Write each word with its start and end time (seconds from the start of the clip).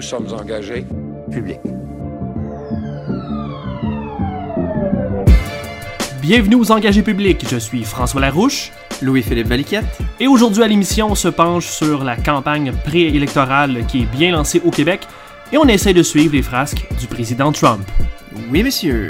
Nous 0.00 0.06
sommes 0.06 0.32
engagés. 0.32 0.86
public. 1.30 1.58
Bienvenue 6.22 6.54
aux 6.54 6.72
engagés 6.72 7.02
publics, 7.02 7.44
je 7.46 7.58
suis 7.58 7.84
François 7.84 8.22
Larouche 8.22 8.72
Louis-Philippe 9.02 9.48
Valiquette. 9.48 9.84
et 10.18 10.26
aujourd'hui 10.26 10.62
à 10.62 10.68
l'émission 10.68 11.08
on 11.10 11.14
se 11.14 11.28
penche 11.28 11.66
sur 11.66 12.02
la 12.02 12.16
campagne 12.16 12.72
préélectorale 12.82 13.84
qui 13.88 14.00
est 14.00 14.16
bien 14.16 14.32
lancée 14.32 14.62
au 14.64 14.70
Québec 14.70 15.06
et 15.52 15.58
on 15.58 15.68
essaie 15.68 15.92
de 15.92 16.02
suivre 16.02 16.32
les 16.32 16.40
frasques 16.40 16.86
du 16.98 17.06
président 17.06 17.52
Trump. 17.52 17.82
Oui, 18.50 18.62
monsieur. 18.62 19.06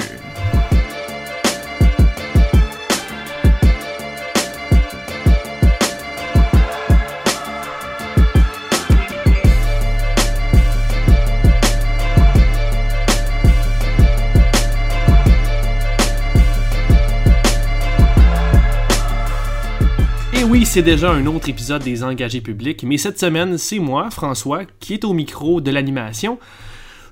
C'est 20.70 20.82
déjà 20.82 21.10
un 21.10 21.26
autre 21.26 21.48
épisode 21.48 21.82
des 21.82 22.04
engagés 22.04 22.40
publics, 22.40 22.84
mais 22.84 22.96
cette 22.96 23.18
semaine 23.18 23.58
c'est 23.58 23.80
moi, 23.80 24.08
François, 24.10 24.62
qui 24.78 24.94
est 24.94 25.04
au 25.04 25.12
micro 25.12 25.60
de 25.60 25.68
l'animation. 25.72 26.38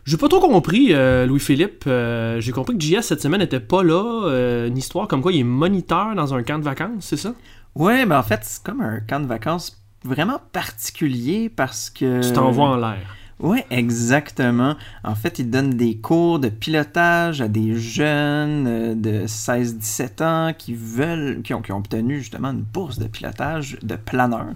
J'ai 0.05 0.17
pas 0.17 0.29
trop 0.29 0.39
compris, 0.41 0.91
euh, 0.93 1.27
Louis-Philippe. 1.27 1.85
euh, 1.89 2.41
J'ai 2.41 2.53
compris 2.53 2.79
que 2.79 2.85
JS 2.85 3.03
cette 3.03 3.21
semaine 3.21 3.41
n'était 3.41 3.59
pas 3.59 3.83
là. 3.83 4.23
euh, 4.29 4.69
une 4.69 4.79
histoire 4.79 5.09
comme 5.09 5.23
quoi 5.23 5.33
il 5.33 5.41
est 5.41 5.45
moniteur 5.45 6.15
dans 6.15 6.35
un 6.35 6.43
camp 6.45 6.59
de 6.61 6.65
vacances, 6.65 7.01
c'est 7.01 7.17
ça? 7.17 7.35
Ouais, 7.75 8.07
ben 8.07 8.19
en 8.21 8.23
fait, 8.23 8.41
c'est 8.43 8.63
comme 8.63 8.81
un 8.81 9.01
camp 9.01 9.19
de 9.21 9.27
vacances 9.27 9.83
vraiment 10.05 10.41
particulier 10.53 11.49
parce 11.49 11.91
que. 11.91 12.23
Tu 12.27 12.33
t'envoies 12.33 12.69
en 12.69 12.77
l'air. 12.77 13.17
Ouais, 13.41 13.65
exactement. 13.71 14.77
En 15.05 15.15
fait, 15.15 15.39
il 15.39 15.49
donne 15.51 15.71
des 15.71 15.97
cours 15.97 16.39
de 16.41 16.49
pilotage 16.49 17.41
à 17.41 17.47
des 17.49 17.77
jeunes 17.77 18.67
euh, 18.67 18.95
de 18.95 19.27
16-17 19.27 20.23
ans 20.25 20.53
qui 20.57 20.75
veulent, 20.75 21.43
qui 21.43 21.55
ont, 21.55 21.63
qui 21.63 21.71
ont 21.73 21.79
obtenu 21.79 22.19
justement 22.19 22.51
une 22.51 22.63
bourse 22.63 22.99
de 22.99 23.07
pilotage 23.07 23.79
de 23.83 23.95
planeur. 23.97 24.55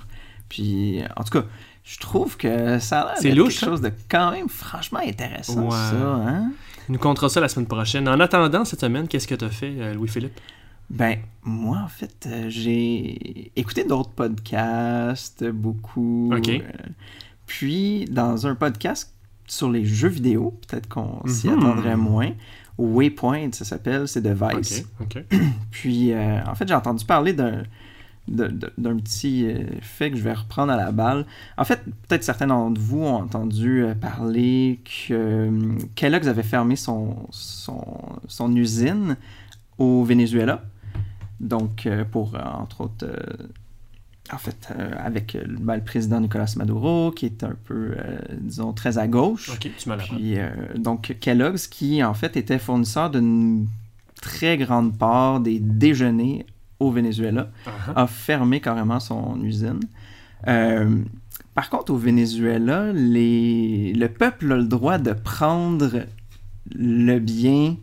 Puis, 0.49 1.01
en 1.17 1.23
tout 1.25 1.41
cas, 1.41 1.47
je 1.85 1.99
trouve 1.99 2.37
que 2.37 2.79
ça 2.79 3.01
a 3.03 3.21
l'air 3.21 3.35
louche, 3.37 3.55
quelque 3.61 3.67
chose 3.71 3.81
de 3.81 3.93
quand 4.11 4.33
même 4.33 4.49
franchement 4.49 5.01
intéressant, 5.05 5.63
Ouais. 5.65 5.71
ça, 5.71 5.97
hein? 5.97 6.51
Il 6.89 6.93
nous 6.93 6.99
comptera 6.99 7.29
ça 7.29 7.41
la 7.41 7.49
semaine 7.49 7.67
prochaine. 7.69 8.09
En 8.09 8.19
attendant, 8.19 8.65
cette 8.65 8.81
semaine, 8.81 9.07
qu'est-ce 9.07 9.29
que 9.29 9.37
t'as 9.37 9.49
fait, 9.49 9.73
euh, 9.79 9.95
Louis-Philippe? 9.95 10.39
Ben, 10.91 11.19
moi, 11.45 11.79
en 11.85 11.89
fait, 11.89 12.27
euh, 12.27 12.47
j'ai 12.51 13.51
écouté 13.57 13.85
d'autres 13.85 14.11
podcasts, 14.11 15.45
beaucoup. 15.49 16.31
Ok. 16.37 16.49
euh, 16.49 16.59
puis, 17.59 18.07
dans 18.11 18.47
un 18.47 18.55
podcast 18.55 19.13
sur 19.47 19.71
les 19.71 19.85
jeux 19.85 20.09
vidéo, 20.09 20.59
peut-être 20.67 20.89
qu'on 20.89 21.21
s'y 21.27 21.49
Mhm. 21.49 21.59
attendrait 21.59 21.97
moins. 21.97 22.31
Waypoint, 22.79 23.51
ça 23.53 23.65
s'appelle, 23.67 24.09
c'est 24.09 24.23
de 24.23 24.31
Vice. 24.35 24.85
Puis, 25.71 26.13
euh, 26.13 26.41
en 26.47 26.55
fait, 26.55 26.67
j'ai 26.67 26.75
entendu 26.75 27.05
parler 27.05 27.33
d'un 27.35 27.63
d'un 28.29 28.97
petit 28.99 29.45
euh, 29.47 29.65
fait 29.81 30.11
que 30.13 30.17
je 30.17 30.23
vais 30.23 30.33
reprendre 30.33 30.73
à 30.73 30.77
la 30.77 30.93
balle. 30.93 31.27
En 31.59 31.65
fait, 31.65 31.81
peut-être 32.07 32.23
certains 32.23 32.47
d'entre 32.47 32.81
vous 32.81 33.01
ont 33.03 33.17
entendu 33.17 33.83
euh, 33.83 33.95
parler 33.97 34.81
que 35.09 35.51
Kellogg's 35.97 36.29
avait 36.29 36.45
fermé 36.45 36.77
son, 36.77 37.17
son, 37.31 37.85
son 38.29 38.55
usine 38.55 39.17
au 39.77 40.05
Venezuela. 40.05 40.63
Donc, 41.41 41.89
pour, 42.13 42.37
entre 42.41 42.83
autres, 42.83 43.07
en 44.31 44.39
fait, 44.39 44.69
euh, 44.71 44.93
avec 44.99 45.35
euh, 45.35 45.45
ben, 45.49 45.77
le 45.77 45.83
président 45.83 46.21
Nicolas 46.21 46.53
Maduro, 46.57 47.11
qui 47.11 47.27
est 47.27 47.43
un 47.43 47.55
peu, 47.65 47.95
euh, 47.97 48.19
disons, 48.41 48.73
très 48.73 48.99
à 48.99 49.09
gauche. 49.09 49.51
Ok, 49.51 49.69
tu 49.77 49.89
l'apprends. 49.89 50.17
Puis, 50.17 50.39
euh, 50.39 50.49
donc, 50.77 51.17
Kellogg's, 51.21 51.67
qui 51.67 52.03
en 52.05 52.15
fait 52.15 52.37
était 52.37 52.59
fournisseur 52.59 53.11
d'une 53.11 53.67
très 54.21 54.57
grande 54.57 54.97
part 54.97 55.41
des 55.41 55.59
déjeuners 55.59 56.47
au 56.79 56.91
Venezuela, 56.91 57.51
Ah, 57.67 58.03
a 58.03 58.07
fermé 58.07 58.61
carrément 58.61 59.01
son 59.01 59.41
usine. 59.43 59.81
Par 61.55 61.69
contre, 61.69 61.93
au 61.93 61.97
Venezuela, 61.97 62.93
les... 62.93 63.93
le 63.93 64.09
peuple 64.09 64.53
a 64.53 64.57
le 64.57 64.65
droit 64.65 64.99
de 64.99 65.13
prendre 65.13 66.07
le 66.75 67.19
bien 67.19 67.77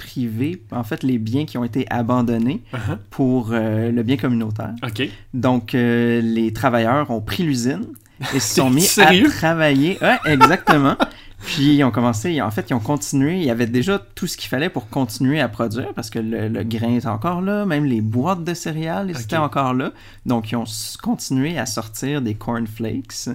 privé, 0.00 0.62
en 0.72 0.82
fait, 0.82 1.02
les 1.02 1.18
biens 1.18 1.44
qui 1.44 1.58
ont 1.58 1.64
été 1.64 1.86
abandonnés 1.90 2.62
ah. 2.72 2.98
pour 3.10 3.50
euh, 3.52 3.92
le 3.92 4.02
bien 4.02 4.16
communautaire. 4.16 4.74
Ok. 4.82 5.06
Donc, 5.34 5.74
euh, 5.74 6.22
les 6.22 6.52
travailleurs 6.52 7.10
ont 7.10 7.20
pris 7.20 7.42
l'usine 7.42 7.86
et 8.34 8.40
se 8.40 8.54
sont 8.56 8.70
mis 8.78 8.80
Sérieux? 8.80 9.26
à 9.26 9.30
travailler. 9.30 9.98
Ouais, 10.00 10.18
exactement. 10.24 10.96
Puis, 11.44 11.76
ils 11.76 11.84
ont 11.84 11.90
commencé, 11.90 12.40
en 12.40 12.50
fait, 12.50 12.70
ils 12.70 12.74
ont 12.74 12.80
continué. 12.80 13.36
Il 13.36 13.44
y 13.44 13.50
avait 13.50 13.66
déjà 13.66 13.98
tout 14.14 14.26
ce 14.26 14.36
qu'il 14.36 14.48
fallait 14.48 14.70
pour 14.70 14.88
continuer 14.88 15.40
à 15.40 15.48
produire 15.48 15.92
parce 15.94 16.08
que 16.10 16.18
le, 16.18 16.48
le 16.48 16.64
grain 16.64 16.96
est 16.96 17.06
encore 17.06 17.42
là, 17.42 17.66
même 17.66 17.84
les 17.84 18.00
boîtes 18.00 18.44
de 18.44 18.54
céréales 18.54 19.10
étaient 19.10 19.36
encore 19.36 19.74
là. 19.74 19.92
Donc, 20.24 20.50
ils 20.50 20.56
ont 20.56 20.64
continué 21.02 21.58
à 21.58 21.66
sortir 21.66 22.22
des 22.22 22.34
cornflakes. 22.34 23.28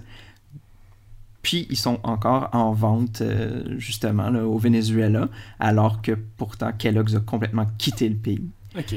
Puis, 1.45 1.67
ils 1.69 1.77
sont 1.77 1.99
encore 2.01 2.49
en 2.53 2.71
vente, 2.71 3.21
euh, 3.21 3.61
justement, 3.77 4.31
là, 4.31 4.43
au 4.47 4.57
Venezuela, 4.57 5.29
alors 5.59 6.01
que 6.01 6.13
pourtant, 6.37 6.71
Kellogg's 6.75 7.15
a 7.15 7.19
complètement 7.19 7.67
quitté 7.77 8.09
le 8.09 8.15
pays. 8.15 8.49
Ok. 8.75 8.95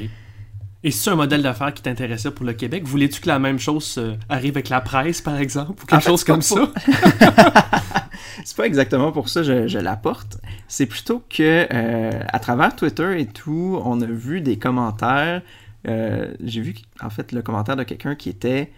Et 0.83 0.89
c'est 0.89 1.11
un 1.11 1.15
modèle 1.15 1.43
d'affaires 1.43 1.71
qui 1.75 1.83
t'intéressait 1.83 2.31
pour 2.31 2.47
le 2.47 2.53
Québec? 2.53 2.87
Voulais-tu 2.87 3.21
que 3.21 3.27
la 3.27 3.37
même 3.37 3.59
chose 3.59 3.99
euh, 3.99 4.15
arrive 4.29 4.53
avec 4.55 4.69
la 4.69 4.81
presse, 4.81 5.21
par 5.21 5.37
exemple, 5.37 5.83
ou 5.83 5.85
quelque 5.85 5.93
En 5.93 5.99
fait, 5.99 6.09
chose 6.09 6.23
comme 6.23 6.41
ça? 6.41 6.73
C'est 8.43 8.57
pas 8.57 8.65
exactement 8.65 9.11
pour 9.11 9.29
ça 9.29 9.41
que 9.41 9.45
je, 9.45 9.67
je 9.67 9.77
l'apporte. 9.77 10.39
C'est 10.67 10.87
plutôt 10.87 11.23
que 11.29 11.67
euh, 11.71 12.19
à 12.29 12.39
travers 12.39 12.75
Twitter 12.75 13.21
et 13.21 13.27
tout, 13.27 13.79
on 13.85 14.01
a 14.01 14.07
vu 14.07 14.41
des 14.41 14.57
commentaires. 14.57 15.43
J'ai 15.85 16.61
vu 16.61 16.73
en 16.99 17.11
fait 17.11 17.31
le 17.31 17.43
commentaire 17.43 17.75
de 17.75 17.83
quelqu'un 17.83 18.15
qui 18.15 18.29
était 18.29 18.71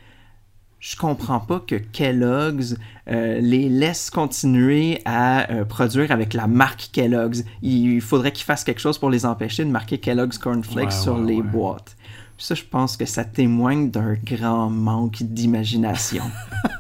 je 0.82 0.96
comprends 0.96 1.40
pas 1.40 1.60
que 1.60 1.76
Kellogg's 1.76 2.76
euh, 3.08 3.40
les 3.40 3.70
laisse 3.70 4.10
continuer 4.10 5.00
à 5.06 5.52
euh, 5.52 5.64
produire 5.64 6.12
avec 6.12 6.34
la 6.34 6.48
marque 6.48 6.90
Kellogg's. 6.92 7.46
Il 7.62 8.02
faudrait 8.02 8.32
qu'ils 8.32 8.46
fassent 8.46 8.64
quelque 8.64 8.82
chose 8.82 8.98
pour 8.98 9.12
les 9.12 9.26
empêcher 9.28 9.64
de 9.64 9.70
marquer 9.70 10.00
Kellogg's 10.00 10.40
Cornflakes 10.40 10.86
Ouais, 10.86 10.92
sur 10.92 11.20
ouais, 11.20 11.28
les 11.28 11.36
ouais. 11.38 11.44
boîtes. 11.44 11.96
Ça, 12.40 12.56
je 12.56 12.64
pense 12.64 12.98
que 12.98 13.06
ça 13.06 13.24
témoigne 13.24 13.92
d'un 13.92 14.16
grand 14.16 14.72
manque 14.72 15.22
d'imagination. 15.22 16.24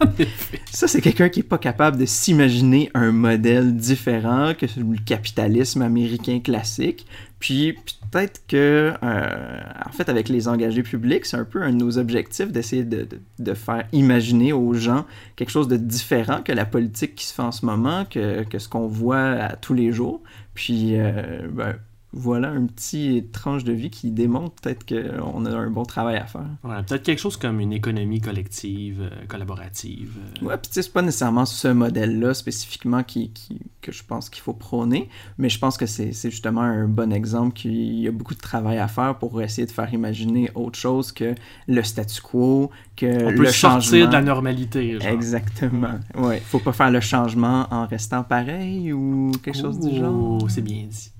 Ça, 0.71 0.87
c'est 0.87 1.01
quelqu'un 1.01 1.29
qui 1.29 1.41
est 1.41 1.43
pas 1.43 1.59
capable 1.59 1.97
de 1.97 2.07
s'imaginer 2.07 2.89
un 2.95 3.11
modèle 3.11 3.75
différent 3.75 4.53
que 4.57 4.65
le 4.65 4.97
capitalisme 5.05 5.83
américain 5.83 6.39
classique. 6.39 7.05
Puis 7.41 7.73
peut-être 8.11 8.43
que, 8.47 8.93
euh, 9.03 9.61
en 9.85 9.91
fait, 9.91 10.07
avec 10.07 10.29
les 10.29 10.47
engagés 10.47 10.83
publics, 10.83 11.25
c'est 11.25 11.35
un 11.37 11.43
peu 11.43 11.61
un 11.63 11.71
de 11.71 11.75
nos 11.77 11.97
objectifs 11.97 12.51
d'essayer 12.51 12.83
de, 12.85 13.07
de- 13.39 13.53
faire 13.55 13.83
imaginer 13.91 14.53
aux 14.53 14.73
gens 14.75 15.05
quelque 15.35 15.49
chose 15.49 15.67
de 15.67 15.75
différent 15.75 16.41
que 16.43 16.51
la 16.53 16.65
politique 16.65 17.15
qui 17.15 17.25
se 17.25 17.33
fait 17.33 17.41
en 17.41 17.51
ce 17.51 17.65
moment, 17.65 18.05
que, 18.05 18.43
que 18.43 18.59
ce 18.59 18.69
qu'on 18.69 18.87
voit 18.87 19.31
à 19.31 19.55
tous 19.55 19.73
les 19.73 19.91
jours. 19.91 20.21
Puis, 20.53 20.91
euh, 20.97 21.47
ben, 21.51 21.75
voilà 22.13 22.49
un 22.49 22.65
petit 22.65 23.25
tranche 23.31 23.63
de 23.63 23.71
vie 23.71 23.89
qui 23.89 24.11
démontre 24.11 24.55
peut-être 24.61 24.85
qu'on 24.85 25.45
a 25.45 25.49
un 25.55 25.69
bon 25.69 25.83
travail 25.83 26.17
à 26.17 26.25
faire. 26.25 26.45
Ouais, 26.63 26.83
peut-être 26.85 27.03
quelque 27.03 27.19
chose 27.19 27.37
comme 27.37 27.59
une 27.61 27.71
économie 27.71 28.19
collective, 28.19 29.01
euh, 29.09 29.25
collaborative. 29.27 30.17
euh. 30.41 30.45
Ouais, 30.45 30.57
puis 30.57 30.67
tu 30.69 30.73
sais, 30.73 30.81
c'est 30.83 30.91
pas 30.93 31.01
nécessairement 31.01 31.45
ce 31.45 31.69
modèle-là 31.69 32.33
spécifiquement 32.33 33.03
qui, 33.03 33.31
qui- 33.31 33.61
que 33.81 33.91
je 33.91 34.03
pense 34.03 34.29
qu'il 34.29 34.41
faut 34.43 34.53
prôner, 34.53 35.09
mais 35.37 35.47
je 35.49 35.57
pense 35.57 35.77
que 35.77 35.85
c'est 35.85 36.11
justement 36.29 36.61
un 36.61 36.87
bon 36.87 37.11
exemple 37.13 37.53
qu'il 37.53 37.99
y 37.99 38.07
a 38.07 38.11
beaucoup 38.11 38.35
de 38.35 38.39
travail 38.41 38.77
à 38.77 38.87
faire 38.87 39.17
pour 39.17 39.41
essayer 39.41 39.65
de 39.65 39.71
faire 39.71 39.93
imaginer 39.93 40.49
autre 40.53 40.77
chose 40.77 41.11
que 41.11 41.33
le 41.67 41.81
statu 41.83 42.21
quo, 42.21 42.69
que 42.95 43.05
On 43.25 43.35
peut 43.35 43.43
le 43.43 43.45
sortir 43.51 43.81
changement. 43.81 44.07
de 44.07 44.11
la 44.13 44.21
normalité. 44.21 44.99
genre. 44.99 45.11
Exactement. 45.11 45.99
Ouais, 46.15 46.39
faut 46.45 46.59
pas 46.59 46.73
faire 46.73 46.91
le 46.91 46.99
changement 46.99 47.67
en 47.71 47.87
restant 47.87 48.23
pareil 48.23 48.91
ou 48.93 49.31
quelque 49.41 49.57
chose 49.57 49.79
du 49.79 49.95
genre. 49.95 50.39
C'est 50.49 50.61
bien 50.61 50.85
dit. 50.89 51.11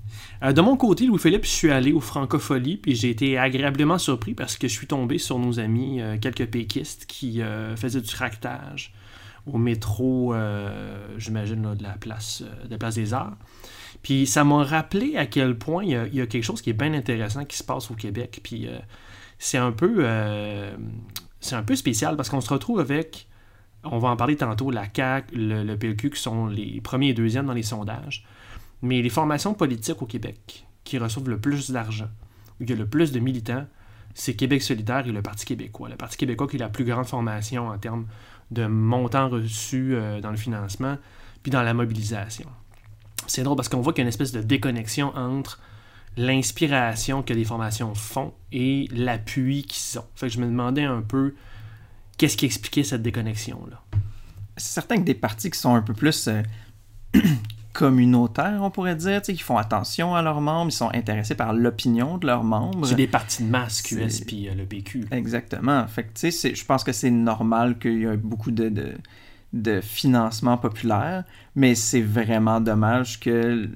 Euh, 0.42 0.52
de 0.52 0.60
mon 0.60 0.76
côté, 0.76 1.06
Louis-Philippe, 1.06 1.44
je 1.44 1.50
suis 1.50 1.70
allé 1.70 1.92
au 1.92 2.00
Francophonie, 2.00 2.76
puis 2.76 2.96
j'ai 2.96 3.10
été 3.10 3.38
agréablement 3.38 3.98
surpris 3.98 4.34
parce 4.34 4.56
que 4.56 4.66
je 4.66 4.72
suis 4.72 4.88
tombé 4.88 5.18
sur 5.18 5.38
nos 5.38 5.60
amis, 5.60 6.00
euh, 6.00 6.16
quelques 6.20 6.46
péquistes, 6.46 7.06
qui 7.06 7.42
euh, 7.42 7.76
faisaient 7.76 8.00
du 8.00 8.08
tractage 8.08 8.92
au 9.46 9.58
métro, 9.58 10.32
j'imagine, 11.18 11.74
de 11.74 11.82
la 11.82 11.94
place, 11.94 12.44
de 12.64 12.70
la 12.70 12.78
place 12.78 12.94
des 12.94 13.12
Arts. 13.12 13.36
Puis 14.00 14.24
ça 14.24 14.44
m'a 14.44 14.62
rappelé 14.62 15.16
à 15.16 15.26
quel 15.26 15.58
point 15.58 15.82
il 15.82 15.90
y, 15.90 16.20
a, 16.20 16.26
quelque 16.28 16.44
chose 16.44 16.62
qui 16.62 16.70
est 16.70 16.74
bien 16.74 16.94
intéressant 16.94 17.44
qui 17.44 17.56
se 17.56 17.64
passe 17.64 17.90
au 17.90 17.94
Québec. 17.94 18.38
Puis 18.44 18.68
c'est 19.40 19.58
un 19.58 19.72
peu 19.72 20.06
c'est 21.40 21.56
un 21.56 21.64
peu 21.64 21.74
spécial 21.74 22.16
parce 22.16 22.28
qu'on 22.30 22.40
se 22.40 22.50
retrouve 22.50 22.78
avec, 22.78 23.26
on 23.82 23.98
va 23.98 24.10
en 24.10 24.16
parler 24.16 24.36
tantôt, 24.36 24.70
la 24.70 24.84
CAQ, 24.94 25.34
le, 25.34 25.64
le 25.64 25.76
PLQ 25.76 26.10
qui 26.10 26.20
sont 26.20 26.46
les 26.46 26.80
premiers 26.80 27.08
et 27.08 27.14
deuxièmes 27.14 27.46
dans 27.46 27.52
les 27.52 27.64
sondages. 27.64 28.24
Mais 28.82 29.00
les 29.00 29.10
formations 29.10 29.54
politiques 29.54 30.02
au 30.02 30.06
Québec 30.06 30.66
qui 30.84 30.98
reçoivent 30.98 31.28
le 31.28 31.38
plus 31.38 31.70
d'argent, 31.70 32.08
où 32.60 32.64
il 32.64 32.70
y 32.70 32.72
a 32.72 32.76
le 32.76 32.86
plus 32.86 33.12
de 33.12 33.20
militants, 33.20 33.66
c'est 34.14 34.34
Québec 34.34 34.62
solidaire 34.62 35.06
et 35.06 35.12
le 35.12 35.22
Parti 35.22 35.46
québécois. 35.46 35.88
Le 35.88 35.96
Parti 35.96 36.16
québécois 36.16 36.48
qui 36.48 36.56
est 36.56 36.58
la 36.58 36.68
plus 36.68 36.84
grande 36.84 37.06
formation 37.06 37.68
en 37.68 37.78
termes 37.78 38.06
de 38.50 38.66
montants 38.66 39.28
reçus 39.28 39.94
euh, 39.94 40.20
dans 40.20 40.30
le 40.30 40.36
financement. 40.36 40.98
puis 41.42 41.50
dans 41.50 41.62
la 41.62 41.74
mobilisation. 41.74 42.48
C'est 43.26 43.42
drôle 43.42 43.56
parce 43.56 43.68
qu'on 43.68 43.80
voit 43.80 43.92
qu'il 43.92 44.02
y 44.02 44.04
a 44.04 44.06
une 44.06 44.08
espèce 44.08 44.32
de 44.32 44.42
déconnexion 44.42 45.16
entre 45.16 45.60
l'inspiration 46.16 47.22
que 47.22 47.32
les 47.32 47.44
formations 47.44 47.94
font 47.94 48.34
et 48.50 48.88
l'appui 48.92 49.64
qu'ils 49.64 49.98
ont. 49.98 50.04
Fait 50.14 50.26
que 50.26 50.32
je 50.34 50.40
me 50.40 50.46
demandais 50.46 50.84
un 50.84 51.00
peu 51.00 51.34
qu'est-ce 52.18 52.36
qui 52.36 52.44
expliquait 52.44 52.84
cette 52.84 53.02
déconnexion-là? 53.02 53.82
C'est 54.56 54.72
certain 54.72 54.96
que 54.96 55.02
des 55.02 55.14
partis 55.14 55.50
qui 55.50 55.58
sont 55.58 55.74
un 55.74 55.82
peu 55.82 55.94
plus 55.94 56.28
euh, 56.28 56.42
communautaires, 57.72 58.60
on 58.62 58.70
pourrait 58.70 58.96
dire, 58.96 59.22
qui 59.22 59.36
font 59.38 59.56
attention 59.56 60.14
à 60.14 60.22
leurs 60.22 60.40
membres, 60.40 60.70
ils 60.70 60.74
sont 60.74 60.90
intéressés 60.94 61.34
par 61.34 61.52
l'opinion 61.52 62.18
de 62.18 62.26
leurs 62.26 62.44
membres. 62.44 62.86
C'est 62.86 62.94
des 62.94 63.06
partis 63.06 63.42
de 63.42 63.48
masse, 63.48 63.82
QS 63.82 64.24
puis 64.26 64.48
euh, 64.48 64.54
le 64.54 64.64
PQ. 64.64 65.06
Exactement. 65.10 65.86
Fait 65.86 66.04
que, 66.04 66.10
je 66.30 66.64
pense 66.64 66.84
que 66.84 66.92
c'est 66.92 67.10
normal 67.10 67.78
qu'il 67.78 68.00
y 68.00 68.04
ait 68.04 68.16
beaucoup 68.16 68.50
de, 68.50 68.68
de, 68.68 68.92
de 69.52 69.80
financement 69.80 70.58
populaire, 70.58 71.24
mais 71.54 71.74
c'est 71.74 72.02
vraiment 72.02 72.60
dommage 72.60 73.20
que, 73.20 73.68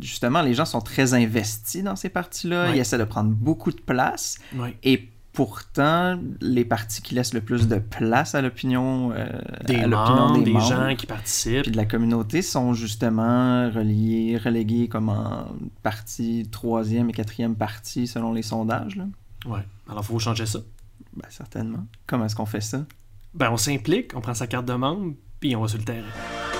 justement, 0.00 0.42
les 0.42 0.54
gens 0.54 0.64
sont 0.64 0.80
très 0.80 1.14
investis 1.14 1.82
dans 1.82 1.96
ces 1.96 2.08
partis-là, 2.08 2.74
ils 2.74 2.78
essaient 2.78 2.98
de 2.98 3.04
prendre 3.04 3.30
beaucoup 3.30 3.70
de 3.70 3.80
place, 3.80 4.38
et 4.82 5.08
pourtant, 5.32 6.18
les 6.40 6.64
partis 6.64 7.02
qui 7.02 7.14
laissent 7.14 7.34
le 7.34 7.40
plus 7.40 7.68
de 7.68 7.78
place 7.78 8.34
à 8.34 8.42
l'opinion 8.42 9.12
euh, 9.12 9.26
des, 9.64 9.86
membres, 9.86 10.42
des, 10.42 10.52
gens 10.52 10.94
qui 10.96 11.06
participent 11.06 11.62
puis 11.62 11.70
de 11.70 11.76
la 11.76 11.84
communauté 11.84 12.42
sont 12.42 12.74
justement 12.74 13.70
reliés, 13.70 14.38
relégués 14.42 14.88
comme 14.88 15.08
en 15.08 15.46
partie 15.82 16.48
troisième 16.50 17.10
et 17.10 17.12
quatrième 17.12 17.54
partie 17.54 18.06
selon 18.06 18.32
les 18.32 18.42
sondages. 18.42 18.96
Là. 18.96 19.04
Ouais. 19.46 19.64
Alors, 19.88 20.04
faut 20.04 20.18
changer 20.18 20.46
ça. 20.46 20.60
Ben, 21.14 21.28
certainement. 21.28 21.86
Comment 22.06 22.26
est-ce 22.26 22.36
qu'on 22.36 22.46
fait 22.46 22.60
ça? 22.60 22.84
Ben, 23.34 23.50
on 23.50 23.56
s'implique, 23.56 24.14
on 24.14 24.20
prend 24.20 24.34
sa 24.34 24.46
carte 24.46 24.66
de 24.66 24.74
membre, 24.74 25.14
puis 25.38 25.54
on 25.54 25.62
va 25.62 25.68
sur 25.68 25.78
le 25.78 25.84
terrain. 25.84 26.59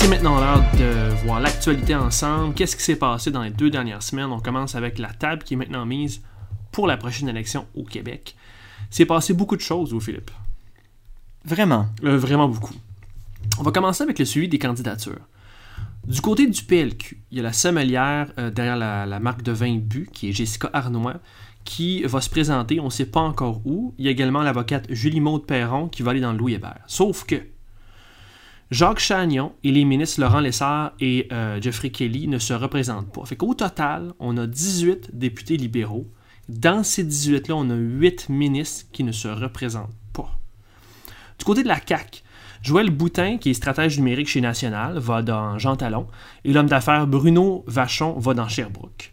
C'est 0.00 0.08
maintenant 0.08 0.40
l'heure 0.40 0.64
de 0.78 1.26
voir 1.26 1.40
l'actualité 1.40 1.94
ensemble. 1.94 2.54
Qu'est-ce 2.54 2.74
qui 2.74 2.82
s'est 2.82 2.96
passé 2.96 3.30
dans 3.30 3.42
les 3.42 3.50
deux 3.50 3.68
dernières 3.68 4.02
semaines? 4.02 4.30
On 4.32 4.40
commence 4.40 4.74
avec 4.74 4.98
la 4.98 5.12
table 5.12 5.42
qui 5.42 5.52
est 5.52 5.56
maintenant 5.58 5.84
mise 5.84 6.22
pour 6.72 6.86
la 6.86 6.96
prochaine 6.96 7.28
élection 7.28 7.66
au 7.74 7.84
Québec. 7.84 8.34
C'est 8.88 9.04
passé 9.04 9.34
beaucoup 9.34 9.56
de 9.56 9.60
choses, 9.60 9.92
vous, 9.92 10.00
Philippe. 10.00 10.30
Vraiment? 11.44 11.86
Euh, 12.02 12.16
vraiment 12.16 12.48
beaucoup. 12.48 12.72
On 13.58 13.62
va 13.62 13.72
commencer 13.72 14.02
avec 14.02 14.18
le 14.18 14.24
suivi 14.24 14.48
des 14.48 14.58
candidatures. 14.58 15.20
Du 16.06 16.22
côté 16.22 16.46
du 16.46 16.62
PLQ, 16.62 17.20
il 17.30 17.36
y 17.36 17.40
a 17.40 17.44
la 17.44 17.52
sommelière 17.52 18.32
euh, 18.38 18.50
derrière 18.50 18.78
la, 18.78 19.20
marque 19.20 19.42
de 19.42 19.52
vin 19.52 19.76
Bu, 19.76 20.08
qui 20.14 20.30
est 20.30 20.32
Jessica 20.32 20.70
Arnois, 20.72 21.20
qui 21.64 22.04
va 22.04 22.22
se 22.22 22.30
présenter, 22.30 22.80
on 22.80 22.86
ne 22.86 22.90
sait 22.90 23.04
pas 23.04 23.20
encore 23.20 23.60
où. 23.66 23.94
Il 23.98 24.06
y 24.06 24.08
a 24.08 24.10
également 24.10 24.40
l'avocate 24.40 24.86
Julie 24.88 25.20
Maude 25.20 25.44
Perron 25.44 25.88
qui 25.88 26.02
va 26.02 26.12
aller 26.12 26.20
dans 26.20 26.32
le 26.32 26.38
Louis 26.38 26.54
Hébert. 26.54 26.84
Sauf 26.86 27.24
que 27.24 27.42
Jacques 28.70 29.00
Chagnon 29.00 29.52
et 29.64 29.72
les 29.72 29.84
ministres 29.84 30.20
Laurent 30.20 30.38
Lessard 30.38 30.92
et 31.00 31.26
euh, 31.32 31.60
Jeffrey 31.60 31.90
Kelly 31.90 32.28
ne 32.28 32.38
se 32.38 32.52
représentent 32.52 33.12
pas. 33.12 33.24
Fait 33.24 33.34
qu'au 33.34 33.52
total, 33.54 34.12
on 34.20 34.36
a 34.36 34.46
18 34.46 35.10
députés 35.12 35.56
libéraux. 35.56 36.06
Dans 36.48 36.84
ces 36.84 37.04
18-là, 37.04 37.56
on 37.56 37.68
a 37.70 37.74
8 37.74 38.28
ministres 38.28 38.86
qui 38.92 39.02
ne 39.02 39.10
se 39.10 39.26
représentent 39.26 39.90
pas. 40.12 40.38
Du 41.38 41.44
côté 41.44 41.64
de 41.64 41.68
la 41.68 41.80
CAQ, 41.84 42.22
Joël 42.62 42.90
Boutin, 42.90 43.38
qui 43.38 43.50
est 43.50 43.54
stratège 43.54 43.98
numérique 43.98 44.28
chez 44.28 44.40
National, 44.40 44.98
va 44.98 45.22
dans 45.22 45.58
Jean 45.58 45.74
Talon, 45.74 46.06
et 46.44 46.52
l'homme 46.52 46.68
d'affaires 46.68 47.08
Bruno 47.08 47.64
Vachon 47.66 48.18
va 48.18 48.34
dans 48.34 48.48
Sherbrooke. 48.48 49.12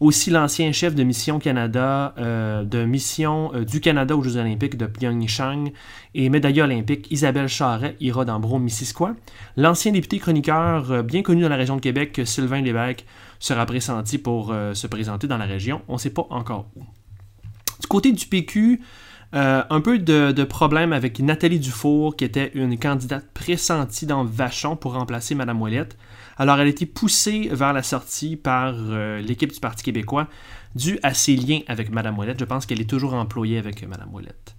Aussi, 0.00 0.30
l'ancien 0.30 0.70
chef 0.70 0.94
de 0.94 1.02
mission 1.02 1.40
Canada, 1.40 2.14
euh, 2.18 2.62
de 2.62 2.84
mission 2.84 3.50
euh, 3.52 3.64
du 3.64 3.80
Canada 3.80 4.16
aux 4.16 4.22
Jeux 4.22 4.36
Olympiques 4.36 4.76
de 4.76 4.86
Pyeongchang 4.86 5.72
et 6.14 6.28
médaillée 6.28 6.62
olympique 6.62 7.10
Isabelle 7.10 7.48
Charret 7.48 7.96
ira 7.98 8.24
dans 8.24 8.38
Brome-Missisquoi. 8.38 9.16
L'ancien 9.56 9.90
député 9.90 10.20
chroniqueur 10.20 10.92
euh, 10.92 11.02
bien 11.02 11.22
connu 11.22 11.42
dans 11.42 11.48
la 11.48 11.56
région 11.56 11.74
de 11.74 11.80
Québec, 11.80 12.20
Sylvain 12.24 12.60
Lévesque, 12.60 13.06
sera 13.40 13.66
pressenti 13.66 14.18
pour 14.18 14.52
se 14.74 14.86
présenter 14.88 15.28
dans 15.28 15.36
la 15.36 15.44
région. 15.44 15.82
On 15.86 15.92
ne 15.92 15.98
sait 15.98 16.10
pas 16.10 16.26
encore 16.30 16.66
où. 16.74 16.82
Du 17.80 17.86
côté 17.86 18.10
du 18.10 18.26
PQ, 18.26 18.80
un 19.32 19.80
peu 19.80 20.00
de, 20.00 20.32
de, 20.32 20.44
problème 20.44 20.92
avec 20.92 21.20
Nathalie 21.20 21.60
Dufour, 21.60 22.16
qui 22.16 22.24
était 22.24 22.50
une 22.54 22.76
candidate 22.80 23.24
pressentie 23.32 24.06
dans 24.06 24.24
Vachon 24.24 24.74
pour 24.74 24.94
remplacer 24.94 25.36
Mme 25.36 25.62
Ouellette. 25.62 25.96
Alors, 26.38 26.60
elle 26.60 26.68
a 26.68 26.70
été 26.70 26.86
poussée 26.86 27.50
vers 27.52 27.72
la 27.72 27.82
sortie 27.82 28.36
par 28.36 28.74
euh, 28.76 29.20
l'équipe 29.20 29.52
du 29.52 29.60
Parti 29.60 29.82
québécois 29.82 30.28
dû 30.74 30.98
à 31.02 31.12
ses 31.12 31.34
liens 31.34 31.60
avec 31.66 31.90
Mme 31.90 32.18
Ouellette. 32.18 32.38
Je 32.38 32.44
pense 32.44 32.64
qu'elle 32.64 32.80
est 32.80 32.88
toujours 32.88 33.14
employée 33.14 33.58
avec 33.58 33.86
Mme 33.86 34.14
Ouellette. 34.14 34.54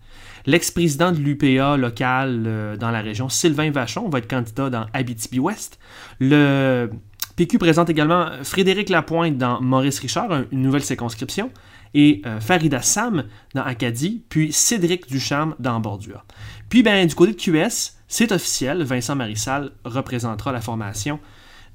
L'ex-président 0.45 1.11
de 1.11 1.17
l'UPA 1.17 1.77
local 1.77 2.43
euh, 2.45 2.77
dans 2.77 2.91
la 2.91 3.01
région, 3.01 3.29
Sylvain 3.29 3.71
Vachon, 3.71 4.09
va 4.09 4.19
être 4.19 4.29
candidat 4.29 4.69
dans 4.69 4.85
Abitibi-Ouest. 4.93 5.79
Le 6.19 6.89
PQ 7.35 7.57
présente 7.57 7.89
également 7.89 8.29
Frédéric 8.43 8.89
Lapointe 8.89 9.37
dans 9.37 9.61
Maurice 9.61 9.99
Richard, 9.99 10.43
une 10.51 10.61
nouvelle 10.61 10.83
circonscription, 10.83 11.51
et 11.93 12.21
euh, 12.25 12.39
Farida 12.39 12.81
Sam 12.81 13.23
dans 13.55 13.63
Acadie, 13.63 14.23
puis 14.29 14.51
Cédric 14.51 15.07
Ducharme 15.07 15.55
dans 15.59 15.79
Bordure. 15.79 16.25
Puis 16.69 16.83
ben, 16.83 17.07
du 17.07 17.15
côté 17.15 17.33
de 17.33 17.37
QS, 17.37 17.93
c'est 18.07 18.31
officiel, 18.31 18.83
Vincent 18.83 19.15
Marissal 19.15 19.71
représentera 19.85 20.51
la 20.51 20.61
formation 20.61 21.19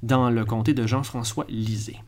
dans 0.05 0.29
le 0.29 0.45
comté 0.45 0.73
de 0.73 0.85
Jean-François 0.85 1.45
Lisée. 1.49 1.99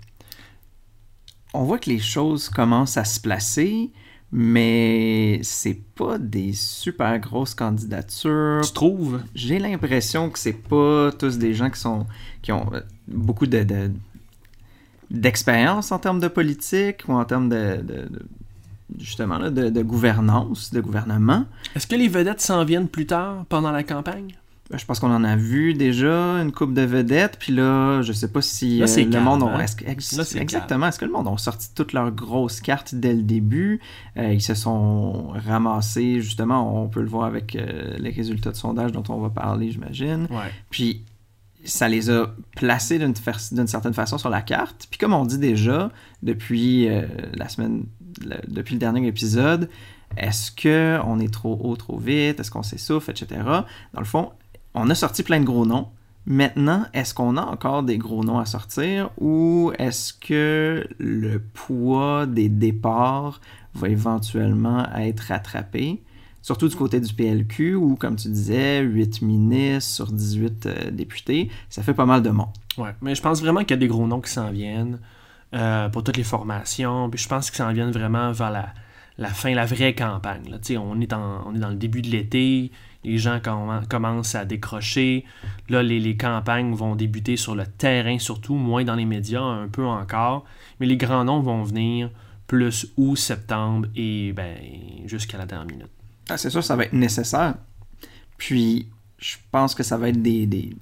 On 1.53 1.63
voit 1.63 1.79
que 1.79 1.89
les 1.89 1.99
choses 1.99 2.49
commencent 2.49 2.97
à 2.97 3.03
se 3.05 3.19
placer, 3.19 3.91
mais 4.31 5.39
c'est 5.41 5.79
pas 5.95 6.17
des 6.17 6.53
super 6.53 7.17
grosses 7.19 7.55
candidatures. 7.55 8.61
Tu 8.63 8.73
trouves? 8.73 9.21
J'ai 9.33 9.57
l'impression 9.57 10.29
que 10.29 10.37
c'est 10.37 10.53
pas 10.53 11.11
tous 11.17 11.37
des 11.37 11.53
gens 11.53 11.69
qui 11.69 11.79
sont 11.79 12.05
qui 12.41 12.51
ont 12.51 12.71
euh, 12.73 12.81
beaucoup 13.07 13.47
de, 13.47 13.65
d'expérience 15.09 15.91
en 15.91 15.99
termes 15.99 16.19
de 16.19 16.27
politique 16.27 17.03
ou 17.07 17.13
en 17.13 17.25
termes 17.25 17.49
de, 17.49 18.09
justement 18.99 19.39
de, 19.39 19.81
gouvernance, 19.81 20.71
de 20.71 20.81
gouvernement. 20.81 21.45
Est-ce 21.75 21.87
que 21.87 21.95
les 21.95 22.09
vedettes 22.09 22.41
s'en 22.41 22.63
viennent 22.65 22.89
plus 22.89 23.07
tard 23.07 23.45
pendant 23.49 23.71
la 23.71 23.83
campagne? 23.83 24.35
Je 24.73 24.85
pense 24.85 24.99
qu'on 24.99 25.13
en 25.13 25.23
a 25.23 25.35
vu 25.35 25.73
déjà 25.73 26.11
une 26.41 26.51
coupe 26.51 26.73
de 26.73 26.81
vedettes, 26.81 27.37
puis 27.39 27.53
là, 27.53 28.01
je 28.01 28.11
sais 28.11 28.27
pas 28.27 28.41
si 28.41 28.79
euh, 28.81 28.87
le 29.19 29.23
monde 29.23 29.43
a... 29.43 29.57
exactement. 30.41 30.87
Est-ce 30.87 30.99
que 30.99 31.05
le 31.05 31.11
monde 31.11 31.27
a 31.27 31.37
sorti 31.37 31.69
toutes 31.73 31.93
leurs 31.93 32.11
grosses 32.11 32.59
cartes 32.59 32.93
dès 32.93 33.13
le 33.13 33.21
début? 33.21 33.79
Euh, 34.17 34.33
Ils 34.33 34.41
se 34.41 34.55
sont 34.55 35.29
ramassés, 35.47 36.19
justement, 36.19 36.83
on 36.83 36.89
peut 36.89 37.01
le 37.01 37.07
voir 37.07 37.25
avec 37.25 37.55
euh, 37.55 37.95
les 37.97 38.09
résultats 38.09 38.51
de 38.51 38.57
sondage 38.57 38.91
dont 38.91 39.03
on 39.09 39.19
va 39.19 39.29
parler, 39.29 39.71
j'imagine. 39.71 40.27
Puis 40.69 41.03
ça 41.63 41.87
les 41.87 42.09
a 42.09 42.33
placés 42.55 42.99
d'une 42.99 43.67
certaine 43.67 43.93
façon 43.93 44.17
sur 44.17 44.29
la 44.29 44.41
carte. 44.41 44.87
Puis 44.89 44.97
comme 44.97 45.13
on 45.13 45.25
dit 45.25 45.37
déjà 45.37 45.91
depuis 46.23 46.87
la 47.33 47.49
semaine, 47.49 47.83
depuis 48.47 48.75
le 48.75 48.79
dernier 48.79 49.05
épisode, 49.05 49.69
est-ce 50.15 50.51
qu'on 50.51 51.19
est 51.19 51.33
trop 51.33 51.59
haut, 51.61 51.75
trop 51.75 51.97
vite? 51.97 52.39
Est-ce 52.39 52.51
qu'on 52.51 52.63
s'essouffle, 52.63 53.11
etc.? 53.11 53.41
Dans 53.93 53.99
le 53.99 54.05
fond, 54.05 54.31
on 54.77 54.89
a 54.89 54.95
sorti 54.95 55.23
plein 55.23 55.39
de 55.39 55.45
gros 55.45 55.65
noms. 55.65 55.87
Maintenant, 56.25 56.85
est-ce 56.93 57.13
qu'on 57.13 57.37
a 57.37 57.41
encore 57.41 57.83
des 57.83 57.97
gros 57.97 58.23
noms 58.23 58.37
à 58.37 58.45
sortir 58.45 59.09
ou 59.17 59.71
est-ce 59.79 60.13
que 60.13 60.85
le 60.97 61.39
poids 61.39 62.25
des 62.25 62.49
départs 62.49 63.39
va 63.75 63.89
éventuellement 63.89 64.85
être 64.95 65.21
rattrapé? 65.21 66.03
Surtout 66.41 66.67
du 66.67 66.75
côté 66.75 66.99
du 66.99 67.13
PLQ 67.13 67.75
où, 67.75 67.95
comme 67.95 68.17
tu 68.17 68.27
disais, 68.27 68.81
8 68.81 69.21
ministres 69.21 69.89
sur 69.89 70.11
18 70.11 70.65
euh, 70.65 70.91
députés, 70.91 71.49
ça 71.69 71.81
fait 71.81 71.93
pas 71.93 72.05
mal 72.05 72.21
de 72.21 72.29
monde. 72.29 72.47
Ouais, 72.77 72.93
mais 73.01 73.15
je 73.15 73.21
pense 73.21 73.41
vraiment 73.41 73.61
qu'il 73.61 73.71
y 73.71 73.73
a 73.73 73.77
des 73.77 73.87
gros 73.87 74.05
noms 74.05 74.21
qui 74.21 74.31
s'en 74.31 74.51
viennent 74.51 74.99
euh, 75.53 75.89
pour 75.89 76.03
toutes 76.03 76.17
les 76.17 76.23
formations. 76.23 77.09
Puis 77.09 77.21
je 77.21 77.27
pense 77.27 77.49
qu'ils 77.49 77.57
s'en 77.57 77.71
viennent 77.71 77.91
vraiment 77.91 78.31
vers 78.33 78.51
la, 79.17 79.29
fin, 79.29 79.53
la 79.53 79.65
vraie 79.65 79.95
campagne. 79.95 80.49
Là. 80.49 80.57
On 80.79 80.99
est 81.01 81.07
dans 81.07 81.51
le 81.51 81.75
début 81.75 82.01
de 82.01 82.09
l'été 82.09 82.71
les 83.03 83.17
gens 83.17 83.39
commencent 83.89 84.35
à 84.35 84.45
décrocher. 84.45 85.25
Là, 85.69 85.83
les, 85.83 86.17
campagnes 86.17 86.73
vont 86.73 86.95
débuter 86.95 87.37
sur 87.37 87.55
le 87.55 87.65
terrain, 87.65 88.19
surtout, 88.19 88.55
moins 88.55 88.83
dans 88.83 88.95
les 88.95 89.05
médias, 89.05 89.41
un 89.41 89.67
peu 89.67 89.85
encore. 89.85 90.45
Mais 90.79 90.85
les 90.85 90.97
grands 90.97 91.23
noms 91.23 91.39
vont 91.39 91.63
venir 91.63 92.09
plus 92.47 92.87
août, 92.97 93.15
septembre 93.15 93.87
et 93.95 94.33
ben, 94.33 94.57
jusqu'à 95.05 95.37
la 95.37 95.45
dernière 95.45 95.67
minute. 95.67 95.91
Ah, 96.29 96.37
c'est 96.37 96.49
sûr, 96.49 96.63
ça 96.63 96.75
va 96.75 96.83
être 96.83 96.93
nécessaire. 96.93 97.55
Puis, 98.37 98.87
je 99.17 99.37
pense 99.51 99.75
que 99.75 99.83
ça 99.83 99.97
va 99.97 100.09
être 100.09 100.21
des, 100.21 100.75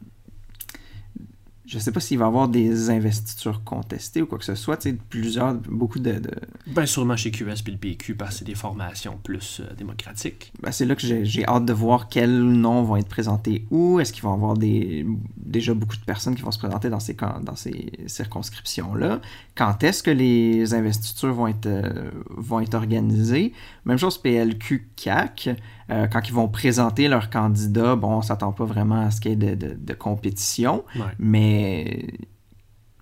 je 1.68 1.80
sais 1.80 1.92
pas 1.92 2.00
s'il 2.00 2.20
va 2.20 2.26
y 2.26 2.28
avoir 2.28 2.48
des 2.48 2.90
investitures 2.90 3.64
contestées 3.64 4.22
ou 4.22 4.28
quoi 4.28 4.38
que 4.38 4.46
ce 4.46 4.56
soit, 4.56 4.78
tu 4.78 4.92
sais, 4.92 4.98
plusieurs, 5.10 5.54
beaucoup 5.54 6.00
de... 6.00 6.14
de... 6.14 6.32
Ben 6.68 6.86
sûrement 6.86 7.18
chez 7.18 7.32
QS 7.32 7.64
puis 7.64 7.74
le 7.74 7.80
PQ 7.80 8.16
parce 8.16 8.32
que 8.32 8.40
c'est 8.40 8.46
des 8.46 8.56
formations 8.56 9.20
plus 9.22 9.62
euh, 9.62 9.74
démocratiques. 9.76 10.54
Ben, 10.62 10.72
c'est 10.72 10.86
là 10.86 10.96
que 10.96 11.02
j'ai, 11.02 11.46
hâte 11.46 11.66
de 11.66 11.74
voir 11.74 12.08
quels 12.10 12.44
noms 12.44 12.84
vont 12.84 12.98
être 12.98 13.08
présentés 13.08 13.66
où, 13.72 14.00
est-ce 14.00 14.14
qu'il 14.14 14.24
va 14.24 14.30
y 14.30 14.34
avoir 14.34 14.56
des, 14.56 15.06
déjà 15.38 15.74
beaucoup 15.74 15.96
de 15.98 16.06
personnes 16.06 16.36
qui 16.36 16.42
vont 16.42 16.52
se 16.52 16.60
présenter 16.60 16.90
dans 16.90 17.00
ces, 17.00 17.16
camp- 17.16 17.44
dans 17.44 17.56
ces 17.56 17.92
circonscriptions-là, 18.08 19.22
quand 19.56 19.84
est-ce 19.84 20.04
que 20.04 20.12
les 20.12 20.74
investitures 20.74 21.34
vont 21.34 21.48
être, 21.48 21.66
euh, 21.66 22.12
vont 22.30 22.60
être 22.60 22.76
organisées, 22.76 23.54
même 23.86 23.98
chose 23.98 24.18
PLQ-CAC, 24.18 25.50
euh, 25.92 26.08
quand 26.08 26.22
ils 26.28 26.34
vont 26.34 26.48
présenter 26.48 27.08
leurs 27.08 27.30
candidats, 27.30 27.96
bon, 27.96 28.18
on 28.18 28.22
s'attend 28.22 28.52
pas 28.52 28.66
vraiment 28.66 29.06
à 29.06 29.12
ce 29.12 29.22
qu'il 29.22 29.32
y 29.32 29.34
ait 29.34 29.56
de, 29.56 29.68
de- 29.68 29.76
de 29.80 29.94
compétition, 29.94 30.84
Ouais. 30.96 31.02
mais 31.20 32.08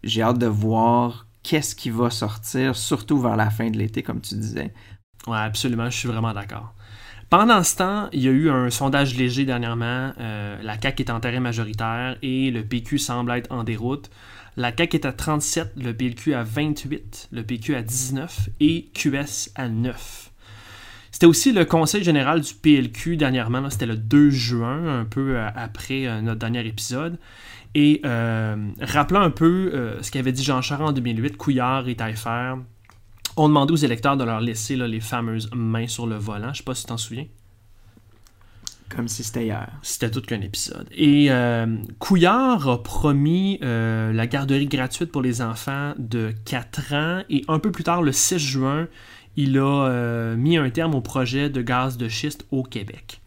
j'ai 0.04 0.22
hâte 0.22 0.40
de 0.40 0.48
voir 0.48 1.28
qu'est-ce 1.44 1.76
qui 1.76 1.90
va 1.90 2.10
sortir, 2.10 2.76
surtout 2.76 3.20
vers 3.20 3.36
la 3.36 3.50
fin 3.50 3.70
de 3.70 3.78
l'été, 3.78 4.04
comme 4.04 4.22
tu 4.22 4.36
disais. 4.36 4.74
Ouais, 5.28 5.38
absolument, 5.38 5.90
je 5.90 5.98
suis 5.98 6.08
vraiment 6.10 6.34
d'accord. 6.34 6.74
Pendant 7.30 7.64
ce 7.64 7.78
temps, 7.78 8.10
il 8.12 8.22
y 8.22 8.28
a 8.28 8.32
eu 8.32 8.50
un 8.50 8.70
sondage 8.70 9.16
léger 9.18 9.44
dernièrement. 9.46 10.12
euh, 10.20 10.62
la 10.62 10.80
CAQ 10.80 11.04
est 11.04 11.10
en 11.12 11.20
terrain 11.20 11.40
majoritaire 11.40 12.18
et 12.22 12.52
le 12.52 12.64
PQ 12.64 13.00
semble 13.00 13.32
être 13.32 13.52
en 13.52 13.64
déroute. 13.64 14.12
La 14.56 14.72
CAQ 14.76 14.98
est 14.98 15.06
à 15.06 15.14
37, 15.14 15.72
le 15.78 15.94
PLQ 15.96 16.36
à 16.36 16.44
28, 16.44 17.30
le 17.32 17.42
PQ 17.44 17.76
à 17.76 17.82
19 17.82 18.50
et 18.60 18.92
QS 18.94 19.50
à 19.56 19.68
9. 19.68 20.32
C'était 21.14 21.28
aussi 21.28 21.54
le 21.54 21.64
conseil 21.64 22.04
général 22.04 22.42
du 22.42 22.56
PLQ 22.56 23.18
dernièrement, 23.18 23.70
c'était 23.70 23.86
le 23.86 23.96
2 23.96 24.32
juin, 24.32 25.02
un 25.02 25.06
peu 25.06 25.38
euh, 25.38 25.48
après 25.56 26.08
euh, 26.08 26.22
notre 26.22 26.40
dernier 26.40 26.66
épisode. 26.66 27.20
Et 27.76 28.02
euh, 28.04 28.56
rappelant 28.82 29.22
un 29.22 29.30
peu 29.30 29.72
euh, 29.74 30.02
ce 30.02 30.10
qu'avait 30.10 30.32
dit 30.32 30.44
Jean 30.44 30.62
Charest 30.64 30.90
en 30.90 30.92
2008, 30.92 31.38
Couillard 31.38 31.88
et 31.88 31.96
Taillefer 31.96 32.56
ont 33.38 33.48
demandé 33.48 33.74
aux 33.74 33.78
électeurs 33.78 34.18
de 34.18 34.24
leur 34.24 34.42
laisser 34.42 34.76
là, 34.76 34.88
les 34.88 35.00
fameuses 35.00 35.52
mains 35.54 35.88
sur 35.88 36.08
le 36.08 36.16
volant. 36.16 36.52
Je 36.52 36.58
sais 36.58 36.64
pas 36.64 36.74
si 36.74 36.82
tu 36.82 36.88
t'en 36.88 36.98
souviens. 36.98 37.26
Comme 38.90 39.08
si 39.08 39.24
c'était 39.24 39.46
hier. 39.46 39.72
C'était 39.84 40.10
tout 40.10 40.22
qu'un 40.22 40.42
épisode. 40.42 40.88
Et 40.92 41.28
euh, 41.30 41.78
Couillard 42.00 42.68
a 42.68 42.82
promis 42.82 43.60
la 43.62 44.28
garderie 44.28 44.68
gratuite 44.68 45.12
pour 45.12 45.22
les 45.22 45.42
enfants 45.42 45.94
de 45.98 46.34
4 46.46 46.94
ans. 46.94 47.24
Et 47.30 47.44
un 47.48 47.60
peu 47.60 47.72
plus 47.72 47.84
tard, 47.84 48.02
le 48.04 48.12
6 48.12 48.38
juin, 48.40 48.88
il 49.36 49.58
a 49.58 49.88
euh, 49.88 50.36
mis 50.36 50.58
un 50.58 50.70
terme 50.70 50.96
au 50.96 51.02
projet 51.02 51.50
de 51.50 51.62
gaz 51.62 51.98
de 51.98 52.08
schiste 52.08 52.46
au 52.52 52.64
Québec. 52.64 53.22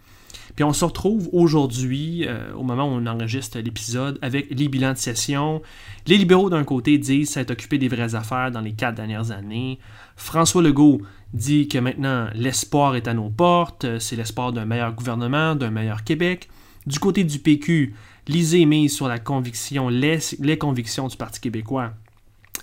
Puis 0.55 0.65
on 0.65 0.73
se 0.73 0.85
retrouve 0.85 1.29
aujourd'hui, 1.33 2.25
euh, 2.27 2.55
au 2.55 2.63
moment 2.63 2.85
où 2.85 2.93
on 2.93 3.07
enregistre 3.07 3.59
l'épisode, 3.59 4.19
avec 4.23 4.47
les 4.51 4.69
bilans 4.69 4.95
de 4.95 4.99
session. 4.99 5.61
Les 6.07 6.17
libéraux, 6.17 6.49
d'un 6.49 6.65
côté, 6.65 6.97
disent 6.97 7.31
s'être 7.31 7.51
occupé 7.51 7.77
des 7.77 7.89
vraies 7.89 8.15
affaires 8.15 8.51
dans 8.51 8.63
les 8.63 8.73
quatre 8.73 8.95
dernières 8.95 9.33
années. 9.33 9.79
François 10.17 10.63
Legault 10.63 11.03
dit 11.35 11.69
que 11.69 11.79
maintenant 11.79 12.29
l'espoir 12.35 12.97
est 12.97 13.07
à 13.07 13.13
nos 13.13 13.29
portes, 13.29 13.99
c'est 13.99 14.17
l'espoir 14.17 14.53
d'un 14.53 14.65
meilleur 14.65 14.95
gouvernement, 14.95 15.55
d'un 15.55 15.71
meilleur 15.71 16.05
Québec. 16.05 16.49
Du 16.87 16.99
côté 17.01 17.25
du 17.25 17.39
PQ, 17.39 17.95
lisez 18.27 18.65
mise 18.65 18.95
sur 18.95 19.09
la 19.09 19.19
conviction, 19.19 19.91
les, 19.91 20.19
les 20.41 20.57
convictions 20.57 21.09
du 21.09 21.17
Parti 21.19 21.41
québécois 21.41 21.93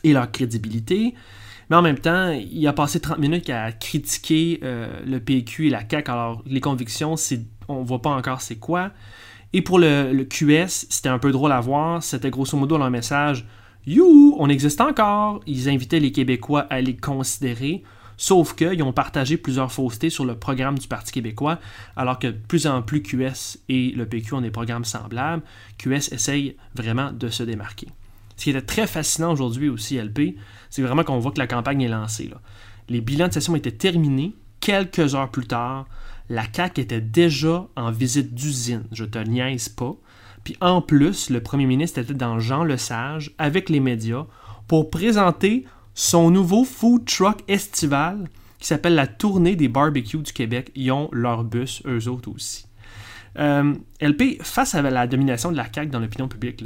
et 0.04 0.14
leur 0.14 0.32
crédibilité. 0.32 1.14
Mais 1.74 1.78
en 1.78 1.82
même 1.82 1.98
temps, 1.98 2.30
il 2.30 2.68
a 2.68 2.74
passé 2.74 3.00
30 3.00 3.18
minutes 3.18 3.50
à 3.50 3.72
critiquer 3.72 4.60
euh, 4.62 5.00
le 5.08 5.20
PQ 5.20 5.66
et 5.66 5.70
la 5.72 5.80
CAQ. 5.80 6.12
Alors, 6.12 6.44
les 6.46 6.62
convictions, 6.62 7.16
on 7.68 7.82
voit 7.82 8.00
pas 8.00 8.12
encore 8.12 8.42
c'est 8.42 8.58
quoi. 8.58 8.92
Et 9.54 9.64
pour 9.64 9.80
le, 9.80 10.14
le 10.14 10.24
QS, 10.24 10.86
c'était 10.92 11.10
un 11.10 11.18
peu 11.18 11.32
drôle 11.32 11.52
à 11.52 11.60
voir. 11.60 12.04
C'était 12.04 12.30
grosso 12.30 12.56
modo 12.56 12.78
leur 12.78 12.92
message 12.92 13.48
You, 13.88 14.36
on 14.38 14.50
existe 14.50 14.82
encore. 14.82 15.40
Ils 15.48 15.68
invitaient 15.68 16.00
les 16.00 16.12
Québécois 16.12 16.68
à 16.70 16.80
les 16.80 16.96
considérer. 16.96 17.82
Sauf 18.18 18.54
qu'ils 18.54 18.84
ont 18.84 18.94
partagé 18.94 19.38
plusieurs 19.38 19.72
faussetés 19.72 20.12
sur 20.12 20.26
le 20.26 20.36
programme 20.36 20.78
du 20.78 20.88
Parti 20.88 21.12
québécois, 21.12 21.58
alors 21.96 22.20
que 22.20 22.28
de 22.28 22.38
plus 22.38 22.68
en 22.68 22.84
plus 22.84 23.02
QS 23.02 23.58
et 23.68 23.94
le 23.96 24.06
PQ 24.06 24.36
ont 24.36 24.42
des 24.42 24.52
programmes 24.52 24.86
semblables. 24.86 25.42
QS 25.80 26.12
essaye 26.12 26.56
vraiment 26.76 27.12
de 27.12 27.30
se 27.30 27.42
démarquer. 27.42 27.88
Ce 28.44 28.50
qui 28.50 28.58
était 28.58 28.62
très 28.62 28.88
fascinant 28.88 29.32
aujourd'hui 29.32 29.70
aussi, 29.70 29.98
LP, 29.98 30.36
c'est 30.70 30.82
vraiment 30.82 31.06
qu'on 31.06 31.18
voit 31.18 31.32
que 31.32 31.40
la 31.40 31.48
campagne 31.48 31.82
est 31.84 31.88
lancée. 31.88 32.30
Les 32.90 33.00
bilans 33.00 33.30
de 33.30 33.32
session 33.32 33.56
étaient 33.56 33.72
terminés. 33.72 34.36
Quelques 34.60 35.16
heures 35.16 35.32
plus 35.32 35.48
tard, 35.48 35.86
la 36.28 36.44
CAQ 36.54 36.82
était 36.82 37.00
déjà 37.00 37.66
en 37.78 37.90
visite 37.90 38.36
d'usine. 38.36 38.84
Je 38.92 39.06
te 39.06 39.18
niaise 39.18 39.70
pas. 39.70 39.96
Puis 40.44 40.58
en 40.60 40.82
plus, 40.82 41.30
le 41.30 41.40
premier 41.40 41.66
ministre 41.66 42.00
était 42.00 42.14
dans 42.14 42.38
Jean 42.40 42.66
Lesage 42.66 43.32
avec 43.38 43.70
les 43.70 43.80
médias 43.80 44.26
pour 44.68 44.90
présenter 44.90 45.64
son 45.94 46.30
nouveau 46.30 46.66
food 46.66 47.06
truck 47.06 47.46
estival 47.48 48.28
qui 48.60 48.68
s'appelle 48.68 48.96
la 48.96 49.08
Tournée 49.08 49.56
des 49.56 49.70
barbecues 49.70 50.18
du 50.18 50.34
Québec. 50.34 50.70
Ils 50.76 50.92
ont 50.92 51.08
leur 51.14 51.46
bus, 51.46 51.82
eux 51.86 52.10
autres 52.10 52.30
aussi. 52.30 52.66
Euh, 53.40 53.74
LP, 54.02 54.42
face 54.42 54.76
à 54.76 54.82
la 54.82 55.08
domination 55.08 55.50
de 55.50 55.56
la 55.56 55.72
CAQ 55.74 55.92
dans 55.92 56.02
l'opinion 56.02 56.28
publique, 56.28 56.62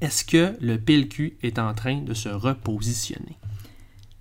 est-ce 0.00 0.24
que 0.24 0.56
le 0.60 0.78
PLQ 0.78 1.38
est 1.42 1.58
en 1.58 1.74
train 1.74 1.98
de 2.02 2.14
se 2.14 2.28
repositionner? 2.28 3.36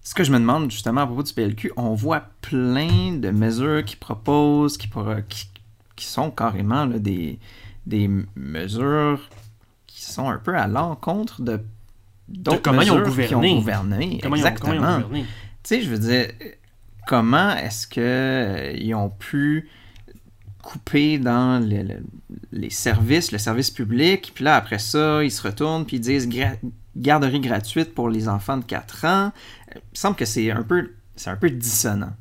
Ce 0.03 0.13
que 0.15 0.23
je 0.23 0.31
me 0.31 0.39
demande 0.39 0.71
justement 0.71 1.01
à 1.01 1.05
propos 1.05 1.23
du 1.23 1.33
PLQ, 1.33 1.73
on 1.77 1.93
voit 1.93 2.21
plein 2.41 3.13
de 3.17 3.29
mesures 3.29 3.83
qu'ils 3.83 3.99
proposent, 3.99 4.77
qui, 4.77 4.89
qui, 5.29 5.49
qui 5.95 6.05
sont 6.05 6.31
carrément 6.31 6.85
là, 6.85 6.97
des, 6.97 7.39
des 7.85 8.09
mesures 8.35 9.29
qui 9.85 10.01
sont 10.03 10.29
un 10.29 10.37
peu 10.37 10.55
à 10.55 10.67
l'encontre 10.67 11.41
de 11.41 11.59
d'autres 12.29 12.61
comment 12.61 12.81
ils 12.81 12.91
ont 12.91 12.99
mesures 12.99 13.27
qui 13.27 13.35
ont 13.35 13.55
gouverné. 13.55 14.19
Comment 14.21 14.35
ils 14.35 14.43
ont- 14.43 14.45
Exactement. 14.47 14.73
comment 14.75 14.89
ils 14.89 14.95
ont 14.95 15.07
gouverné? 15.07 15.21
Tu 15.23 15.27
sais, 15.63 15.81
je 15.81 15.89
veux 15.89 15.99
dire, 15.99 16.27
comment 17.07 17.51
est-ce 17.55 17.87
que 17.87 17.99
euh, 17.99 18.73
ont 18.95 19.09
pu 19.09 19.69
couper 20.67 21.17
dans 21.17 21.59
le- 21.65 21.83
le- 21.83 22.03
les 22.51 22.69
services, 22.69 23.31
le 23.31 23.37
service 23.37 23.71
public, 23.71 24.33
puis 24.35 24.43
là, 24.43 24.57
après 24.57 24.79
ça, 24.79 25.23
ils 25.23 25.31
se 25.31 25.41
retournent, 25.41 25.85
puis 25.85 25.95
ils 25.95 26.01
disent 26.01 26.27
gra- 26.27 26.57
garderie 26.97 27.39
gratuite 27.39 27.93
pour 27.95 28.09
les 28.09 28.27
enfants 28.27 28.57
de 28.57 28.65
4 28.65 29.05
ans. 29.05 29.31
Euh, 29.31 29.75
Il 29.75 29.77
me 29.93 29.95
semble 29.95 30.15
que 30.17 30.25
c'est 30.25 30.51
un 30.51 30.63
peu, 30.63 30.91
c'est 31.15 31.29
un 31.29 31.37
peu 31.37 31.49
dissonant. 31.49 32.13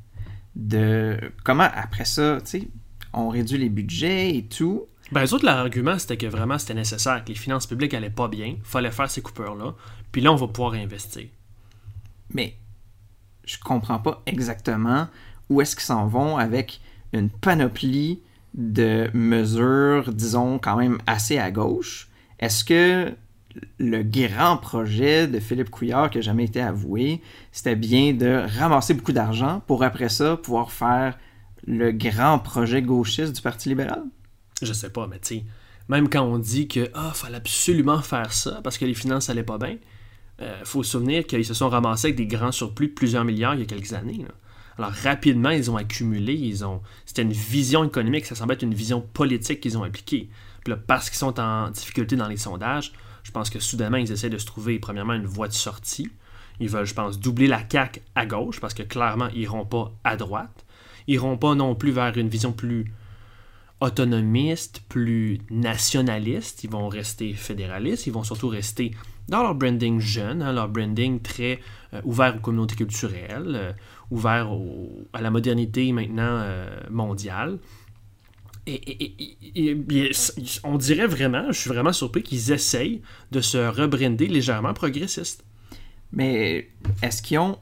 De 0.54 1.18
comment, 1.44 1.68
après 1.74 2.04
ça, 2.04 2.38
tu 2.40 2.46
sais, 2.60 2.68
on 3.12 3.28
réduit 3.30 3.58
les 3.58 3.68
budgets 3.68 4.36
et 4.36 4.44
tout. 4.44 4.84
Ben, 5.10 5.24
eux 5.24 5.34
autres, 5.34 5.44
leur 5.44 5.56
argument, 5.56 5.98
c'était 5.98 6.16
que 6.16 6.26
vraiment, 6.26 6.58
c'était 6.58 6.74
nécessaire, 6.74 7.22
que 7.24 7.28
les 7.30 7.34
finances 7.34 7.66
publiques 7.66 7.94
allaient 7.94 8.10
pas 8.10 8.28
bien, 8.28 8.56
fallait 8.62 8.90
faire 8.92 9.10
ces 9.10 9.22
coupures-là, 9.22 9.74
puis 10.12 10.20
là, 10.20 10.32
on 10.32 10.36
va 10.36 10.46
pouvoir 10.48 10.74
investir. 10.74 11.26
Mais 12.32 12.56
je 13.44 13.56
comprends 13.58 13.98
pas 13.98 14.22
exactement 14.26 15.08
où 15.50 15.60
est-ce 15.60 15.74
qu'ils 15.76 15.84
s'en 15.84 16.06
vont 16.06 16.36
avec 16.36 16.80
une 17.12 17.30
panoplie 17.30 18.20
de 18.56 19.10
mesures, 19.12 20.12
disons, 20.12 20.58
quand 20.58 20.76
même 20.76 20.98
assez 21.06 21.38
à 21.38 21.50
gauche. 21.50 22.08
Est-ce 22.40 22.64
que 22.64 23.14
le 23.78 24.02
grand 24.02 24.56
projet 24.56 25.26
de 25.26 25.38
Philippe 25.40 25.70
Couillard 25.70 26.10
qui 26.10 26.18
n'a 26.18 26.22
jamais 26.22 26.44
été 26.44 26.60
avoué, 26.60 27.22
c'était 27.52 27.76
bien 27.76 28.12
de 28.12 28.44
ramasser 28.58 28.94
beaucoup 28.94 29.12
d'argent 29.12 29.62
pour 29.66 29.82
après 29.82 30.08
ça 30.08 30.36
pouvoir 30.36 30.72
faire 30.72 31.16
le 31.66 31.92
grand 31.92 32.38
projet 32.38 32.82
gauchiste 32.82 33.34
du 33.34 33.42
Parti 33.42 33.68
libéral? 33.68 34.04
Je 34.62 34.72
sais 34.72 34.90
pas, 34.90 35.06
mais 35.06 35.18
tu 35.18 35.36
sais, 35.36 35.44
même 35.88 36.08
quand 36.08 36.22
on 36.22 36.38
dit 36.38 36.68
que 36.68 36.90
ah, 36.94 37.12
fallait 37.14 37.36
absolument 37.36 38.00
faire 38.02 38.32
ça 38.32 38.60
parce 38.62 38.78
que 38.78 38.84
les 38.84 38.94
finances 38.94 39.30
allaient 39.30 39.42
pas 39.42 39.58
bien, 39.58 39.76
euh, 40.40 40.60
faut 40.64 40.82
se 40.82 40.92
souvenir 40.92 41.26
qu'ils 41.26 41.44
se 41.44 41.54
sont 41.54 41.68
ramassés 41.68 42.08
avec 42.08 42.16
des 42.16 42.26
grands 42.26 42.52
surplus 42.52 42.88
de 42.88 42.92
plusieurs 42.92 43.24
milliards 43.24 43.54
il 43.54 43.60
y 43.60 43.62
a 43.62 43.66
quelques 43.66 43.92
années. 43.92 44.24
Alors 44.78 44.92
rapidement, 44.92 45.50
ils 45.50 45.70
ont 45.70 45.76
accumulé, 45.76 46.34
ils 46.34 46.64
ont. 46.64 46.82
C'était 47.04 47.22
une 47.22 47.32
vision 47.32 47.84
économique, 47.84 48.26
ça 48.26 48.34
semble 48.34 48.52
être 48.52 48.62
une 48.62 48.74
vision 48.74 49.00
politique 49.00 49.60
qu'ils 49.60 49.78
ont 49.78 49.82
appliquée. 49.82 50.28
Puis 50.64 50.72
là, 50.72 50.78
parce 50.84 51.08
qu'ils 51.08 51.18
sont 51.18 51.38
en 51.40 51.70
difficulté 51.70 52.16
dans 52.16 52.28
les 52.28 52.36
sondages, 52.36 52.92
je 53.22 53.30
pense 53.30 53.50
que 53.50 53.58
soudainement, 53.58 53.96
ils 53.96 54.12
essaient 54.12 54.30
de 54.30 54.38
se 54.38 54.46
trouver, 54.46 54.78
premièrement, 54.78 55.14
une 55.14 55.26
voie 55.26 55.48
de 55.48 55.52
sortie. 55.52 56.10
Ils 56.60 56.68
veulent, 56.68 56.86
je 56.86 56.94
pense, 56.94 57.18
doubler 57.18 57.46
la 57.46 57.62
CAQ 57.68 58.00
à 58.14 58.26
gauche, 58.26 58.60
parce 58.60 58.74
que 58.74 58.82
clairement, 58.82 59.28
ils 59.34 59.42
iront 59.42 59.64
pas 59.64 59.92
à 60.04 60.16
droite. 60.16 60.64
Ils 61.06 61.14
iront 61.14 61.36
pas 61.36 61.54
non 61.54 61.74
plus 61.74 61.90
vers 61.90 62.16
une 62.16 62.28
vision 62.28 62.52
plus 62.52 62.86
autonomistes, 63.80 64.82
plus 64.88 65.38
nationalistes, 65.50 66.64
ils 66.64 66.70
vont 66.70 66.88
rester 66.88 67.34
fédéralistes, 67.34 68.06
ils 68.06 68.12
vont 68.12 68.24
surtout 68.24 68.48
rester 68.48 68.92
dans 69.28 69.42
leur 69.42 69.54
branding 69.54 70.00
jeune, 70.00 70.40
hein, 70.40 70.52
leur 70.52 70.68
branding 70.68 71.20
très 71.20 71.60
euh, 71.92 72.00
ouvert 72.04 72.36
aux 72.36 72.40
communautés 72.40 72.76
culturelles, 72.76 73.52
euh, 73.54 73.72
ouvert 74.10 74.50
à 75.12 75.20
la 75.20 75.30
modernité 75.30 75.92
maintenant 75.92 76.40
euh, 76.40 76.80
mondiale. 76.90 77.58
Et, 78.68 79.76
on 80.64 80.76
dirait 80.76 81.06
vraiment, 81.06 81.52
je 81.52 81.60
suis 81.60 81.70
vraiment 81.70 81.92
surpris 81.92 82.24
qu'ils 82.24 82.50
essayent 82.50 83.00
de 83.30 83.40
se 83.40 83.58
rebrander 83.58 84.26
légèrement 84.26 84.74
progressistes. 84.74 85.44
Mais 86.12 86.70
est-ce 87.02 87.22
qu'ils 87.22 87.38
ont 87.38 87.58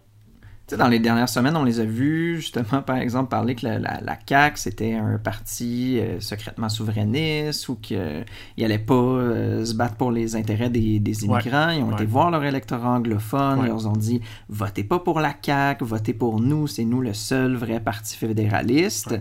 sais, 0.69 0.77
dans 0.77 0.89
les 0.89 0.99
dernières 0.99 1.29
semaines, 1.29 1.57
on 1.57 1.65
les 1.65 1.81
a 1.81 1.85
vus, 1.85 2.37
justement, 2.37 2.83
par 2.83 2.97
exemple, 2.97 3.29
parler 3.29 3.55
que 3.55 3.67
la, 3.67 3.79
la, 3.79 4.19
CAQ, 4.27 4.57
c'était 4.57 4.95
un 4.95 5.19
parti 5.19 5.99
euh, 5.99 6.21
secrètement 6.21 6.69
souverainiste 6.69 7.69
ou 7.69 7.75
qu'il 7.77 8.25
n'allait 8.59 8.79
pas 8.79 8.95
euh, 8.95 9.65
se 9.65 9.75
battre 9.75 9.97
pour 9.97 10.11
les 10.11 10.37
intérêts 10.37 10.71
des, 10.71 11.01
des 11.01 11.25
immigrants. 11.25 11.71
Ils 11.71 11.83
ont 11.83 11.93
été 11.93 12.07
voir 12.07 12.31
leur 12.31 12.45
électorat 12.45 12.91
anglophone, 12.91 13.61
ils 13.63 13.67
leur 13.67 13.87
ont 13.87 13.93
dit 13.93 14.21
votez 14.49 14.85
pas 14.85 14.99
pour 14.99 15.21
la 15.21 15.35
CAQ, 15.41 15.85
votez 15.85 16.15
pour 16.15 16.41
nous, 16.41 16.67
c'est 16.67 16.85
nous 16.85 17.01
le 17.01 17.13
seul 17.13 17.55
vrai 17.55 17.81
parti 17.81 18.17
fédéraliste. 18.17 19.15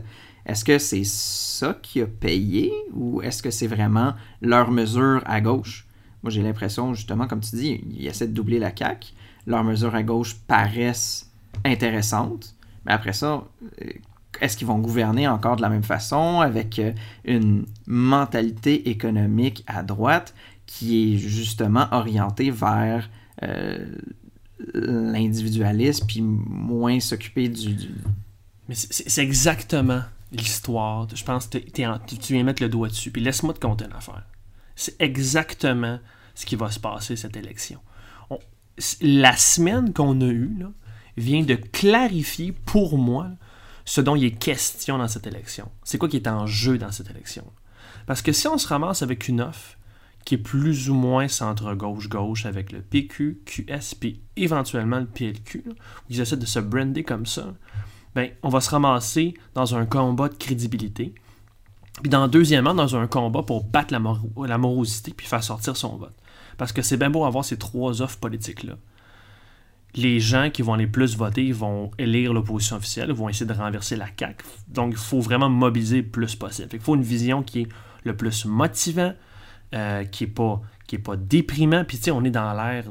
Est-ce 0.46 0.66
que 0.66 0.78
c'est 0.78 1.06
ça 1.06 1.78
qui 1.82 2.02
a 2.02 2.08
payé 2.08 2.74
ou 2.94 3.22
est-ce 3.22 3.42
que 3.42 3.50
c'est 3.50 3.68
vraiment 3.68 4.14
leur 4.42 4.72
mesure 4.72 5.22
à 5.26 5.40
gauche? 5.40 5.88
Moi, 6.22 6.32
j'ai 6.32 6.42
l'impression, 6.42 6.94
justement, 6.94 7.28
comme 7.28 7.42
tu 7.42 7.56
dis, 7.56 7.84
ils 7.92 8.08
essaient 8.08 8.28
de 8.28 8.34
doubler 8.34 8.60
la 8.60 8.74
CAQ. 8.76 9.14
Leurs 9.46 9.64
mesures 9.64 9.94
à 9.94 10.04
gauche 10.04 10.36
paraissent 10.48 11.33
intéressante. 11.66 12.56
Mais 12.86 12.94
après 12.94 13.14
ça, 13.14 13.44
euh, 13.82 13.90
est-ce 14.42 14.58
qu'ils 14.58 14.68
vont 14.68 14.80
gouverner 14.80 15.28
encore 15.28 15.56
de 15.56 15.62
la 15.62 15.70
même 15.70 15.84
façon 15.84 16.42
avec 16.42 16.80
euh, 16.80 16.92
une 17.26 17.66
mentalité 17.86 18.90
économique 18.90 19.64
à 19.68 19.84
droite 19.84 20.34
qui 20.66 21.14
est 21.14 21.18
justement 21.18 21.88
orientée 21.92 22.50
vers 22.50 23.10
euh, 23.44 23.96
l'individualisme 24.74 26.06
puis 26.08 26.22
moins 26.22 27.00
s'occuper 27.00 27.50
du, 27.50 27.76
Mais 28.68 28.76
c'est 28.76 29.22
exactement 29.22 30.02
l'histoire. 30.32 31.08
Je 31.14 31.24
pense 31.24 31.48
que 31.48 31.58
tu 31.58 32.34
viens 32.34 32.44
mettre 32.44 32.64
le 32.64 32.70
doigt 32.70 32.88
dessus. 32.88 33.12
Puis 33.12 33.22
laisse-moi 33.22 33.54
te 33.54 33.60
compter 33.60 33.86
une 33.86 33.94
affaire. 33.94 34.24
C'est 34.76 35.00
exactement 35.00 36.00
ce 36.34 36.46
qui 36.46 36.56
va 36.56 36.72
se 36.72 36.80
passer 36.80 37.16
cette 37.16 37.38
élection. 37.38 37.80
la 39.02 39.36
semaine 39.36 39.94
qu'on 39.94 40.20
a 40.22 40.26
eue, 40.26 40.56
là, 40.60 40.72
vient 41.18 41.44
de 41.44 41.56
clarifier 41.56 42.52
pour 42.52 42.98
moi 42.98 43.28
ce 43.86 44.02
dont 44.02 44.16
il 44.16 44.26
est 44.26 44.32
question 44.32 44.98
dans 44.98 45.08
cette 45.08 45.28
élection. 45.28 45.70
C'est 45.84 45.98
quoi 45.98 46.10
qui 46.10 46.18
est 46.18 46.28
en 46.28 46.48
jeu 46.48 46.78
dans 46.78 46.92
cette 46.92 47.10
élection? 47.10 47.46
Parce 48.06 48.22
que 48.22 48.32
si 48.32 48.48
on 48.48 48.58
se 48.58 48.68
ramasse 48.68 49.02
avec 49.02 49.28
une 49.28 49.42
offre 49.42 49.78
qui 50.26 50.36
est 50.36 50.40
plus 50.40 50.90
ou 50.90 50.94
moins 50.94 51.28
centre-gauche-gauche 51.28 52.46
avec 52.46 52.72
le 52.72 52.82
PQ, 52.82 53.42
QS, 53.46 53.96
puis 54.00 54.22
éventuellement 54.38 55.00
le 55.00 55.06
PLQ, 55.06 55.64
où 55.68 55.74
ils 56.10 56.22
essaient 56.22 56.38
de 56.38 56.46
se 56.46 56.60
brander 56.60 57.04
comme 57.04 57.26
ça, 57.26 57.54
ben, 58.16 58.30
on 58.42 58.50
va 58.50 58.62
se 58.62 58.70
ramasser 58.70 59.34
dans 59.54 59.76
un 59.76 59.86
combat 59.86 60.30
de 60.30 60.36
crédibilité. 60.36 61.14
Puis 62.02 62.10
dans 62.10 62.28
deuxièmement, 62.28 62.74
dans 62.74 62.96
un 62.96 63.08
combat 63.08 63.44
pour 63.44 63.66
battre 63.66 63.94
la, 63.94 64.58
morosité 64.58 65.14
puis 65.16 65.28
faire 65.28 65.44
sortir 65.44 65.76
son 65.76 65.98
vote. 65.98 66.16
Parce 66.58 66.72
que 66.72 66.82
c'est 66.82 66.98
bien 66.98 67.10
beau 67.10 67.26
avoir 67.26 67.44
ces 67.44 67.58
trois 67.58 68.02
offres 68.02 68.20
politiques-là 68.20 68.76
les 69.96 70.20
gens 70.20 70.50
qui 70.50 70.62
vont 70.62 70.76
les 70.76 70.88
plus 70.88 71.16
voter 71.16 71.52
vont 71.52 71.92
élire 71.98 72.34
l'opposition 72.34 72.78
officielle, 72.78 73.12
vont 73.12 73.30
essayer 73.30 73.46
de 73.46 73.54
renverser 73.54 73.96
la 73.96 74.08
CAQ. 74.18 74.44
Donc, 74.68 74.92
il 74.92 74.98
faut 74.98 75.22
vraiment 75.22 75.50
mobiliser 75.50 75.98
le 75.98 76.08
plus 76.08 76.36
possible. 76.36 76.70
Il 76.74 76.80
faut 76.80 76.96
une 76.96 77.04
vision 77.04 77.44
qui 77.44 77.62
est 77.62 77.68
le 78.04 78.16
plus 78.16 78.46
motivant, 78.46 79.14
euh, 79.74 80.04
qui 80.06 80.24
n'est 80.24 80.32
pas, 80.32 80.62
qui 80.88 80.96
est 80.96 81.00
pas 81.00 81.16
déprimant. 81.16 81.86
Puis, 81.86 81.98
tu 81.98 82.06
sais, 82.06 82.12
on 82.12 82.24
est 82.24 82.32
dans 82.32 82.54
l'ère 82.54 82.86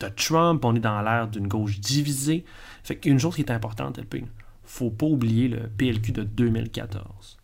de 0.00 0.08
Trump, 0.08 0.64
on 0.64 0.74
est 0.74 0.80
dans 0.80 1.02
l'ère 1.02 1.28
d'une 1.28 1.48
gauche 1.48 1.80
divisée. 1.80 2.44
Fait 2.82 2.96
qu'une 2.96 3.18
chose 3.18 3.34
qui 3.34 3.42
est 3.42 3.50
importante, 3.50 3.98
LP, 3.98 4.24
faut 4.64 4.90
pas 4.90 5.06
oublier 5.06 5.48
le 5.48 5.68
PLQ 5.68 6.12
de 6.12 6.22
2014. 6.22 7.38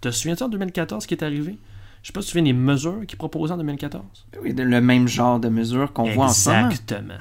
Te 0.00 0.10
souviens-tu 0.10 0.42
en 0.44 0.48
2014 0.48 1.02
ce 1.02 1.08
qui 1.08 1.14
est 1.14 1.24
arrivé? 1.24 1.58
Je 2.02 2.08
sais 2.08 2.12
pas 2.12 2.20
si 2.20 2.26
tu 2.28 2.32
te 2.32 2.38
souviens 2.38 2.52
des 2.52 2.58
mesures 2.58 3.04
qu'ils 3.06 3.18
proposaient 3.18 3.54
en 3.54 3.58
2014. 3.58 4.26
Oui, 4.42 4.52
le 4.56 4.80
même 4.80 5.08
genre 5.08 5.40
de 5.40 5.48
mesures 5.48 5.92
qu'on 5.92 6.10
voit 6.10 6.26
en 6.26 6.28
ce 6.28 6.48
moment. 6.50 6.68
Exactement. 6.68 7.18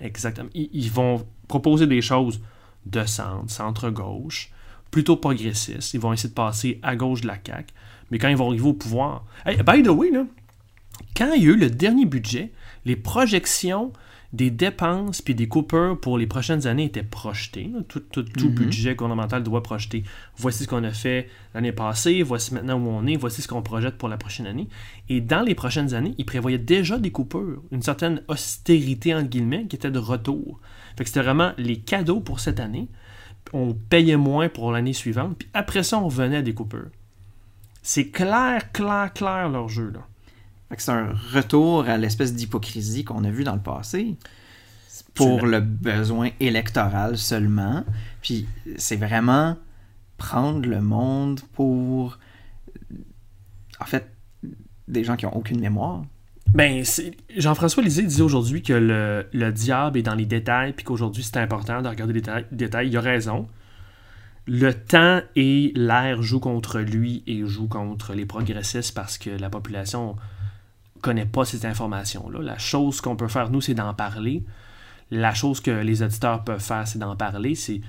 Exactement. 0.00 0.48
Ils, 0.54 0.90
vont 0.90 1.26
proposer 1.48 1.86
des 1.86 2.02
choses 2.02 2.40
de 2.86 3.04
centre, 3.04 3.50
centre-gauche, 3.50 4.50
plutôt 4.90 5.16
progressistes. 5.16 5.94
Ils 5.94 6.00
vont 6.00 6.12
essayer 6.12 6.28
de 6.28 6.34
passer 6.34 6.78
à 6.82 6.96
gauche 6.96 7.22
de 7.22 7.28
la 7.28 7.38
CAQ. 7.44 7.72
Mais 8.10 8.18
quand 8.18 8.28
ils 8.28 8.36
vont 8.36 8.48
arriver 8.48 8.68
au 8.68 8.74
pouvoir. 8.74 9.24
Hey, 9.44 9.56
by 9.62 9.82
the 9.82 9.88
way, 9.88 10.10
là, 10.10 10.24
quand 11.16 11.32
il 11.34 11.42
y 11.42 11.46
a 11.46 11.50
eu 11.50 11.56
le 11.56 11.70
dernier 11.70 12.04
budget, 12.04 12.52
les 12.84 12.96
projections 12.96 13.92
des 14.32 14.50
dépenses 14.50 15.22
puis 15.22 15.34
des 15.34 15.48
coupures 15.48 15.98
pour 16.00 16.18
les 16.18 16.26
prochaines 16.26 16.66
années 16.66 16.84
étaient 16.84 17.02
projetées. 17.02 17.70
Tout, 17.88 18.02
mhm. 18.16 18.54
budget 18.54 18.94
gouvernemental 18.94 19.42
doit 19.42 19.62
projeter. 19.62 20.04
Voici 20.36 20.64
ce 20.64 20.68
qu'on 20.68 20.84
a 20.84 20.90
fait 20.90 21.28
l'année 21.54 21.72
passée, 21.72 22.22
voici 22.22 22.54
maintenant 22.54 22.78
où 22.78 22.88
on 22.88 23.06
est, 23.06 23.16
voici 23.16 23.42
ce 23.42 23.48
qu'on 23.48 23.62
projette 23.62 23.96
pour 23.96 24.08
la 24.08 24.16
prochaine 24.16 24.46
année. 24.46 24.68
Et 25.08 25.20
dans 25.20 25.42
les 25.42 25.54
prochaines 25.54 25.94
années, 25.94 26.14
ils 26.18 26.26
prévoyaient 26.26 26.58
déjà 26.58 26.98
des 26.98 27.10
coupures, 27.10 27.62
une 27.70 27.82
certaine 27.82 28.22
austérité, 28.28 29.14
entre 29.14 29.28
guillemets, 29.28 29.66
qui 29.66 29.76
était 29.76 29.90
de 29.90 29.98
retour. 29.98 30.60
Fait 30.96 31.04
que 31.04 31.08
c'était 31.08 31.22
vraiment 31.22 31.52
les 31.58 31.78
cadeaux 31.78 32.20
pour 32.20 32.40
cette 32.40 32.60
année. 32.60 32.88
On 33.52 33.74
payait 33.74 34.16
moins 34.16 34.48
pour 34.48 34.72
l'année 34.72 34.92
suivante, 34.92 35.36
puis 35.38 35.48
après 35.54 35.82
ça, 35.82 35.98
on 35.98 36.08
venait 36.08 36.38
à 36.38 36.42
des 36.42 36.54
coupures. 36.54 36.90
C'est 37.82 38.08
clair, 38.08 38.72
clair, 38.72 39.12
clair 39.14 39.48
leur 39.48 39.68
jeu, 39.68 39.92
là 39.94 40.00
c'est 40.76 40.90
un 40.90 41.12
retour 41.32 41.88
à 41.88 41.96
l'espèce 41.96 42.34
d'hypocrisie 42.34 43.04
qu'on 43.04 43.24
a 43.24 43.30
vu 43.30 43.44
dans 43.44 43.54
le 43.54 43.62
passé 43.62 44.16
pour 45.14 45.46
le 45.46 45.60
besoin 45.60 46.30
électoral 46.40 47.16
seulement. 47.16 47.84
Puis 48.22 48.46
c'est 48.76 48.96
vraiment 48.96 49.56
prendre 50.18 50.68
le 50.68 50.80
monde 50.80 51.40
pour, 51.52 52.18
en 53.80 53.84
fait, 53.84 54.10
des 54.88 55.04
gens 55.04 55.16
qui 55.16 55.26
ont 55.26 55.36
aucune 55.36 55.60
mémoire. 55.60 56.04
Ben, 56.54 56.84
Jean-François 57.36 57.82
Lisée 57.82 58.02
disait 58.02 58.22
aujourd'hui 58.22 58.62
que 58.62 58.72
le, 58.72 59.26
le, 59.32 59.52
diable 59.52 59.98
est 59.98 60.02
dans 60.02 60.14
les 60.14 60.26
détails, 60.26 60.72
puis 60.72 60.84
qu'aujourd'hui 60.84 61.22
c'est 61.22 61.38
important 61.38 61.82
de 61.82 61.88
regarder 61.88 62.12
les 62.14 62.22
détails. 62.52 62.88
Il 62.88 62.96
a 62.96 63.00
raison. 63.00 63.48
Le 64.46 64.72
temps 64.72 65.22
et 65.34 65.72
l'air 65.74 66.22
jouent 66.22 66.40
contre 66.40 66.78
lui 66.78 67.24
et 67.26 67.44
jouent 67.44 67.66
contre 67.66 68.14
les 68.14 68.26
progressistes 68.26 68.94
parce 68.94 69.18
que 69.18 69.30
la 69.30 69.50
population 69.50 70.14
connaît 71.00 71.26
pas 71.26 71.44
ces 71.44 71.66
informations-là. 71.66 72.40
La 72.40 72.58
chose 72.58 73.00
qu'on 73.00 73.16
peut 73.16 73.28
faire, 73.28 73.50
nous, 73.50 73.60
c'est 73.60 73.74
d'en 73.74 73.94
parler. 73.94 74.44
La 75.10 75.34
chose 75.34 75.60
que 75.60 75.70
les 75.70 76.02
auditeurs 76.02 76.44
peuvent 76.44 76.62
faire, 76.62 76.86
c'est 76.86 76.98
d'en 76.98 77.16
parler. 77.16 77.54
C'est 77.54 77.80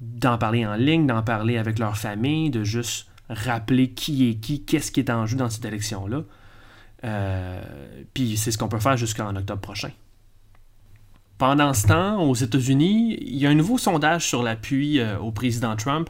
d'en 0.00 0.38
parler 0.38 0.66
en 0.66 0.74
ligne, 0.74 1.06
d'en 1.06 1.22
parler 1.22 1.56
avec 1.56 1.78
leur 1.78 1.96
famille, 1.96 2.50
de 2.50 2.64
juste 2.64 3.08
rappeler 3.28 3.90
qui 3.90 4.28
est 4.28 4.34
qui, 4.34 4.62
qu'est-ce 4.62 4.92
qui 4.92 5.00
est 5.00 5.10
en 5.10 5.26
jeu 5.26 5.36
dans 5.36 5.50
cette 5.50 5.64
élection-là. 5.64 6.22
Euh, 7.04 7.62
puis 8.14 8.36
c'est 8.36 8.50
ce 8.50 8.58
qu'on 8.58 8.68
peut 8.68 8.78
faire 8.78 8.96
jusqu'en 8.96 9.34
octobre 9.36 9.60
prochain. 9.60 9.90
Pendant 11.38 11.74
ce 11.74 11.86
temps, 11.86 12.22
aux 12.22 12.34
États-Unis, 12.34 13.18
il 13.20 13.36
y 13.36 13.46
a 13.46 13.50
un 13.50 13.54
nouveau 13.54 13.76
sondage 13.76 14.26
sur 14.26 14.42
l'appui 14.42 15.00
euh, 15.00 15.18
au 15.18 15.32
président 15.32 15.76
Trump. 15.76 16.08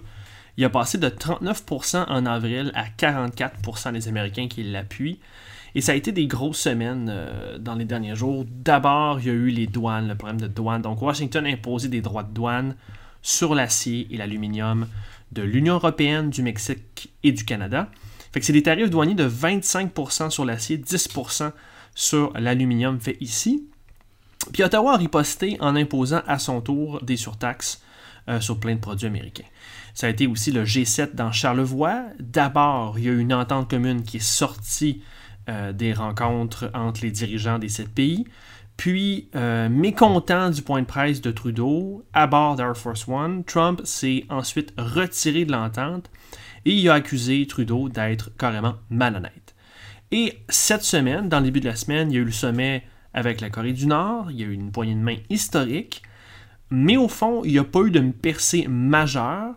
Il 0.56 0.64
a 0.64 0.70
passé 0.70 0.98
de 0.98 1.08
39% 1.08 2.06
en 2.08 2.26
avril 2.26 2.70
à 2.74 2.84
44% 2.84 3.92
des 3.92 4.08
Américains 4.08 4.48
qui 4.48 4.62
l'appuient. 4.62 5.18
Et 5.76 5.82
ça 5.82 5.92
a 5.92 5.94
été 5.94 6.10
des 6.10 6.26
grosses 6.26 6.60
semaines 6.60 7.08
euh, 7.10 7.58
dans 7.58 7.74
les 7.74 7.84
derniers 7.84 8.16
jours. 8.16 8.46
D'abord, 8.48 9.20
il 9.20 9.26
y 9.26 9.28
a 9.28 9.34
eu 9.34 9.48
les 9.48 9.66
douanes, 9.66 10.08
le 10.08 10.14
problème 10.14 10.40
de 10.40 10.46
douane. 10.46 10.80
Donc, 10.80 11.02
Washington 11.02 11.44
a 11.44 11.50
imposé 11.50 11.88
des 11.88 12.00
droits 12.00 12.22
de 12.22 12.32
douane 12.32 12.76
sur 13.20 13.54
l'acier 13.54 14.08
et 14.10 14.16
l'aluminium 14.16 14.88
de 15.32 15.42
l'Union 15.42 15.74
européenne, 15.74 16.30
du 16.30 16.40
Mexique 16.40 17.12
et 17.22 17.30
du 17.30 17.44
Canada. 17.44 17.90
Fait 18.32 18.40
que 18.40 18.46
c'est 18.46 18.54
des 18.54 18.62
tarifs 18.62 18.88
douaniers 18.88 19.14
de 19.14 19.28
25% 19.28 20.30
sur 20.30 20.46
l'acier, 20.46 20.78
10% 20.78 21.52
sur 21.94 22.32
l'aluminium 22.38 22.98
fait 22.98 23.18
ici. 23.20 23.68
Puis 24.54 24.62
Ottawa 24.62 24.94
a 24.94 24.96
riposté 24.96 25.58
en 25.60 25.76
imposant 25.76 26.22
à 26.26 26.38
son 26.38 26.62
tour 26.62 27.02
des 27.02 27.18
surtaxes 27.18 27.82
euh, 28.30 28.40
sur 28.40 28.58
plein 28.58 28.76
de 28.76 28.80
produits 28.80 29.08
américains. 29.08 29.44
Ça 29.92 30.06
a 30.06 30.10
été 30.10 30.26
aussi 30.26 30.52
le 30.52 30.64
G7 30.64 31.14
dans 31.14 31.32
Charlevoix. 31.32 32.04
D'abord, 32.18 32.98
il 32.98 33.04
y 33.04 33.08
a 33.10 33.12
eu 33.12 33.18
une 33.18 33.34
entente 33.34 33.68
commune 33.68 34.04
qui 34.04 34.16
est 34.16 34.20
sortie 34.20 35.02
euh, 35.48 35.72
des 35.72 35.92
rencontres 35.92 36.70
entre 36.74 37.02
les 37.02 37.10
dirigeants 37.10 37.58
des 37.58 37.68
sept 37.68 37.88
pays. 37.88 38.26
Puis, 38.76 39.28
euh, 39.34 39.68
mécontent 39.68 40.50
du 40.50 40.62
point 40.62 40.82
de 40.82 40.86
presse 40.86 41.20
de 41.20 41.30
Trudeau 41.30 42.04
à 42.12 42.26
bord 42.26 42.56
d'Air 42.56 42.76
Force 42.76 43.08
One, 43.08 43.42
Trump 43.44 43.80
s'est 43.84 44.24
ensuite 44.28 44.74
retiré 44.76 45.44
de 45.44 45.52
l'entente 45.52 46.10
et 46.66 46.72
il 46.72 46.88
a 46.88 46.94
accusé 46.94 47.46
Trudeau 47.46 47.88
d'être 47.88 48.36
carrément 48.36 48.74
malhonnête. 48.90 49.54
Et 50.12 50.38
cette 50.48 50.82
semaine, 50.82 51.28
dans 51.28 51.38
le 51.38 51.46
début 51.46 51.60
de 51.60 51.66
la 51.66 51.76
semaine, 51.76 52.10
il 52.10 52.14
y 52.14 52.18
a 52.18 52.20
eu 52.20 52.24
le 52.24 52.32
sommet 52.32 52.84
avec 53.14 53.40
la 53.40 53.48
Corée 53.50 53.72
du 53.72 53.86
Nord, 53.86 54.30
il 54.30 54.40
y 54.40 54.44
a 54.44 54.46
eu 54.46 54.52
une 54.52 54.70
poignée 54.70 54.94
de 54.94 55.00
main 55.00 55.16
historique, 55.30 56.02
mais 56.70 56.96
au 56.96 57.08
fond, 57.08 57.42
il 57.44 57.52
n'y 57.52 57.58
a 57.58 57.64
pas 57.64 57.80
eu 57.80 57.90
de 57.90 58.00
percée 58.00 58.66
majeure. 58.68 59.54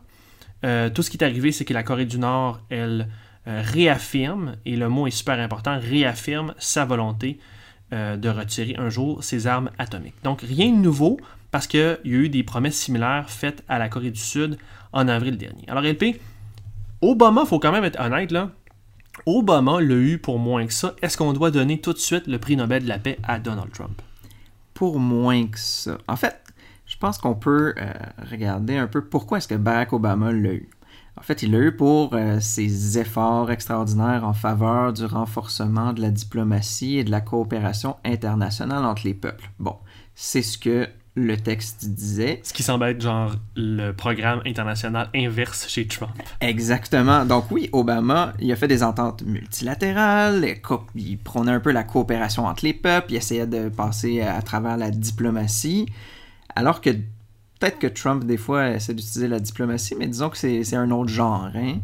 Euh, 0.64 0.90
tout 0.90 1.02
ce 1.02 1.10
qui 1.10 1.18
est 1.18 1.24
arrivé, 1.24 1.52
c'est 1.52 1.66
que 1.66 1.74
la 1.74 1.84
Corée 1.84 2.06
du 2.06 2.20
Nord, 2.20 2.62
elle, 2.70 3.10
réaffirme, 3.50 4.56
et 4.66 4.76
le 4.76 4.90
mot 4.90 5.08
est 5.08 5.12
super 5.12 5.40
important, 5.40 5.80
réaffirme 5.80 6.54
sa 6.58 6.86
volonté 6.86 7.40
euh, 7.92 8.18
de 8.18 8.30
retirer 8.30 8.76
un 8.78 8.90
jour 8.90 9.24
ses 9.24 9.48
armes 9.48 9.72
atomiques. 9.80 10.22
Donc 10.24 10.42
rien 10.42 10.72
de 10.72 10.78
nouveau 10.78 11.20
parce 11.50 11.66
qu'il 11.66 11.80
y 11.80 11.84
a 11.84 11.98
eu 12.18 12.30
des 12.30 12.44
promesses 12.44 12.78
similaires 12.78 13.32
faites 13.32 13.64
à 13.68 13.80
la 13.80 13.90
Corée 13.90 14.12
du 14.12 14.20
Sud 14.20 14.60
en 14.94 15.08
avril 15.08 15.38
dernier. 15.38 15.64
Alors 15.68 15.82
LP, 15.82 16.22
Obama, 17.02 17.46
faut 17.46 17.58
quand 17.58 17.72
même 17.72 17.84
être 17.84 18.00
honnête 18.00 18.32
là, 18.32 18.52
Obama 19.26 19.82
l'a 19.82 19.96
eu 19.96 20.20
pour 20.20 20.38
moins 20.38 20.68
que 20.68 20.74
ça. 20.74 20.94
Est-ce 21.02 21.18
qu'on 21.18 21.34
doit 21.34 21.50
donner 21.50 21.82
tout 21.82 21.94
de 21.94 21.98
suite 21.98 22.28
le 22.28 22.38
prix 22.38 22.56
Nobel 22.56 22.84
de 22.84 22.90
la 22.90 23.00
paix 23.00 23.18
à 23.24 23.40
Donald 23.40 23.72
Trump? 23.72 24.00
Pour 24.76 25.00
moins 25.00 25.48
que 25.48 25.58
ça. 25.58 25.98
En 26.08 26.16
fait, 26.16 26.40
je 26.86 26.96
pense 26.96 27.18
qu'on 27.18 27.34
peut 27.34 27.74
euh, 27.78 27.92
regarder 28.30 28.78
un 28.78 28.88
peu 28.88 29.04
pourquoi 29.04 29.40
est-ce 29.40 29.48
que 29.48 29.56
Barack 29.56 29.94
Obama 29.94 30.32
l'a 30.32 30.54
eu. 30.54 30.70
En 31.20 31.22
fait, 31.22 31.44
il 31.44 31.52
l'a 31.52 31.60
eu 31.60 31.76
pour 31.76 32.14
euh, 32.14 32.40
ses 32.40 32.98
efforts 32.98 33.52
extraordinaires 33.52 34.24
en 34.24 34.34
faveur 34.34 34.94
du 34.94 35.04
renforcement 35.04 35.92
de 35.92 36.02
la 36.02 36.12
diplomatie 36.12 36.98
et 36.98 37.04
de 37.04 37.12
la 37.12 37.20
coopération 37.20 37.98
internationale 38.06 38.86
entre 38.86 39.06
les 39.06 39.14
peuples. 39.14 39.52
Bon, 39.60 39.76
c'est 40.16 40.42
ce 40.42 40.58
que 40.58 40.88
le 41.16 41.36
texte 41.36 41.90
disait. 41.90 42.40
Ce 42.44 42.54
qui 42.54 42.64
semble 42.64 42.86
être 42.86 43.02
genre 43.02 43.36
le 43.58 43.92
programme 43.92 44.42
international 44.46 45.10
inverse 45.14 45.68
chez 45.68 45.88
Trump. 45.88 46.14
Exactement. 46.40 47.26
Donc 47.26 47.52
oui, 47.52 47.70
Obama, 47.74 48.32
il 48.40 48.50
a 48.54 48.56
fait 48.56 48.70
des 48.70 48.82
ententes 48.82 49.24
multilatérales, 49.24 50.46
il 50.96 51.18
prônait 51.18 51.52
un 51.52 51.60
peu 51.60 51.72
la 51.72 51.84
coopération 51.84 52.46
entre 52.46 52.64
les 52.64 52.74
peuples, 52.74 53.12
il 53.12 53.18
essayait 53.18 53.46
de 53.46 53.68
passer 53.68 54.22
à 54.22 54.42
travers 54.42 54.78
la 54.78 54.90
diplomatie, 54.90 55.88
alors 56.56 56.80
que 56.80 56.92
peut-être 57.60 57.80
que 57.80 57.88
Trump, 57.88 58.24
des 58.24 58.38
fois, 58.38 58.72
essaie 58.72 58.94
d'utiliser 58.94 59.28
la 59.28 59.40
diplomatie, 59.40 59.96
mais 59.98 60.08
disons 60.08 60.30
que 60.30 60.38
c'est 60.38 60.76
un 60.76 60.92
autre 60.92 61.10
genre. 61.10 61.50
Hein? 61.54 61.80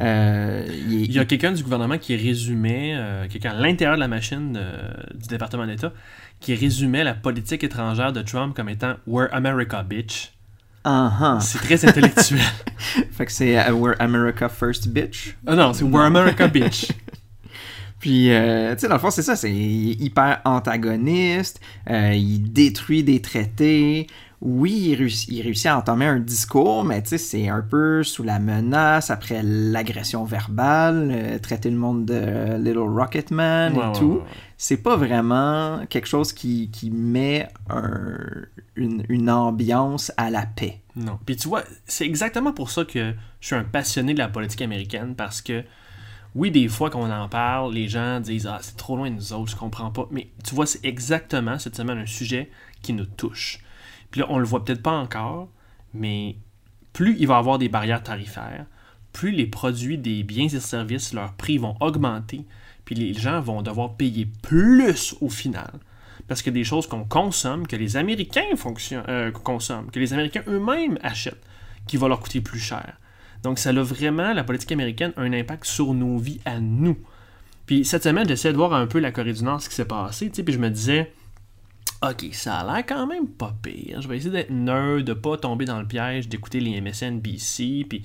Euh, 0.00 0.66
il, 0.88 1.12
y 1.12 1.18
a 1.18 1.24
quelqu'un 1.24 1.52
du 1.52 1.62
gouvernement 1.62 1.98
qui 1.98 2.16
résumait, 2.16 2.94
euh, 2.96 3.26
quelqu'un 3.28 3.50
à 3.50 3.60
l'intérieur 3.60 3.96
de 3.96 4.00
la 4.00 4.08
machine 4.08 4.56
euh, 4.56 4.90
du 5.14 5.28
département 5.28 5.66
d'État, 5.66 5.92
qui 6.40 6.54
résumait 6.54 7.04
la 7.04 7.14
politique 7.14 7.62
étrangère 7.62 8.12
de 8.12 8.22
Trump 8.22 8.54
comme 8.56 8.68
étant 8.68 8.94
We're 9.06 9.28
America, 9.32 9.82
bitch. 9.82 10.32
Uh-huh. 10.84 11.40
C'est 11.40 11.58
très 11.58 11.84
intellectuel. 11.84 12.40
fait 13.12 13.26
que 13.26 13.32
c'est 13.32 13.70
We're 13.70 13.94
America 14.00 14.48
First, 14.48 14.88
bitch. 14.88 15.36
Ah 15.46 15.54
non, 15.54 15.72
c'est 15.72 15.84
We're 15.84 16.04
America, 16.04 16.48
bitch. 16.48 16.90
Puis, 18.00 18.24
tu 18.24 18.30
sais, 18.30 18.88
dans 18.88 18.94
le 18.94 18.98
fond, 18.98 19.12
c'est 19.12 19.22
ça, 19.22 19.36
c'est 19.36 19.52
hyper 19.54 20.40
antagoniste, 20.44 21.60
il 21.88 22.52
détruit 22.52 23.04
des 23.04 23.22
traités, 23.22 24.08
oui, 24.44 24.96
il 25.28 25.40
réussit, 25.42 25.66
à 25.66 25.78
entamer 25.78 26.06
un 26.06 26.18
discours, 26.18 26.84
mais 26.84 27.00
c'est 27.04 27.48
un 27.48 27.62
peu 27.62 28.02
sous 28.02 28.24
la 28.24 28.40
menace, 28.40 29.08
après 29.10 29.40
l'agression 29.40 30.24
verbale, 30.24 31.10
euh, 31.12 31.38
traiter 31.38 31.70
le 31.70 31.76
monde 31.76 32.06
de 32.06 32.56
Little 32.58 32.80
Rocketman 32.80 33.72
et 33.76 33.98
tout. 33.98 34.20
c'est 34.56 34.78
pas 34.78 34.96
vraiment 34.96 35.86
quelque 35.88 36.08
chose 36.08 36.32
qui, 36.32 36.68
met 36.92 37.48
une, 38.74 39.04
une, 39.08 39.30
ambiance 39.30 40.10
à 40.16 40.28
la 40.28 40.44
paix. 40.44 40.80
Non. 40.96 41.20
Puis 41.24 41.36
tu 41.36 41.46
vois, 41.46 41.62
c'est 41.86 42.04
exactement 42.04 42.52
pour 42.52 42.70
ça 42.70 42.84
que 42.84 43.14
je 43.38 43.46
suis 43.46 43.54
un 43.54 43.62
passionné 43.62 44.12
de 44.12 44.18
la 44.18 44.28
politique 44.28 44.62
américaine, 44.62 45.14
parce 45.14 45.40
que 45.40 45.62
oui, 46.34 46.50
des 46.50 46.66
fois, 46.66 46.90
quand 46.90 47.00
on 47.00 47.12
en 47.12 47.28
parle, 47.28 47.74
les 47.74 47.86
gens 47.86 48.18
disent 48.18 48.48
Ah, 48.48 48.58
c'est 48.60 48.76
trop 48.76 48.96
loin 48.96 49.08
de 49.08 49.14
nous 49.14 49.32
autres, 49.32 49.52
je 49.52 49.56
comprends 49.56 49.92
pas. 49.92 50.08
Mais 50.10 50.30
tu 50.42 50.54
vois, 50.56 50.66
c'est 50.66 50.84
exactement 50.84 51.60
cette 51.60 51.76
semaine 51.76 51.98
un 51.98 52.06
sujet 52.06 52.50
qui 52.82 52.92
nous 52.92 53.06
touche. 53.06 53.60
Puis 54.12 54.20
là, 54.20 54.28
on 54.30 54.38
le 54.38 54.44
voit 54.44 54.64
peut-être 54.64 54.82
pas 54.82 54.92
encore, 54.92 55.48
mais 55.92 56.36
plus 56.92 57.16
il 57.18 57.26
va 57.26 57.34
y 57.34 57.38
avoir 57.38 57.58
des 57.58 57.68
barrières 57.68 58.02
tarifaires, 58.02 58.66
plus 59.12 59.32
les 59.32 59.46
produits 59.46 59.98
des 59.98 60.22
biens 60.22 60.46
et 60.46 60.60
services, 60.60 61.12
leurs 61.12 61.32
prix 61.32 61.58
vont 61.58 61.74
augmenter, 61.80 62.44
puis 62.84 62.94
les 62.94 63.14
gens 63.14 63.40
vont 63.40 63.62
devoir 63.62 63.94
payer 63.94 64.28
plus 64.42 65.16
au 65.20 65.28
final. 65.28 65.72
Parce 66.28 66.42
que 66.42 66.50
des 66.50 66.64
choses 66.64 66.86
qu'on 66.86 67.04
consomme, 67.04 67.66
que 67.66 67.76
les 67.76 67.96
Américains 67.96 68.44
euh, 68.92 69.30
consomment, 69.32 69.90
que 69.90 69.98
les 69.98 70.12
Américains 70.12 70.42
eux-mêmes 70.46 70.98
achètent, 71.02 71.42
qui 71.86 71.96
vont 71.96 72.08
leur 72.08 72.20
coûter 72.20 72.40
plus 72.40 72.60
cher. 72.60 72.98
Donc 73.42 73.58
ça 73.58 73.70
a 73.70 73.82
vraiment, 73.82 74.32
la 74.32 74.44
politique 74.44 74.72
américaine, 74.72 75.12
un 75.16 75.32
impact 75.32 75.64
sur 75.64 75.94
nos 75.94 76.18
vies 76.18 76.40
à 76.44 76.60
nous. 76.60 76.96
Puis 77.66 77.84
cette 77.84 78.04
semaine, 78.04 78.28
j'essayais 78.28 78.52
de 78.52 78.58
voir 78.58 78.72
un 78.74 78.86
peu 78.86 78.98
la 78.98 79.10
Corée 79.10 79.32
du 79.32 79.42
Nord, 79.42 79.60
ce 79.60 79.68
qui 79.68 79.74
s'est 79.74 79.84
passé, 79.84 80.30
puis 80.30 80.52
je 80.52 80.58
me 80.58 80.70
disais, 80.70 81.12
OK, 82.02 82.26
ça 82.32 82.58
a 82.58 82.74
l'air 82.74 82.84
quand 82.84 83.06
même 83.06 83.28
pas 83.28 83.54
pire. 83.62 84.02
Je 84.02 84.08
vais 84.08 84.16
essayer 84.16 84.32
d'être 84.32 84.50
nerd, 84.50 85.04
de 85.04 85.12
pas 85.12 85.36
tomber 85.36 85.66
dans 85.66 85.80
le 85.80 85.86
piège 85.86 86.28
d'écouter 86.28 86.58
les 86.58 86.80
MSNBC, 86.80 87.86
puis 87.88 88.02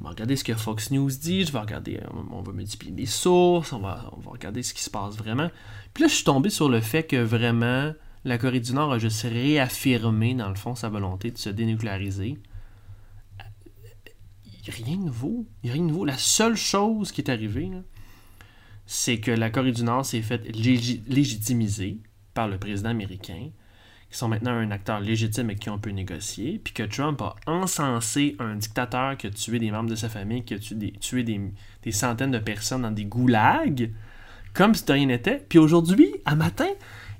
on 0.00 0.04
va 0.04 0.10
regarder 0.10 0.34
ce 0.34 0.44
que 0.44 0.54
Fox 0.54 0.90
News 0.90 1.10
dit, 1.10 1.44
je 1.44 1.52
vais 1.52 1.58
regarder, 1.58 1.98
euh, 1.98 2.22
on 2.30 2.40
va 2.40 2.52
multiplier 2.52 2.94
les 2.94 3.04
sources, 3.04 3.74
on 3.74 3.80
va, 3.80 4.10
regarder 4.24 4.62
ce 4.62 4.72
qui 4.72 4.82
se 4.82 4.88
passe 4.88 5.16
vraiment. 5.16 5.50
Puis 5.92 6.04
là, 6.04 6.08
je 6.08 6.14
suis 6.14 6.24
tombé 6.24 6.48
sur 6.48 6.70
le 6.70 6.80
fait 6.80 7.02
que 7.02 7.16
vraiment, 7.16 7.92
la 8.24 8.38
Corée 8.38 8.60
du 8.60 8.72
Nord 8.72 8.92
a 8.92 8.98
juste 8.98 9.22
réaffirmé, 9.22 10.34
dans 10.34 10.48
le 10.48 10.54
fond, 10.54 10.74
sa 10.74 10.88
volonté 10.88 11.30
de 11.30 11.36
se 11.36 11.50
dénucléariser. 11.50 12.38
A 13.40 13.44
rien 14.70 14.96
de 14.96 15.04
nouveau. 15.04 15.46
Rien 15.64 15.82
de 15.82 15.88
nouveau. 15.88 16.04
La 16.04 16.18
seule 16.18 16.56
chose 16.56 17.10
qui 17.10 17.20
est 17.22 17.30
arrivée, 17.30 17.70
c'est 18.86 19.18
que 19.18 19.30
la 19.30 19.50
Corée 19.50 19.72
du 19.72 19.82
Nord 19.82 20.06
s'est 20.06 20.22
faite 20.22 20.46
légitimiser 20.56 22.00
par 22.34 22.48
le 22.48 22.58
président 22.58 22.90
américain, 22.90 23.50
qui 24.10 24.16
sont 24.16 24.28
maintenant 24.28 24.52
un 24.52 24.70
acteur 24.70 25.00
légitime 25.00 25.50
et 25.50 25.56
qui 25.56 25.68
on 25.68 25.78
peut 25.78 25.90
négocier, 25.90 26.60
puis 26.62 26.72
que 26.72 26.82
Trump 26.82 27.20
a 27.20 27.34
encensé 27.46 28.36
un 28.38 28.56
dictateur 28.56 29.16
qui 29.16 29.26
a 29.26 29.30
tué 29.30 29.58
des 29.58 29.70
membres 29.70 29.90
de 29.90 29.94
sa 29.94 30.08
famille, 30.08 30.44
qui 30.44 30.54
a 30.54 30.58
tué 30.58 31.22
des 31.22 31.92
centaines 31.92 32.30
de 32.30 32.38
personnes 32.38 32.82
dans 32.82 32.90
des 32.90 33.04
goulags, 33.04 33.92
comme 34.54 34.74
si 34.74 34.84
de 34.84 34.92
rien 34.92 35.06
n'était. 35.06 35.44
Puis 35.48 35.58
aujourd'hui, 35.58 36.08
à 36.24 36.34
matin, 36.34 36.68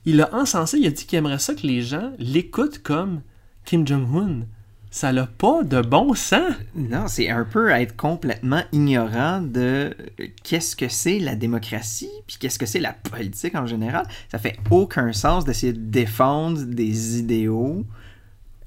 il 0.07 0.21
a 0.23 0.35
encensé, 0.35 0.79
il 0.79 0.87
a 0.87 0.91
dit 0.91 1.05
qu'il 1.05 1.19
aimerait 1.19 1.39
ça 1.39 1.55
que 1.55 1.67
les 1.67 1.83
gens 1.83 2.13
l'écoutent 2.19 2.83
comme 2.83 3.21
Kim 3.65 3.87
Jong-un 3.87 4.47
ça 4.91 5.13
n'a 5.13 5.27
pas 5.27 5.63
de 5.65 5.81
bon 5.81 6.15
sens. 6.15 6.55
Non, 6.75 7.09
c'est 7.09 7.29
un 7.29 7.45
peu 7.45 7.71
être 7.71 7.97
complètement 7.97 8.63
ignorant 8.73 9.41
de 9.41 9.95
qu'est-ce 10.43 10.77
que 10.77 10.89
c'est 10.89 11.19
la 11.19 11.37
démocratie, 11.37 12.11
puis 12.27 12.37
qu'est-ce 12.41 12.59
que 12.59 12.67
c'est 12.67 12.81
la 12.81 12.93
politique 12.93 13.55
en 13.55 13.67
général. 13.67 14.07
Ça 14.31 14.39
fait 14.39 14.59
aucun 14.71 15.13
sens 15.13 15.45
d'essayer 15.45 15.73
de 15.73 15.91
défendre 15.91 16.63
des 16.63 17.19
idéaux 17.19 17.85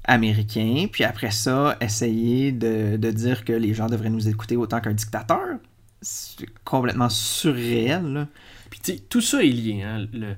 américains, 0.04 0.86
puis 0.90 1.04
après 1.04 1.30
ça, 1.30 1.76
essayer 1.80 2.52
de, 2.52 2.96
dire 2.96 3.44
que 3.44 3.52
les 3.52 3.74
gens 3.74 3.86
devraient 3.86 4.10
nous 4.10 4.28
écouter 4.28 4.56
autant 4.56 4.80
qu'un 4.80 4.94
dictateur. 4.94 5.58
C'est 6.00 6.46
complètement 6.64 7.08
surréel. 7.08 8.26
Puis 8.70 9.00
tout 9.08 9.20
ça 9.20 9.42
est 9.42 9.48
lié. 9.48 9.82
Hein? 9.82 10.06
Le, 10.12 10.34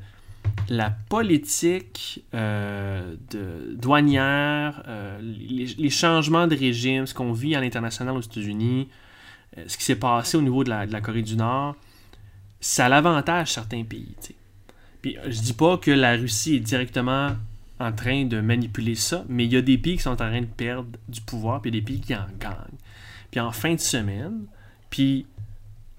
la 0.69 0.91
politique 0.91 2.25
euh, 2.35 3.17
douanière, 3.75 4.83
euh, 4.89 5.19
les, 5.21 5.91
changements 5.91 6.47
de 6.47 6.57
régime, 6.57 7.07
ce 7.07 7.15
qu'on 7.15 7.33
vit 7.33 7.55
à 7.55 7.61
l'international 7.61 8.17
aux 8.17 8.21
États-Unis, 8.21 8.89
euh, 9.59 9.65
ce 9.67 9.77
qui 9.77 9.85
s'est 9.85 9.97
passé 9.97 10.37
au 10.37 10.43
niveau 10.43 10.65
de 10.65 10.71
la, 10.71 11.01
Corée 11.01 11.23
du 11.23 11.37
Nord, 11.37 11.77
ça 12.61 12.89
l'avantage 12.89 13.53
certains 13.53 13.85
pays. 13.85 14.15
Puis 15.03 15.17
je 15.27 15.41
dis 15.41 15.53
pas 15.53 15.77
que 15.77 15.91
la 15.91 16.17
Russie 16.17 16.57
est 16.57 16.61
directement 16.61 17.33
en 17.79 17.93
train 17.93 18.25
de 18.25 18.41
manipuler 18.41 18.95
ça, 18.95 19.25
mais 19.29 19.45
il 19.45 19.53
y 19.53 19.57
a 19.57 19.63
des 19.63 19.77
pays 19.77 19.97
qui 19.97 20.03
sont 20.03 20.11
en 20.11 20.17
train 20.17 20.41
de 20.41 20.47
perdre 20.47 20.89
du 21.09 21.21
pouvoir, 21.21 21.61
puis 21.61 21.71
des 21.71 21.83
pays 21.83 22.01
qui 22.01 22.15
en 22.15 22.27
gagnent. 22.41 22.79
Puis 23.31 23.41
en 23.41 23.53
fin 23.53 23.75
de 23.75 23.81
semaine, 23.81 24.47
puis 24.89 25.27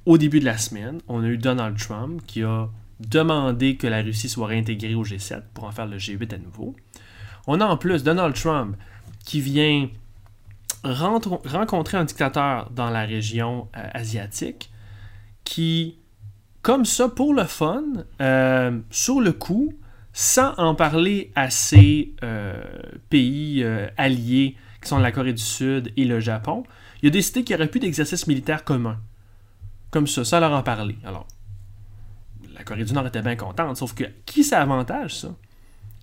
au 0.05 0.17
début 0.17 0.39
de 0.39 0.45
la 0.45 0.57
semaine, 0.57 0.99
on 1.07 1.23
a 1.23 1.27
eu 1.27 1.37
Donald 1.37 1.77
Trump 1.77 2.21
qui 2.25 2.43
a 2.43 2.69
demander 2.99 3.77
que 3.77 3.87
la 3.87 4.01
Russie 4.01 4.29
soit 4.29 4.47
réintégrée 4.47 4.95
au 4.95 5.03
G7 5.03 5.41
pour 5.53 5.65
en 5.65 5.71
faire 5.71 5.87
le 5.87 5.97
G8 5.97 6.33
à 6.33 6.37
nouveau. 6.37 6.75
On 7.47 7.61
a 7.61 7.65
en 7.65 7.77
plus 7.77 8.03
Donald 8.03 8.35
Trump 8.35 8.75
qui 9.25 9.41
vient 9.41 9.89
rencontrer 10.83 11.97
un 11.97 12.05
dictateur 12.05 12.69
dans 12.71 12.89
la 12.89 13.05
région 13.05 13.67
euh, 13.75 13.87
asiatique 13.93 14.69
qui, 15.43 15.97
comme 16.61 16.85
ça, 16.85 17.09
pour 17.09 17.33
le 17.33 17.43
fun, 17.43 17.83
euh, 18.21 18.79
sur 18.89 19.19
le 19.21 19.31
coup, 19.31 19.73
sans 20.13 20.53
en 20.57 20.75
parler 20.75 21.31
à 21.35 21.49
ses 21.49 22.13
euh, 22.23 22.61
pays 23.09 23.65
alliés 23.97 24.55
qui 24.81 24.89
sont 24.89 24.99
la 24.99 25.11
Corée 25.11 25.33
du 25.33 25.41
Sud 25.41 25.91
et 25.97 26.05
le 26.05 26.19
Japon, 26.19 26.63
il 27.01 27.07
a 27.07 27.11
décidé 27.11 27.43
qu'il 27.43 27.55
n'y 27.55 27.61
aurait 27.61 27.69
plus 27.69 27.79
d'exercice 27.79 28.27
militaire 28.27 28.63
commun. 28.63 28.97
Comme 29.91 30.07
ça, 30.07 30.23
sans 30.23 30.39
leur 30.39 30.51
en 30.51 30.63
parler. 30.63 30.97
Alors, 31.05 31.27
la 32.55 32.63
Corée 32.63 32.85
du 32.85 32.93
Nord 32.93 33.07
était 33.07 33.21
bien 33.21 33.35
contente, 33.35 33.77
sauf 33.77 33.93
que 33.93 34.05
qui 34.25 34.43
ça 34.43 34.61
avantage, 34.61 35.15
ça? 35.15 35.35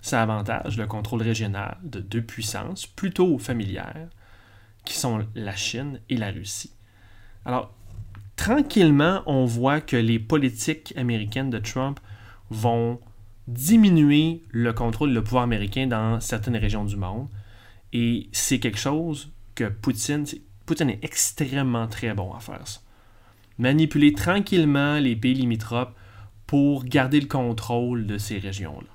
Ça 0.01 0.23
avantage 0.23 0.77
le 0.77 0.87
contrôle 0.87 1.23
régional 1.23 1.79
de 1.83 2.01
deux 2.01 2.23
puissances 2.23 2.87
plutôt 2.87 3.39
familières, 3.39 4.09
qui 4.85 4.95
sont 4.95 5.25
la 5.35 5.55
Chine 5.55 6.01
et 6.09 6.17
la 6.17 6.31
Russie. 6.31 6.73
Alors, 7.45 7.73
tranquillement, 8.37 9.23
on 9.27 9.45
voit 9.45 9.81
que 9.81 9.97
les 9.97 10.19
politiques 10.19 10.93
américaines 10.97 11.51
de 11.51 11.59
Trump 11.59 12.01
vont 12.51 13.01
diminuer 13.47 14.43
le 14.51 14.73
contrôle, 14.73 15.13
le 15.13 15.23
pouvoir 15.23 15.45
américain 15.45 15.87
dans 15.87 16.21
certaines 16.21 16.57
régions 16.57 16.85
du 16.85 16.97
monde. 16.97 17.29
Et 17.93 18.29
c'est 18.33 18.59
quelque 18.59 18.79
chose 18.79 19.31
que 19.55 19.65
Poutine, 19.65 20.25
Poutine 20.67 20.91
est 20.91 21.05
extrêmement 21.05 21.87
très 21.87 22.15
bon 22.15 22.33
à 22.33 22.41
faire 22.41 22.67
ça. 22.67 22.81
Manipuler 23.59 24.13
tranquillement 24.13 24.99
les 24.99 25.15
pays 25.15 25.35
limitrophes 25.35 25.93
pour 26.53 26.85
garder 26.85 27.19
le 27.19 27.29
contrôle 27.29 28.07
de 28.07 28.19
ces 28.19 28.39
régions-là. 28.39 28.87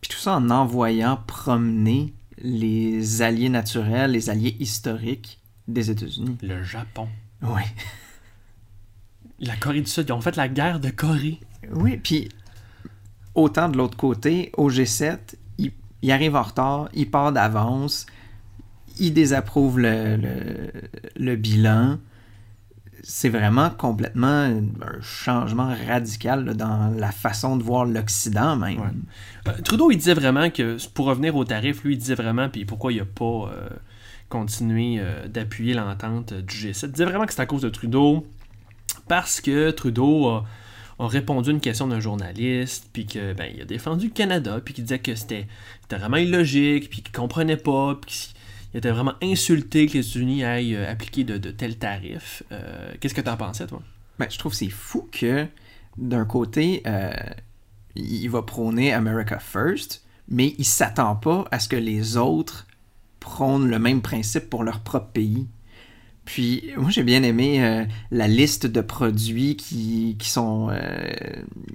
Puis 0.00 0.12
tout 0.12 0.16
ça 0.16 0.36
en 0.36 0.48
envoyant 0.48 1.18
promener 1.26 2.14
les 2.38 3.20
alliés 3.20 3.48
naturels, 3.48 4.12
les 4.12 4.30
alliés 4.30 4.56
historiques 4.60 5.40
des 5.66 5.90
États-Unis. 5.90 6.38
Le 6.40 6.62
Japon. 6.62 7.08
Oui. 7.42 7.62
La 9.40 9.56
Corée 9.56 9.80
du 9.80 9.90
Sud, 9.90 10.04
ils 10.08 10.12
ont 10.12 10.20
fait 10.20 10.36
la 10.36 10.48
guerre 10.48 10.78
de 10.78 10.90
Corée. 10.90 11.40
Oui, 11.72 11.96
puis 11.96 12.28
autant 13.34 13.68
de 13.68 13.76
l'autre 13.76 13.96
côté, 13.96 14.52
au 14.56 14.70
G7, 14.70 15.18
il 15.58 16.12
arrive 16.12 16.36
en 16.36 16.42
retard, 16.42 16.90
il 16.94 17.10
part 17.10 17.32
d'avance, 17.32 18.06
il 19.00 19.12
désapprouve 19.12 19.80
le, 19.80 20.14
le, 20.14 20.70
le 21.16 21.34
bilan. 21.34 21.98
C'est 23.02 23.28
vraiment 23.28 23.70
complètement 23.70 24.26
un 24.26 25.00
changement 25.00 25.74
radical 25.86 26.54
dans 26.54 26.92
la 26.96 27.10
façon 27.10 27.56
de 27.56 27.62
voir 27.62 27.84
l'Occident 27.84 28.56
même. 28.56 29.04
Euh, 29.48 29.52
Trudeau, 29.64 29.90
il 29.90 29.96
disait 29.96 30.14
vraiment 30.14 30.50
que, 30.50 30.76
pour 30.88 31.06
revenir 31.06 31.34
au 31.36 31.44
tarif, 31.44 31.82
lui, 31.82 31.94
il 31.94 31.98
disait 31.98 32.14
vraiment, 32.14 32.48
puis 32.48 32.64
pourquoi 32.64 32.92
il 32.92 32.98
n'a 32.98 33.04
pas 33.04 33.24
euh, 33.24 33.68
continué 34.28 34.96
euh, 34.98 35.28
d'appuyer 35.28 35.74
l'entente 35.74 36.34
du 36.34 36.54
G7. 36.54 36.86
Il 36.86 36.92
disait 36.92 37.04
vraiment 37.04 37.26
que 37.26 37.32
c'est 37.32 37.42
à 37.42 37.46
cause 37.46 37.62
de 37.62 37.70
Trudeau, 37.70 38.26
parce 39.08 39.40
que 39.40 39.70
Trudeau 39.70 40.28
a, 40.28 40.44
répondu 40.98 41.48
à 41.48 41.52
une 41.52 41.60
question 41.60 41.86
d'un 41.86 42.00
journaliste, 42.00 42.90
puis 42.92 43.06
que 43.06 43.32
ben, 43.32 43.50
il 43.54 43.62
a 43.62 43.64
défendu 43.64 44.08
le 44.08 44.12
Canada, 44.12 44.60
puis 44.62 44.74
qu'il 44.74 44.84
disait 44.84 44.98
que 44.98 45.14
c'était 45.14 45.46
c'était 45.80 45.96
vraiment 45.96 46.18
illogique, 46.18 46.90
puis 46.90 47.02
qu'il 47.02 47.12
comprenait 47.12 47.56
pas, 47.56 47.98
puis 47.98 48.34
qu'il 48.70 48.78
était 48.78 48.90
vraiment 48.90 49.14
insulté 49.22 49.86
que 49.86 49.94
les 49.94 50.08
États-Unis 50.08 50.44
aillent 50.44 50.76
euh, 50.76 50.90
appliquer 50.90 51.24
de, 51.24 51.50
tels 51.50 51.78
tarifs. 51.78 52.42
Euh, 52.52 52.92
Qu'est-ce 53.00 53.14
que 53.14 53.20
t'en 53.20 53.36
pensais, 53.36 53.66
toi? 53.66 53.82
Ben, 54.18 54.28
je 54.30 54.38
trouve 54.38 54.54
c'est 54.54 54.70
fou 54.70 55.08
que, 55.10 55.46
d'un 55.96 56.24
côté, 56.24 56.82
euh, 56.86 57.10
il 57.96 58.28
va 58.28 58.42
prôner 58.42 58.92
America 58.92 59.38
First, 59.38 60.04
mais 60.28 60.54
il 60.58 60.64
s'attend 60.64 61.16
pas 61.16 61.46
à 61.50 61.58
ce 61.58 61.68
que 61.68 61.76
les 61.76 62.16
autres 62.16 62.66
prônent 63.18 63.68
le 63.68 63.78
même 63.78 64.02
principe 64.02 64.48
pour 64.48 64.64
leur 64.64 64.80
propre 64.80 65.10
pays. 65.12 65.46
Puis, 66.32 66.70
moi, 66.76 66.90
j'ai 66.90 67.02
bien 67.02 67.24
aimé 67.24 67.64
euh, 67.64 67.84
la 68.12 68.28
liste 68.28 68.66
de 68.66 68.80
produits 68.80 69.56
qui, 69.56 70.14
qui 70.16 70.28
sont 70.30 70.68
euh, 70.70 70.78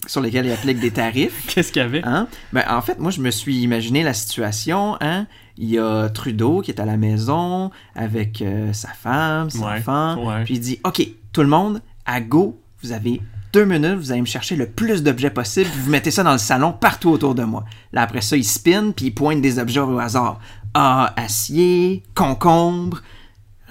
sur 0.08 0.22
lesquels 0.22 0.46
il 0.46 0.52
applique 0.54 0.80
des 0.80 0.92
tarifs. 0.92 1.46
Qu'est-ce 1.54 1.74
qu'il 1.74 1.82
y 1.82 1.86
avait? 1.86 2.02
Hein? 2.06 2.28
Ben, 2.54 2.64
en 2.70 2.82
fait, 2.82 2.98
moi, 3.00 3.12
je 3.12 3.20
me 3.20 3.32
suis 3.32 3.58
imaginé 3.58 4.02
la 4.02 4.14
situation. 4.14 4.96
Hein? 5.02 5.28
Il 5.58 5.70
y 5.70 5.78
a 5.78 6.08
Trudeau 6.08 6.62
qui 6.62 6.72
est 6.72 6.80
à 6.80 6.86
la 6.86 6.96
maison 6.96 7.70
avec 7.96 8.42
euh, 8.42 8.72
sa 8.72 8.90
femme, 8.90 9.50
ses 9.50 9.60
Ouais, 9.60 9.80
enfants. 9.80 10.26
ouais. 10.26 10.46
Puis 10.46 10.54
il 10.54 10.60
dit 10.62 10.80
Ok, 10.86 11.06
tout 11.34 11.42
le 11.42 11.48
monde, 11.50 11.82
à 12.06 12.22
go, 12.22 12.58
vous 12.82 12.94
avez 12.94 13.22
deux 13.52 13.66
minutes, 13.66 13.96
vous 13.98 14.12
allez 14.14 14.22
me 14.22 14.26
chercher 14.26 14.56
le 14.56 14.68
plus 14.68 15.04
d'objets 15.04 15.30
possible, 15.32 15.70
puis 15.70 15.80
vous 15.82 15.90
mettez 15.92 16.12
ça 16.12 16.24
dans 16.24 16.32
le 16.34 16.38
salon 16.38 16.72
partout 16.74 17.10
autour 17.10 17.36
de 17.36 17.44
moi. 17.44 17.66
Là, 17.92 18.04
après 18.04 18.22
ça, 18.22 18.38
il 18.38 18.44
spin, 18.46 18.92
puis 18.96 19.08
il 19.08 19.12
pointe 19.12 19.42
des 19.42 19.60
objets 19.60 19.80
au 19.82 20.00
hasard. 20.00 20.40
Ah, 20.74 21.14
acier, 21.18 22.04
concombre, 22.16 23.02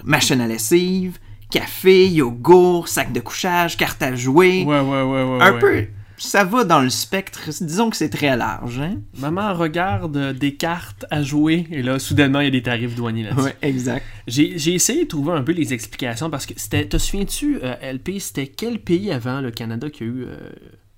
machine 0.05 0.39
à 0.41 0.47
lessive, 0.47 1.19
café, 1.49 2.07
yogourt, 2.07 2.87
sac 2.87 3.11
de 3.11 3.19
couchage, 3.19 3.77
carte 3.77 4.01
à 4.01 4.15
jouer. 4.15 4.63
Ouais, 4.63 4.79
ouais, 4.79 5.01
ouais, 5.03 5.23
ouais. 5.23 5.37
Un 5.41 5.53
ouais. 5.53 5.59
peu, 5.59 5.87
ça 6.17 6.43
va 6.43 6.63
dans 6.63 6.81
le 6.81 6.89
spectre. 6.89 7.49
Disons 7.61 7.89
que 7.89 7.97
c'est 7.97 8.09
très 8.09 8.35
large. 8.35 8.79
Hein? 8.79 8.99
Maman 9.17 9.53
regarde 9.53 10.15
euh, 10.17 10.33
des 10.33 10.55
cartes 10.55 11.05
à 11.11 11.23
jouer 11.23 11.67
et 11.71 11.81
là, 11.81 11.99
soudainement, 11.99 12.39
il 12.39 12.45
y 12.45 12.47
a 12.47 12.51
des 12.51 12.61
tarifs 12.61 12.95
douaniers 12.95 13.23
là-dessus. 13.23 13.43
Ouais, 13.43 13.55
exact. 13.61 14.05
J'ai 14.27 14.73
essayé 14.73 15.03
de 15.03 15.09
trouver 15.09 15.33
un 15.33 15.43
peu 15.43 15.51
les 15.51 15.73
explications 15.73 16.29
parce 16.29 16.45
que 16.45 16.53
c'était. 16.55 16.87
Te 16.87 16.97
souviens-tu, 16.97 17.59
euh, 17.63 17.75
LP, 17.93 18.19
c'était 18.19 18.47
quel 18.47 18.79
pays 18.79 19.11
avant 19.11 19.41
le 19.41 19.51
Canada 19.51 19.89
qui 19.89 20.03
a 20.03 20.05
eu 20.05 20.23
euh, 20.23 20.49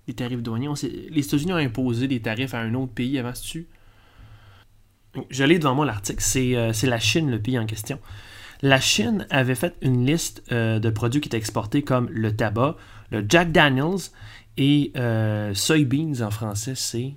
des 0.07 0.13
tarifs 0.13 0.43
douaniers? 0.43 0.69
Les 1.09 1.25
États-Unis 1.25 1.53
ont 1.53 1.57
imposé 1.57 2.07
des 2.07 2.19
tarifs 2.19 2.53
à 2.53 2.59
un 2.59 2.73
autre 2.75 2.93
pays 2.93 3.17
avant, 3.17 3.33
tu 3.33 3.67
Je 5.29 5.43
l'ai 5.43 5.57
devant 5.57 5.75
moi 5.75 5.85
l'article. 5.85 6.21
C'est 6.21 6.55
euh, 6.55 6.73
c'est 6.73 6.87
la 6.87 6.99
Chine, 6.99 7.31
le 7.31 7.39
pays 7.39 7.57
en 7.57 7.65
question. 7.65 7.99
La 8.61 8.79
Chine 8.79 9.27
avait 9.29 9.55
fait 9.55 9.75
une 9.81 10.05
liste 10.05 10.43
euh, 10.51 10.79
de 10.79 10.89
produits 10.89 11.21
qui 11.21 11.29
étaient 11.29 11.37
exportés 11.37 11.83
comme 11.83 12.09
le 12.09 12.35
tabac, 12.35 12.75
le 13.11 13.25
Jack 13.27 13.51
Daniels 13.51 14.11
et 14.57 14.91
euh, 14.95 15.53
soybeans 15.53 16.21
en 16.21 16.31
français, 16.31 16.73
c'est 16.75 17.13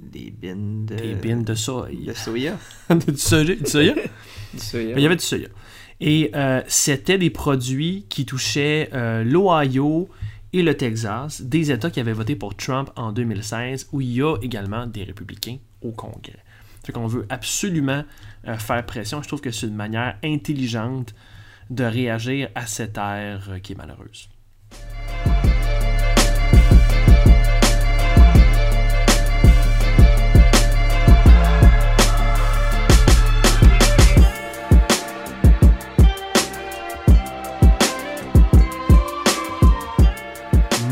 Des 0.00 0.30
bines 0.30 0.86
de... 0.86 0.94
des 0.96 1.14
bines 1.14 1.44
de 1.44 1.54
soya. 1.54 2.12
de 2.12 2.16
soya. 2.16 2.58
du 2.90 3.16
soya. 3.16 3.54
Du 3.54 3.66
soya? 3.66 3.94
Du 4.54 4.60
soya. 4.60 4.96
Il 4.96 5.02
y 5.02 5.06
avait 5.06 5.16
du 5.16 5.24
soya. 5.24 5.48
Et 6.00 6.30
euh, 6.34 6.62
c'était 6.68 7.18
des 7.18 7.28
produits 7.28 8.06
qui 8.08 8.24
touchaient 8.24 8.88
l'Ohio 9.24 10.08
et 10.54 10.62
le 10.62 10.74
Texas, 10.74 11.42
des 11.42 11.70
États 11.70 11.90
qui 11.90 12.00
avaient 12.00 12.12
voté 12.12 12.34
pour 12.34 12.56
Trump 12.56 12.90
en 12.96 13.12
2016, 13.12 13.88
où 13.92 14.00
il 14.00 14.12
y 14.14 14.22
a 14.22 14.36
également 14.40 14.86
des 14.86 15.04
républicains 15.04 15.58
au 15.82 15.90
Congrès. 15.90 16.42
Fait 16.84 16.92
qu'on 16.92 17.06
veut 17.06 17.26
absolument 17.28 18.04
faire 18.58 18.84
pression. 18.86 19.22
Je 19.22 19.28
trouve 19.28 19.40
que 19.40 19.50
c'est 19.50 19.66
une 19.66 19.74
manière 19.74 20.16
intelligente 20.24 21.14
de 21.70 21.84
réagir 21.84 22.48
à 22.54 22.66
cette 22.66 22.96
ère 22.96 23.48
euh, 23.50 23.58
qui 23.58 23.72
est 23.72 23.76
malheureuse. 23.76 24.28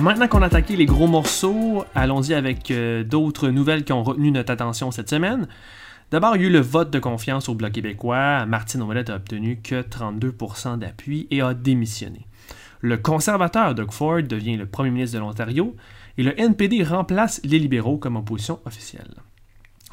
Maintenant 0.07 0.29
qu'on 0.29 0.43
a 0.43 0.47
attaqué 0.47 0.77
les 0.77 0.87
gros 0.87 1.09
morceaux, 1.09 1.85
allons-y 1.97 2.33
avec 2.33 2.71
euh, 2.71 3.03
d'autres 3.03 3.49
nouvelles 3.49 3.83
qui 3.83 3.93
ont 3.93 4.05
retenu 4.05 4.31
notre 4.31 4.53
attention 4.53 4.93
cette 4.93 5.11
semaine. 5.11 5.49
D'abord, 6.13 6.37
il 6.37 6.43
y 6.43 6.45
a 6.45 6.49
eu 6.49 6.53
le 6.53 6.61
vote 6.61 6.91
de 6.91 7.01
confiance 7.01 7.49
au 7.49 7.55
Bloc 7.55 7.73
québécois. 7.73 8.47
Martine 8.47 8.83
Ouellette 8.83 9.11
a 9.11 9.17
obtenu 9.17 9.61
que 9.61 9.83
32% 9.83 10.79
d'appui 10.79 11.27
et 11.33 11.41
a 11.41 11.53
démissionné. 11.53 12.29
Le 12.81 12.97
conservateur 12.97 13.75
Doug 13.75 13.91
Ford 13.91 14.23
devient 14.23 14.57
le 14.57 14.67
premier 14.67 14.91
ministre 14.91 15.17
de 15.17 15.21
l'Ontario 15.21 15.75
et 16.17 16.23
le 16.23 16.39
NPD 16.41 16.85
remplace 16.85 17.41
les 17.43 17.59
libéraux 17.59 17.99
comme 17.99 18.15
opposition 18.15 18.61
officielle. 18.65 19.15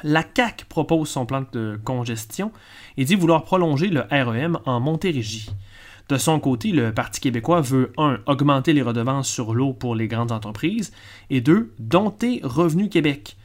La 0.04 0.22
CAQ 0.22 0.66
propose 0.66 1.08
son 1.08 1.26
plan 1.26 1.44
de 1.52 1.80
congestion 1.82 2.52
et 2.96 3.04
dit 3.04 3.16
vouloir 3.16 3.42
prolonger 3.42 3.88
le 3.88 4.02
REM 4.10 4.58
en 4.66 4.78
Montérégie. 4.78 5.50
De 6.08 6.18
son 6.18 6.38
côté, 6.38 6.70
le 6.70 6.92
Parti 6.92 7.20
québécois 7.20 7.60
veut 7.62 7.92
1. 7.96 8.20
augmenter 8.26 8.72
les 8.72 8.82
redevances 8.82 9.28
sur 9.28 9.54
l'eau 9.54 9.72
pour 9.72 9.96
les 9.96 10.06
grandes 10.06 10.30
entreprises 10.30 10.92
et 11.30 11.40
2. 11.40 11.74
dompter 11.80 12.40
Revenu 12.44 12.88
Québec. 12.88 13.36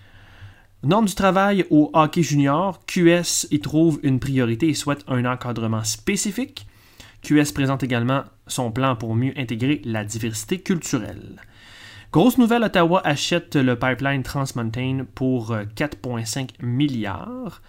Norme 0.81 1.07
du 1.07 1.15
travail 1.15 1.65
au 1.71 1.89
hockey 1.91 2.23
junior, 2.23 2.79
QS 2.85 3.47
y 3.51 3.59
trouve 3.59 3.99
une 4.01 4.21
priorité 4.21 4.69
et 4.69 4.73
souhaite 4.73 5.03
un 5.09 5.25
encadrement 5.25 5.83
spécifique. 5.83 6.67
QS 7.21 7.51
présente 7.53 7.83
également 7.83 8.23
son 8.47 8.71
plan 8.71 8.95
pour 8.95 9.13
mieux 9.13 9.33
intégrer 9.35 9.81
la 9.83 10.05
diversité 10.05 10.61
culturelle. 10.61 11.41
Grosse 12.13 12.37
nouvelle, 12.37 12.63
Ottawa 12.63 13.01
achète 13.05 13.57
le 13.57 13.77
pipeline 13.77 14.23
Transmountain 14.23 15.05
pour 15.15 15.51
euh, 15.51 15.65
4,5 15.75 16.51
milliards. 16.61 17.61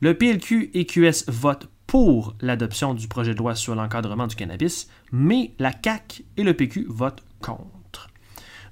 Le 0.00 0.14
PLQ 0.14 0.70
et 0.72 0.86
QS 0.86 1.28
votent 1.28 1.68
pour 1.86 2.34
l'adoption 2.40 2.94
du 2.94 3.08
projet 3.08 3.34
de 3.34 3.38
loi 3.38 3.54
sur 3.54 3.74
l'encadrement 3.74 4.26
du 4.26 4.36
cannabis, 4.36 4.88
mais 5.12 5.52
la 5.58 5.72
CAQ 5.72 6.24
et 6.38 6.44
le 6.44 6.54
PQ 6.54 6.86
votent 6.88 7.22
contre. 7.40 7.77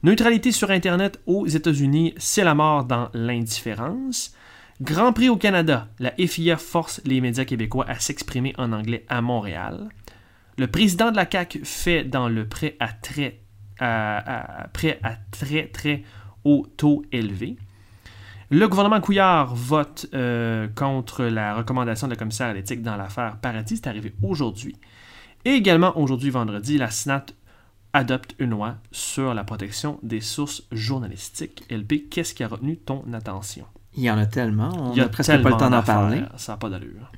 Neutralité 0.03 0.53
sur 0.53 0.71
Internet 0.71 1.21
aux 1.27 1.47
États-Unis, 1.47 2.15
c'est 2.19 2.45
la 2.45 2.55
mort 2.55 2.85
dans 2.85 3.09
l'indifférence. 3.15 4.35
Grand 4.83 5.13
Prix 5.15 5.31
au 5.31 5.37
Canada, 5.37 5.89
la 5.99 6.13
FIA 6.13 6.59
force 6.59 7.01
les 7.07 7.23
médias 7.23 7.47
québécois 7.47 7.87
à 7.89 7.99
s'exprimer 7.99 8.53
en 8.59 8.73
anglais 8.73 9.07
à 9.09 9.23
Montréal. 9.23 9.89
Le 10.59 10.67
président 10.67 11.11
de 11.11 11.17
la 11.17 11.29
CAQ 11.31 11.65
fait 11.65 12.05
dans 12.05 12.29
le 12.29 12.47
prêt 12.47 12.77
à 12.79 12.89
très, 12.89 13.41
prêt 13.79 15.01
à 15.03 15.17
très 15.31 15.69
très 15.69 16.03
haut 16.45 16.67
taux 16.77 17.05
élevé. 17.11 17.57
Le 18.51 18.69
gouvernement 18.69 19.01
Couillard 19.01 19.55
vote 19.55 20.07
euh, 20.15 20.69
contre 20.69 21.25
la 21.25 21.57
recommandation 21.57 22.07
de 22.07 22.13
la 22.13 22.17
commissaire 22.17 22.47
à 22.47 22.53
l'éthique 22.53 22.83
dans 22.83 22.97
l'affaire 22.97 23.39
Paradis. 23.41 23.77
C'est 23.77 23.89
arrivé 23.89 24.15
aujourd'hui. 24.23 24.77
Et 25.45 25.51
également 25.51 25.99
aujourd'hui, 25.99 26.31
vendredi, 26.31 26.79
la 26.79 26.91
Sénat 26.91 27.27
adopte 27.97 28.35
une 28.39 28.51
loi 28.51 28.77
sur 28.93 29.35
la 29.35 29.45
protection 29.45 29.99
des 30.03 30.21
sources 30.21 30.63
journalistiques. 30.73 31.65
LP, 31.71 32.09
qu'est-ce 32.11 32.35
qui 32.35 32.45
a 32.45 32.49
retenu 32.49 32.77
ton 32.77 33.03
attention? 33.13 33.65
Il 33.97 34.03
y 34.05 34.11
en 34.11 34.19
a 34.19 34.27
tellement. 34.27 34.71
On 34.75 34.93
Il 34.93 34.99
y 34.99 35.01
a 35.01 35.09
presque 35.09 35.31
pas 35.43 35.51
le 35.51 35.57
temps 35.57 35.71
d'en 35.71 35.83
parler. 35.83 36.23
Ça 36.37 36.53
n'a 36.53 36.57
pas 36.59 36.69
d'allure. 36.69 37.11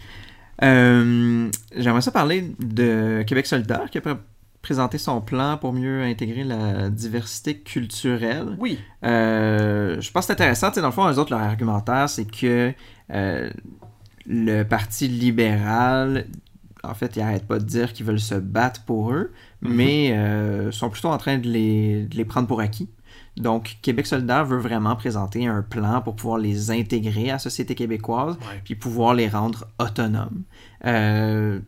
Euh, 0.62 1.50
J'aimerais 1.76 2.00
ça 2.00 2.10
parler 2.10 2.54
de 2.58 3.22
Québec 3.26 3.46
solidaire 3.46 3.90
qui 3.90 3.98
a 3.98 4.00
pr- 4.00 4.18
présenté 4.62 4.98
son 4.98 5.20
plan 5.20 5.56
pour 5.56 5.72
mieux 5.72 6.02
intégrer 6.02 6.44
la 6.44 6.90
diversité 6.90 7.58
culturelle. 7.58 8.56
Oui. 8.58 8.78
Euh, 9.04 10.00
je 10.00 10.10
pense 10.10 10.24
que 10.24 10.26
c'est 10.28 10.32
intéressant. 10.32 10.70
Dans 10.70 10.86
le 10.86 10.92
fond, 10.92 11.08
eux 11.10 11.18
autres, 11.18 11.30
leur 11.32 11.42
argumentaire, 11.42 12.08
c'est 12.08 12.24
que 12.30 12.72
euh, 13.12 13.50
le 14.26 14.62
Parti 14.64 15.08
libéral, 15.08 16.26
en 16.84 16.94
fait, 16.94 17.16
ils 17.16 17.20
n'arrêtent 17.20 17.46
pas 17.46 17.58
de 17.58 17.64
dire 17.64 17.92
qu'ils 17.92 18.06
veulent 18.06 18.20
se 18.20 18.34
battre 18.34 18.84
pour 18.84 19.12
eux, 19.12 19.32
Mhm. 19.62 19.72
mais 19.74 20.12
euh, 20.12 20.70
sont 20.72 20.90
plutôt 20.90 21.08
en 21.08 21.18
train 21.18 21.38
de 21.38 21.48
les, 21.48 22.04
de 22.06 22.16
les 22.16 22.24
prendre 22.24 22.46
pour 22.48 22.60
acquis. 22.60 22.88
Donc, 23.36 23.76
Québec 23.82 24.06
solidaire 24.06 24.44
veut 24.44 24.58
vraiment 24.58 24.96
présenter 24.96 25.46
un 25.46 25.62
plan 25.62 26.00
pour 26.00 26.16
pouvoir 26.16 26.38
les 26.38 26.70
intégrer 26.72 27.30
à 27.30 27.34
la 27.34 27.38
société 27.38 27.74
québécoise, 27.74 28.34
Ouais. 28.36 28.60
puis 28.64 28.74
pouvoir 28.74 29.14
les 29.14 29.28
rendre 29.28 29.66
autonomes. 29.78 30.42
Euh, 30.84 31.60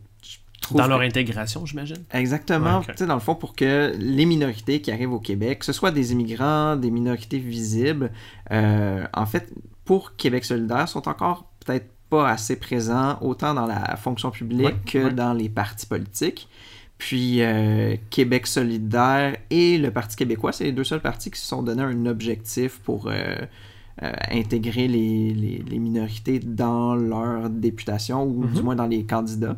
Dans 0.73 0.87
leur 0.87 1.01
intégration, 1.01 1.65
j'imagine? 1.67 1.97
Exactement. 2.13 2.79
Ouais, 2.79 2.85
ok. 2.85 2.87
Tu 2.93 2.99
sais, 2.99 3.07
dans 3.07 3.15
le 3.15 3.21
fond, 3.21 3.35
pour 3.35 3.55
que 3.57 3.93
les 3.99 4.27
minorités 4.27 4.81
qui 4.81 4.93
arrivent 4.93 5.13
au 5.13 5.19
Québec, 5.21 5.61
que 5.61 5.65
ce 5.65 5.73
soit 5.73 5.91
des 5.91 6.13
immigrants, 6.13 6.77
des 6.77 6.91
minorités 6.91 7.39
visibles, 7.39 8.11
euh, 8.53 9.05
en 9.15 9.27
fait, 9.27 9.53
pour 9.85 10.15
Québec 10.17 10.45
solidaire 10.45 10.89
sont 10.89 11.09
encore 11.09 11.51
peut-être 11.65 11.89
pas 12.11 12.29
assez 12.29 12.57
présents 12.57 13.19
autant 13.23 13.55
dans 13.55 13.67
la 13.67 13.97
fonction 13.97 14.31
publique 14.31 14.85
que 14.85 15.09
dans 15.09 15.33
les 15.33 15.49
partis 15.49 15.87
politiques. 15.87 16.49
Puis 17.01 17.41
euh, 17.41 17.97
Québec 18.11 18.47
solidaire 18.47 19.35
et 19.49 19.79
le 19.79 19.91
Parti 19.91 20.17
québécois, 20.17 20.53
c'est 20.53 20.65
les 20.65 20.73
deux 20.73 20.85
seuls 20.85 21.01
partis 21.01 21.31
qui 21.31 21.41
se 21.41 21.47
sont 21.47 21.63
donné 21.63 21.83
un 21.83 22.05
objectif 22.05 22.79
pour 22.81 23.07
euh, 23.07 23.37
euh, 24.03 24.13
intégrer 24.31 24.87
les, 24.87 25.79
minorités 25.79 26.41
dans 26.41 26.95
leur 26.95 27.49
députation 27.49 28.25
ou 28.25 28.45
du 28.45 28.59
mhm. 28.59 28.65
moins 28.65 28.77
dans 28.77 28.87
les 28.87 29.07
candidats. 29.07 29.57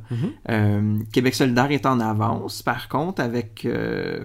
Mhm. 0.49 1.05
Québec 1.13 1.35
solidaire 1.35 1.73
est 1.73 1.85
en 1.85 1.99
avance, 1.99 2.63
par 2.63 2.89
contre, 2.89 3.21
avec 3.21 3.67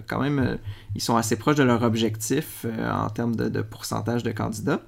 quand 0.06 0.20
même, 0.20 0.58
ils 0.94 1.02
sont 1.02 1.16
assez 1.16 1.34
proches 1.34 1.56
de 1.56 1.64
leur 1.64 1.82
objectif 1.82 2.66
en 2.88 3.10
termes 3.10 3.34
de, 3.34 3.48
de 3.48 3.62
pourcentage 3.62 4.22
de 4.22 4.30
candidats. 4.30 4.80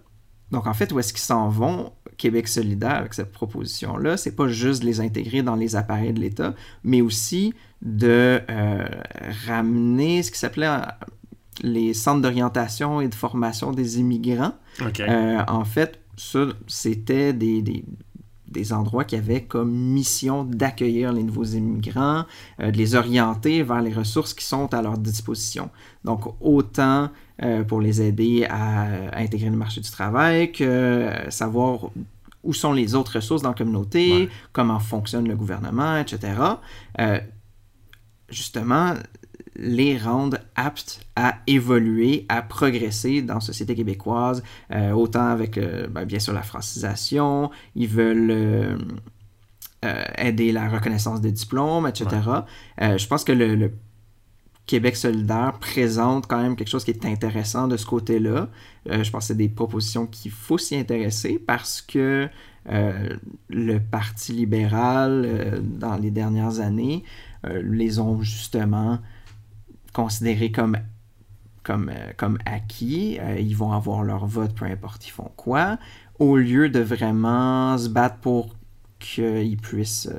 Donc, 0.53 0.67
en 0.67 0.75
fait, 0.75 0.93
où 0.93 0.99
est-ce 0.99 1.13
qu'ils 1.13 1.23
s'en 1.23 1.49
vont, 1.49 1.93
Québec 2.21 2.49
solidaire, 2.49 2.97
avec 2.97 3.15
cette 3.15 3.33
proposition-là? 3.33 4.19
C'est 4.19 4.37
pas 4.37 4.47
juste 4.47 4.83
de 4.83 4.87
les 4.87 5.01
intégrer 5.01 5.43
dans 5.43 5.57
les 5.57 5.75
appareils 5.75 6.13
de 6.13 6.21
l'État, 6.21 6.55
mais 6.85 7.01
aussi 7.01 7.55
de 7.81 8.41
euh, 8.51 8.87
ramener 9.47 10.23
ce 10.23 10.31
qui 10.31 10.39
s'appelait 10.39 10.67
euh, 10.67 10.83
les 11.63 11.95
centres 11.95 12.21
d'orientation 12.21 13.01
et 13.01 13.09
de 13.09 13.15
formation 13.15 13.73
des 13.73 13.99
immigrants. 13.99 14.53
Euh, 15.01 15.43
en 15.49 15.65
fait, 15.65 15.99
ça, 16.17 16.47
c'était 16.67 17.33
des, 17.33 17.63
des, 17.63 17.85
endroits 18.73 19.05
qui 19.05 19.17
avaient 19.17 19.43
comme 19.43 19.71
mission 19.73 20.45
d'accueillir 20.45 21.13
les 21.13 21.23
nouveaux 21.23 21.45
immigrants, 21.45 22.25
de 22.59 22.71
les 22.71 22.95
orienter 22.95 23.63
vers 23.63 23.81
les 23.81 23.93
ressources 23.93 24.35
qui 24.35 24.45
sont 24.45 24.73
à 24.75 24.83
leur 24.83 24.99
disposition. 24.99 25.71
Donc, 26.05 26.35
autant 26.41 27.11
euh, 27.43 27.65
pour 27.65 27.81
les 27.81 28.03
aider 28.03 28.47
à, 28.51 29.17
intégrer 29.19 29.49
le 29.49 29.57
marché 29.57 29.81
du 29.81 29.91
travail, 29.91 30.53
que 30.53 30.65
euh, 30.65 31.31
savoir 31.31 31.91
où 32.43 32.53
sont 32.53 32.73
les 32.73 32.95
autres 32.95 33.17
ressources 33.17 33.41
dans 33.41 33.51
la 33.51 33.55
communauté, 33.55 34.29
comment 34.53 34.79
fonctionne 34.79 35.27
le 35.27 35.37
gouvernement, 35.37 35.97
etc. 35.97 36.35
Euh, 36.99 37.19
justement, 38.29 38.95
les 39.61 39.99
rendre 39.99 40.39
aptes 40.57 41.01
à 41.17 41.37
évoluer, 41.47 42.27
à 42.29 42.43
progresser 42.43 43.23
dans 43.23 43.35
la 43.35 43.41
société 43.41 43.75
québécoise, 43.75 44.43
autant 44.95 45.27
avec, 45.27 45.59
ben, 45.59 46.05
bien 46.05 46.19
sûr, 46.19 46.33
la 46.33 46.43
francisation, 46.43 47.51
ils 47.75 47.89
veulent 47.89 48.79
aider 50.19 50.53
la 50.53 50.69
reconnaissance 50.69 51.21
des 51.21 51.33
diplômes, 51.33 51.87
etc. 51.87 52.07
je 52.79 53.07
pense 53.07 53.25
que 53.25 53.33
le 53.33 53.71
Québec 54.71 54.95
solidaire 54.95 55.55
présente 55.59 56.29
quand 56.29 56.41
même 56.41 56.55
quelque 56.55 56.69
chose 56.69 56.85
qui 56.85 56.93
est 56.93 57.05
intéressant 57.05 57.67
de 57.67 57.77
ce 57.77 57.85
côté-là. 57.85 58.49
Euh, 58.89 59.03
je 59.03 59.11
pense 59.11 59.25
que 59.25 59.27
c'est 59.27 59.35
des 59.35 59.49
propositions 59.49 60.07
qu'il 60.07 60.31
faut 60.31 60.59
s'y 60.59 60.77
intéresser 60.77 61.43
parce 61.45 61.83
que 61.83 62.29
euh, 62.71 63.17
le 63.49 63.81
Parti 63.81 64.33
libéral, 64.33 65.25
euh, 65.27 65.59
dans 65.61 65.97
les 65.97 66.13
dernières 66.13 66.61
années, 66.61 67.03
les 67.65 67.99
ont 67.99 68.21
justement 68.21 69.01
considérés 69.93 70.53
comme, 70.53 70.77
comme, 71.63 71.91
comme 72.17 72.39
acquis. 72.45 73.19
ils 73.39 73.57
vont 73.57 73.73
avoir 73.73 74.03
leur 74.03 74.27
vote, 74.27 74.55
peu 74.55 74.65
importe 74.67 75.07
ils 75.07 75.11
font 75.11 75.31
quoi, 75.37 75.79
au 76.19 76.37
lieu 76.37 76.69
de 76.69 76.81
vraiment 76.81 77.77
se 77.79 77.89
battre 77.89 78.17
pour 78.17 78.55
qu'ils 78.99 79.57
puissent, 79.57 80.11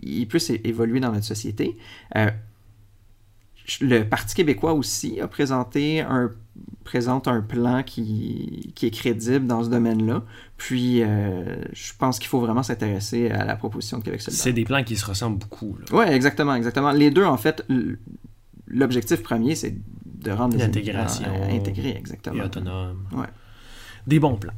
ils 0.00 0.26
puissent 0.26 0.50
évoluer 0.50 1.00
dans 1.00 1.12
notre 1.12 1.26
société 1.26 1.76
le 3.80 4.02
Parti 4.02 4.34
québécois 4.34 4.74
aussi 4.74 5.20
a 5.20 5.28
présenté 5.28 6.00
un, 6.00 6.30
présente 6.84 7.28
un 7.28 7.40
plan 7.40 7.82
qui, 7.82 8.72
qui 8.74 8.86
est 8.86 8.90
crédible 8.90 9.46
dans 9.46 9.64
ce 9.64 9.70
domaine-là. 9.70 10.22
Puis, 10.56 11.02
euh, 11.02 11.56
je 11.72 11.92
pense 11.98 12.18
qu'il 12.18 12.28
faut 12.28 12.40
vraiment 12.40 12.62
s'intéresser 12.62 13.30
à 13.30 13.44
la 13.44 13.56
proposition 13.56 13.98
de 13.98 14.04
Québec 14.04 14.20
solidaire. 14.20 14.42
C'est 14.42 14.52
des 14.52 14.64
plans 14.64 14.84
qui 14.84 14.96
se 14.96 15.06
ressemblent 15.06 15.38
beaucoup. 15.38 15.76
Oui, 15.92 16.04
exactement, 16.04 16.54
exactement. 16.54 16.92
Les 16.92 17.10
deux, 17.10 17.24
en 17.24 17.36
fait, 17.36 17.64
l'objectif 18.74 19.22
premier, 19.22 19.54
c'est 19.54 19.76
de 20.04 20.30
rendre 20.30 20.56
les 20.56 20.64
intégration 20.64 21.26
intégrés, 21.50 21.96
exactement. 21.96 22.36
Et 22.36 22.42
autonomes. 22.42 23.06
Ouais. 23.12 23.28
Des 24.06 24.18
bons 24.18 24.36
plans. 24.36 24.54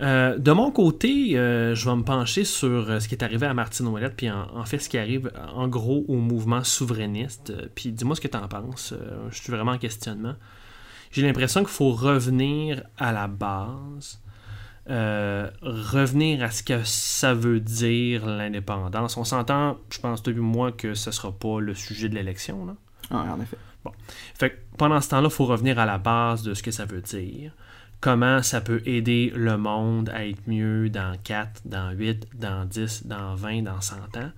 Euh, 0.00 0.38
de 0.38 0.52
mon 0.52 0.70
côté, 0.70 1.38
euh, 1.38 1.74
je 1.74 1.88
vais 1.88 1.94
me 1.94 2.02
pencher 2.02 2.44
sur 2.44 2.68
euh, 2.68 3.00
ce 3.00 3.08
qui 3.08 3.14
est 3.14 3.22
arrivé 3.22 3.46
à 3.46 3.52
Martine 3.52 3.86
Ouellette, 3.86 4.16
puis 4.16 4.30
en, 4.30 4.64
fait 4.64 4.78
ce 4.78 4.88
qui 4.88 4.96
arrive 4.96 5.30
en 5.54 5.68
gros 5.68 6.04
au 6.08 6.16
mouvement 6.16 6.64
souverainiste. 6.64 7.52
puis 7.74 7.92
dis-moi 7.92 8.16
ce 8.16 8.20
que 8.22 8.28
tu 8.28 8.36
en 8.36 8.48
penses. 8.48 8.94
je 9.30 9.36
suis 9.36 9.52
vraiment 9.52 9.72
en 9.72 9.78
questionnement. 9.78 10.34
J'ai 11.10 11.22
l'impression 11.22 11.60
qu'il 11.60 11.70
faut 11.70 11.90
revenir 11.90 12.82
à 12.96 13.12
la 13.12 13.26
base, 13.26 14.22
revenir 14.86 16.42
à 16.44 16.50
ce 16.50 16.62
que 16.62 16.82
ça 16.84 17.34
veut 17.34 17.60
dire 17.60 18.24
l'indépendance. 18.24 19.16
On 19.18 19.24
s'entend, 19.24 19.76
je 19.90 19.98
pense, 19.98 20.22
depuis 20.22 20.40
moi, 20.40 20.72
que 20.72 20.94
ce 20.94 21.10
ne 21.10 21.12
sera 21.12 21.32
pas 21.32 21.60
le 21.60 21.74
sujet 21.74 22.08
de 22.08 22.14
l'élection. 22.14 22.64
Là. 22.64 22.76
Ah, 23.10 23.34
en 23.36 23.40
effet. 23.40 23.58
Bon. 23.84 23.92
Fait 24.34 24.66
pendant 24.76 25.00
ce 25.00 25.08
temps-là, 25.10 25.28
il 25.28 25.34
faut 25.34 25.46
revenir 25.46 25.78
à 25.78 25.86
la 25.86 25.98
base 25.98 26.42
de 26.42 26.54
ce 26.54 26.62
que 26.62 26.70
ça 26.70 26.84
veut 26.84 27.02
dire 27.02 27.52
comment 28.00 28.42
ça 28.42 28.60
peut 28.60 28.82
aider 28.86 29.32
le 29.34 29.56
monde 29.56 30.08
à 30.08 30.26
être 30.26 30.40
mieux 30.46 30.88
dans 30.88 31.16
4, 31.22 31.62
dans 31.66 31.90
8, 31.90 32.28
dans 32.34 32.64
10, 32.64 33.06
dans 33.06 33.34
20, 33.34 33.62
dans 33.62 33.80
100 33.80 33.94
ans? 34.16 34.30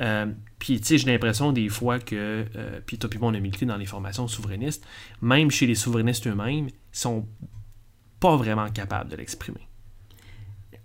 Euh, 0.00 0.26
puis, 0.58 0.80
tu 0.80 0.86
sais, 0.86 0.98
j'ai 0.98 1.10
l'impression 1.10 1.52
des 1.52 1.68
fois 1.68 1.98
que, 1.98 2.44
euh, 2.56 2.80
puis 2.84 2.98
toi, 2.98 3.08
puis 3.08 3.18
moi, 3.18 3.30
on 3.30 3.34
a 3.34 3.40
milité 3.40 3.64
dans 3.64 3.76
les 3.76 3.86
formations 3.86 4.28
souverainistes, 4.28 4.84
même 5.22 5.50
chez 5.50 5.66
les 5.66 5.74
souverainistes 5.74 6.26
eux-mêmes, 6.26 6.68
ils 6.68 6.74
sont 6.92 7.26
pas 8.20 8.36
vraiment 8.36 8.68
capables 8.70 9.10
de 9.10 9.16
l'exprimer. 9.16 9.68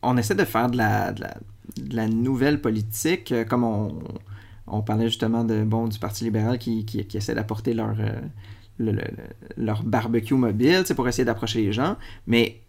On 0.01 0.17
essaie 0.17 0.35
de 0.35 0.45
faire 0.45 0.69
de 0.69 0.77
la, 0.77 1.11
de 1.11 1.25
la, 1.91 2.07
nouvelle 2.07 2.61
politique, 2.61 3.31
euh, 3.31 3.43
comme 3.43 3.63
on, 3.63 3.99
on, 4.67 4.81
parlait 4.81 5.07
justement 5.07 5.43
de, 5.43 5.63
bon, 5.63 5.87
du 5.87 5.99
Parti 5.99 6.23
libéral 6.23 6.57
qui, 6.57 6.85
qui, 6.85 7.05
qui 7.05 7.17
essaie 7.17 7.35
d'apporter 7.35 7.73
leur 7.73 7.95
leur 9.57 9.83
barbecue 9.83 10.33
mobile 10.33 10.83
pour 10.95 11.07
essayer 11.07 11.25
d'approcher 11.25 11.61
les 11.61 11.71
gens. 11.71 11.97
Mais 12.25 12.61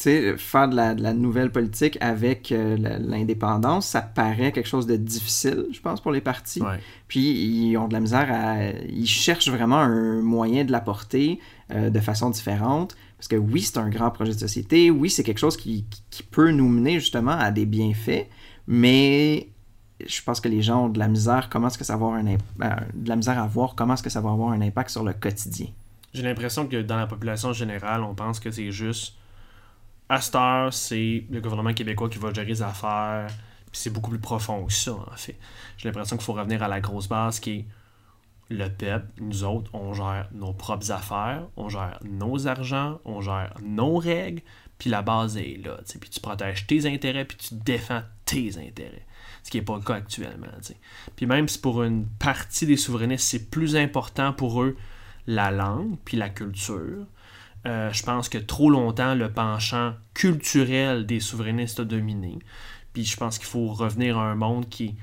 faire 0.00 0.68
de 0.68 0.76
la, 0.76 0.94
de 0.94 1.02
la, 1.02 1.12
nouvelle 1.12 1.50
politique 1.50 1.98
avec 2.00 2.52
euh, 2.52 2.76
l'indépendance, 2.76 3.86
ça 3.88 4.00
paraît 4.00 4.52
quelque 4.52 4.68
chose 4.68 4.86
de 4.86 4.96
difficile, 4.96 5.66
je 5.72 5.80
pense, 5.80 6.00
pour 6.00 6.12
les 6.12 6.20
partis. 6.20 6.62
Puis 7.08 7.20
ils 7.20 7.76
ont 7.76 7.88
de 7.88 7.92
la 7.92 8.00
misère 8.00 8.28
à. 8.30 8.70
Ils 8.88 9.08
cherchent 9.08 9.48
vraiment 9.48 9.78
un 9.78 10.22
moyen 10.22 10.64
de 10.64 10.72
l'apporter 10.72 11.40
euh, 11.72 11.90
de 11.90 12.00
façon 12.00 12.30
différente. 12.30 12.96
Parce 13.16 13.28
que 13.28 13.36
oui, 13.36 13.62
c'est 13.62 13.78
un 13.78 13.88
grand 13.88 14.12
projet 14.12 14.32
de 14.32 14.38
société. 14.38 14.90
Oui, 14.92 15.10
c'est 15.10 15.24
quelque 15.24 15.38
chose 15.38 15.56
qui, 15.56 15.84
qui, 16.10 16.22
peut 16.22 16.52
nous 16.52 16.68
mener 16.68 17.00
justement 17.00 17.32
à 17.32 17.50
des 17.50 17.66
bienfaits. 17.66 18.28
Mais 18.68 19.48
je 20.06 20.22
pense 20.22 20.40
que 20.40 20.48
les 20.48 20.62
gens 20.62 20.84
ont 20.84 20.88
de 20.88 20.98
la 20.98 21.08
misère, 21.08 21.48
comment 21.48 21.68
est-ce 21.68 21.78
que 21.78 21.84
ça 21.84 21.96
va 21.96 22.06
avoir 22.06 22.14
un 22.14 22.26
euh, 22.26 22.36
de 22.94 23.08
la 23.08 23.16
misère 23.16 23.38
à 23.38 23.46
voir 23.46 23.74
comment 23.74 23.94
est-ce 23.94 24.02
que 24.02 24.10
ça 24.10 24.20
va 24.20 24.30
avoir 24.30 24.50
un 24.50 24.60
impact 24.60 24.90
sur 24.90 25.02
le 25.02 25.12
quotidien? 25.12 25.66
J'ai 26.14 26.22
l'impression 26.22 26.66
que 26.66 26.80
dans 26.82 26.96
la 26.96 27.06
population 27.06 27.52
générale, 27.52 28.02
on 28.02 28.14
pense 28.14 28.40
que 28.40 28.50
c'est 28.50 28.70
juste 28.70 29.14
à 30.08 30.20
cette 30.20 30.34
heure, 30.36 30.72
c'est 30.72 31.24
le 31.30 31.40
gouvernement 31.40 31.74
québécois 31.74 32.08
qui 32.08 32.18
va 32.18 32.32
gérer 32.32 32.46
les 32.46 32.62
affaires, 32.62 33.26
puis 33.70 33.80
c'est 33.80 33.90
beaucoup 33.90 34.10
plus 34.10 34.20
profond 34.20 34.64
que 34.64 34.72
ça, 34.72 34.92
en 34.92 35.16
fait. 35.16 35.36
J'ai 35.76 35.88
l'impression 35.88 36.16
qu'il 36.16 36.24
faut 36.24 36.32
revenir 36.32 36.62
à 36.62 36.68
la 36.68 36.80
grosse 36.80 37.08
base 37.08 37.40
qui 37.40 37.50
est 37.50 37.66
le 38.50 38.68
PEP, 38.70 39.02
nous 39.20 39.44
autres, 39.44 39.70
on 39.74 39.92
gère 39.92 40.28
nos 40.32 40.54
propres 40.54 40.90
affaires, 40.90 41.42
on 41.56 41.68
gère 41.68 41.98
nos 42.02 42.46
argents, 42.46 42.98
on 43.04 43.20
gère 43.20 43.52
nos 43.62 43.96
règles, 43.96 44.40
puis 44.78 44.88
la 44.88 45.02
base 45.02 45.36
est 45.36 45.62
là. 45.62 45.78
Puis 46.00 46.08
tu 46.08 46.20
protèges 46.20 46.66
tes 46.66 46.86
intérêts, 46.86 47.26
puis 47.26 47.36
tu 47.36 47.54
défends 47.56 48.02
tes 48.24 48.56
intérêts 48.56 49.04
ce 49.48 49.50
qui 49.50 49.56
n'est 49.56 49.64
pas 49.64 49.76
le 49.76 49.82
cas 49.82 49.94
actuellement. 49.94 50.46
Puis 51.16 51.24
même 51.24 51.48
si 51.48 51.58
pour 51.58 51.82
une 51.82 52.04
partie 52.04 52.66
des 52.66 52.76
souverainistes, 52.76 53.26
c'est 53.26 53.50
plus 53.50 53.76
important 53.76 54.34
pour 54.34 54.62
eux 54.62 54.76
la 55.26 55.50
langue 55.50 55.96
puis 56.04 56.18
la 56.18 56.28
culture, 56.28 57.06
euh, 57.66 57.90
je 57.90 58.02
pense 58.02 58.28
que 58.28 58.36
trop 58.36 58.68
longtemps, 58.68 59.14
le 59.14 59.32
penchant 59.32 59.94
culturel 60.12 61.06
des 61.06 61.18
souverainistes 61.18 61.80
a 61.80 61.84
dominé. 61.84 62.38
Puis 62.92 63.06
je 63.06 63.16
pense 63.16 63.38
qu'il 63.38 63.46
faut 63.46 63.68
revenir 63.68 64.18
à 64.18 64.30
un 64.30 64.34
monde 64.34 64.68
qui 64.68 64.84
est 64.84 64.94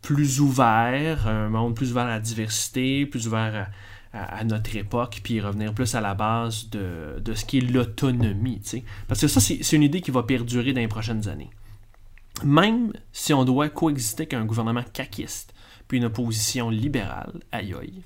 plus 0.00 0.40
ouvert, 0.40 1.26
un 1.26 1.48
monde 1.48 1.74
plus 1.74 1.90
ouvert 1.90 2.04
à 2.04 2.10
la 2.10 2.20
diversité, 2.20 3.04
plus 3.04 3.26
ouvert 3.26 3.68
à, 4.12 4.44
notre 4.44 4.76
époque, 4.76 5.22
puis 5.24 5.40
revenir 5.40 5.74
plus 5.74 5.96
à 5.96 6.00
la 6.00 6.14
base 6.14 6.70
de, 6.70 7.18
de 7.18 7.34
ce 7.34 7.44
qui 7.44 7.58
est 7.58 7.62
l'autonomie. 7.62 8.62
Parce 9.08 9.20
que 9.20 9.26
ça, 9.26 9.40
c'est 9.40 9.72
une 9.72 9.82
idée 9.82 10.00
qui 10.02 10.12
va 10.12 10.22
perdurer 10.22 10.72
dans 10.72 10.80
les 10.80 10.86
prochaines 10.86 11.26
années 11.26 11.50
même 12.44 12.92
si 13.12 13.32
on 13.32 13.44
doit 13.44 13.68
coexister 13.68 14.22
avec 14.22 14.34
un 14.34 14.44
gouvernement 14.44 14.84
caquiste 14.92 15.54
puis 15.88 15.98
une 15.98 16.04
opposition 16.06 16.68
libérale, 16.68 17.40
aïe 17.52 17.74
aïe, 17.74 18.02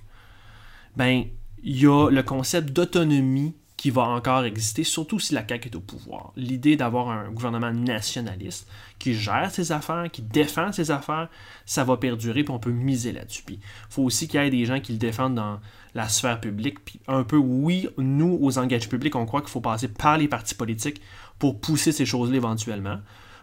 ben, 0.96 1.24
il 1.62 1.80
y 1.80 1.86
a 1.86 2.10
le 2.10 2.22
concept 2.22 2.70
d'autonomie 2.70 3.54
qui 3.80 3.88
va 3.88 4.02
encore 4.02 4.44
exister, 4.44 4.84
surtout 4.84 5.18
si 5.18 5.32
la 5.32 5.42
CAQ 5.48 5.70
est 5.70 5.74
au 5.74 5.80
pouvoir. 5.80 6.34
L'idée 6.36 6.76
d'avoir 6.76 7.08
un 7.08 7.30
gouvernement 7.30 7.72
nationaliste 7.72 8.68
qui 8.98 9.14
gère 9.14 9.50
ses 9.50 9.72
affaires, 9.72 10.10
qui 10.12 10.20
défend 10.20 10.70
ses 10.70 10.90
affaires, 10.90 11.30
ça 11.64 11.82
va 11.82 11.96
perdurer, 11.96 12.44
puis 12.44 12.52
on 12.52 12.58
peut 12.58 12.72
miser 12.72 13.12
là-dessus. 13.12 13.42
il 13.48 13.58
faut 13.88 14.02
aussi 14.02 14.28
qu'il 14.28 14.38
y 14.38 14.44
ait 14.44 14.50
des 14.50 14.66
gens 14.66 14.80
qui 14.80 14.92
le 14.92 14.98
défendent 14.98 15.36
dans 15.36 15.60
la 15.94 16.10
sphère 16.10 16.42
publique. 16.42 16.84
Puis 16.84 17.00
un 17.08 17.24
peu, 17.24 17.38
oui, 17.38 17.88
nous, 17.96 18.38
aux 18.42 18.58
engagements 18.58 18.90
publics, 18.90 19.16
on 19.16 19.24
croit 19.24 19.40
qu'il 19.40 19.48
faut 19.48 19.62
passer 19.62 19.88
par 19.88 20.18
les 20.18 20.28
partis 20.28 20.54
politiques 20.54 21.00
pour 21.38 21.58
pousser 21.58 21.90
ces 21.90 22.04
choses-là 22.04 22.36
éventuellement, 22.36 22.98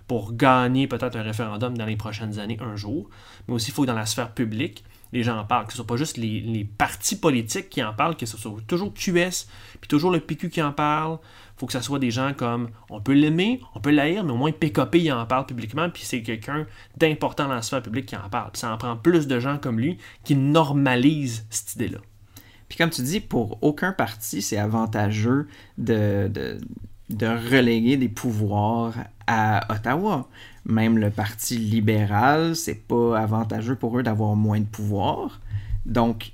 pour 0.08 0.34
gagner 0.34 0.88
peut-être 0.88 1.16
un 1.16 1.22
référendum 1.22 1.78
dans 1.78 1.86
les 1.86 1.98
prochaines 1.98 2.40
années 2.40 2.58
un 2.62 2.76
jour. 2.76 3.10
Mais 3.48 3.54
aussi, 3.54 3.72
il 3.72 3.74
faut 3.74 3.84
que 3.84 3.88
dans 3.88 3.94
la 3.94 4.06
sphère 4.06 4.32
publique, 4.32 4.84
les 5.14 5.24
gens 5.24 5.38
en 5.38 5.46
parlent, 5.46 5.66
que 5.66 5.74
ce 5.74 5.78
ne 5.78 5.84
soit 5.84 5.88
pas 5.88 5.98
juste 5.98 6.18
les, 6.18 6.68
partis 6.78 7.18
politiques 7.18 7.70
qui 7.70 7.84
en 7.84 7.94
parlent, 7.94 8.16
que 8.16 8.26
ce 8.26 8.38
soit 8.38 8.52
toujours 8.68 8.94
QS, 8.94 9.48
puis 9.80 9.88
toujours 9.88 10.12
le 10.12 10.20
PQ 10.20 10.50
qui 10.50 10.62
en 10.62 10.72
parle. 10.72 11.20
Il 11.56 11.60
faut 11.60 11.66
que 11.66 11.74
ce 11.74 11.82
soit 11.82 12.00
des 12.00 12.12
gens 12.12 12.34
comme, 12.36 12.70
on 12.90 13.02
peut 13.02 13.14
l'aimer, 13.14 13.62
on 13.74 13.80
peut 13.80 13.92
l'haïr, 13.92 14.24
mais 14.24 14.32
au 14.32 14.38
moins 14.38 14.52
PKP, 14.52 14.96
il 14.96 15.12
en 15.12 15.26
parle 15.26 15.46
publiquement, 15.46 15.90
puis 15.90 16.04
c'est 16.06 16.22
quelqu'un 16.22 16.68
d'important 16.98 17.48
dans 17.48 17.56
la 17.56 17.62
sphère 17.62 17.82
publique 17.82 18.08
qui 18.08 18.16
en 18.16 18.30
parle. 18.30 18.52
Puis 18.52 18.60
ça 18.60 18.72
en 18.72 18.78
prend 18.78 18.96
plus 18.96 19.28
de 19.28 19.40
gens 19.40 19.58
comme 19.58 19.80
lui 19.80 19.98
qui 20.24 20.36
normalisent 20.36 21.46
cette 21.50 21.76
idée-là. 21.76 22.00
Puis 22.70 22.78
comme 22.78 22.90
tu 22.90 23.02
dis, 23.02 23.22
pour 23.22 23.58
aucun 23.64 23.94
parti, 23.94 24.42
c'est 24.42 24.58
avantageux 24.58 25.48
de, 25.78 26.60
de 27.10 27.28
reléguer 27.28 27.98
des 27.98 28.10
pouvoirs 28.10 28.94
à 29.28 29.74
Ottawa. 29.74 30.28
Même 30.66 30.98
le 30.98 31.10
Parti 31.10 31.58
libéral, 31.58 32.56
c'est 32.56 32.88
pas 32.88 33.18
avantageux 33.18 33.76
pour 33.76 33.98
eux 33.98 34.04
d'avoir 34.04 34.36
moins 34.36 34.60
de 34.60 34.66
pouvoir. 34.66 35.40
Donc, 35.86 36.34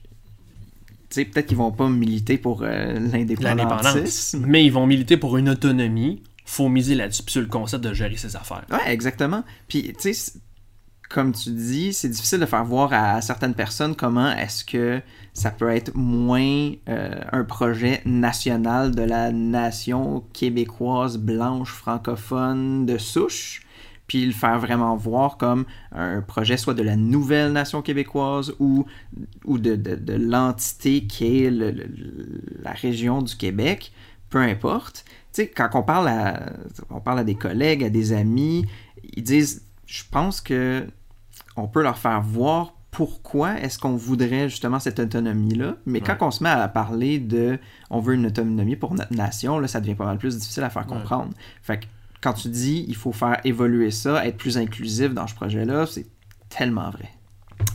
tu 1.09 1.21
sais, 1.21 1.26
peut-être 1.26 1.45
qu'ils 1.45 1.57
vont 1.57 1.71
pas 1.71 1.88
militer 1.88 2.38
pour 2.38 2.63
euh, 2.63 2.99
l'indépendance. 3.11 4.36
Mais 4.39 4.65
ils 4.65 4.71
vont 4.71 4.88
militer 4.88 5.17
pour 5.17 5.38
une 5.38 5.49
autonomie. 5.49 6.24
Faut 6.45 6.69
miser 6.69 6.95
là-dessus, 6.95 7.24
sur 7.28 7.41
le 7.41 7.47
concept 7.47 7.84
de 7.84 7.93
gérer 7.93 8.17
ses 8.17 8.36
affaires. 8.36 8.65
Ouais, 8.71 8.91
exactement. 8.91 9.43
Puis, 9.67 9.93
tu 9.99 10.13
sais, 10.13 10.34
comme 11.10 11.34
tu 11.34 11.51
dis, 11.51 11.93
c'est 11.93 12.10
difficile 12.10 12.39
de 12.39 12.45
faire 12.45 12.66
voir 12.66 12.91
à 12.93 13.22
certaines 13.22 13.54
personnes 13.54 13.95
comment 13.95 14.32
est-ce 14.32 14.66
que 14.66 15.01
ça 15.34 15.51
peut 15.51 15.70
être 15.70 15.95
moins 15.95 16.72
euh, 16.89 17.22
un 17.32 17.43
projet 17.43 18.01
national 18.06 18.93
de 18.95 19.01
la 19.01 19.32
nation 19.32 20.24
québécoise 20.34 21.18
blanche 21.18 21.72
francophone 21.72 22.86
de 22.86 22.97
souche, 22.97 23.66
puis 24.08 24.26
le 24.26 24.32
faire 24.32 24.60
vraiment 24.60 24.95
voir 24.95 25.38
comme 25.38 25.66
un 25.91 26.22
projet 26.22 26.58
soit 26.58 26.74
de 26.74 26.84
la 26.84 26.95
nouvelle 26.95 27.51
nation 27.51 27.82
québécoise 27.82 28.54
ou, 28.60 28.86
ou 29.45 29.58
de, 29.58 29.76
de, 29.76 30.14
l'entité 30.14 31.06
qui 31.06 31.45
est 31.45 31.49
la 31.51 32.72
région 32.72 33.22
du 33.22 33.36
Québec, 33.36 33.91
peu 34.30 34.39
importe. 34.39 35.06
Tu 35.34 35.43
sais, 35.43 35.47
quand 35.47 35.70
on 35.74 35.84
parle, 35.84 36.10
à, 36.10 36.54
on 36.89 36.99
parle 36.99 37.20
à 37.20 37.24
des 37.24 37.36
collègues, 37.36 37.84
à 37.84 37.89
des 37.89 38.14
amis, 38.14 38.66
ils 39.16 39.24
disent, 39.24 39.64
je 39.86 40.03
pense 40.09 40.41
que 40.41 40.88
on 41.55 41.67
peut 41.67 41.84
leur 41.84 41.97
faire 41.97 42.21
voir 42.21 42.73
pourquoi 42.93 43.59
est-ce 43.59 43.79
qu'on 43.79 43.95
voudrait 43.95 44.49
justement 44.49 44.79
cette 44.79 44.99
autonomie-là. 44.99 45.75
Mais 45.86 45.99
quand 45.99 46.17
on 46.21 46.31
se 46.31 46.43
met 46.43 46.49
à 46.49 46.67
parler 46.67 47.19
de 47.19 47.59
on 47.89 47.99
veut 47.99 48.13
une 48.13 48.27
autonomie 48.27 48.75
pour 48.75 48.93
notre 48.93 49.13
nation, 49.13 49.59
là, 49.59 49.67
ça 49.67 49.81
devient 49.81 49.95
pas 49.95 50.05
mal 50.05 50.19
plus 50.19 50.38
difficile 50.38 50.63
à 50.63 50.69
faire 50.69 50.86
comprendre. 50.86 51.34
Fait 51.63 51.79
que 51.79 51.86
quand 52.21 52.34
tu 52.34 52.49
dis 52.49 52.86
il 52.88 52.95
faut 52.95 53.11
faire 53.11 53.41
évoluer 53.43 53.91
ça, 53.91 54.25
être 54.25 54.38
plus 54.38 54.57
inclusif 54.57 55.13
dans 55.13 55.27
ce 55.27 55.34
projet-là, 55.34 55.88
c'est 55.88 56.05
tellement 56.49 56.89
vrai. 56.91 57.09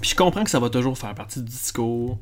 Puis 0.01 0.11
je 0.11 0.17
comprends 0.17 0.45
que 0.45 0.51
ça 0.51 0.61
va 0.61 0.71
toujours 0.71 0.97
faire 0.97 1.15
partie 1.15 1.41
du 1.41 1.51
discours 1.51 2.19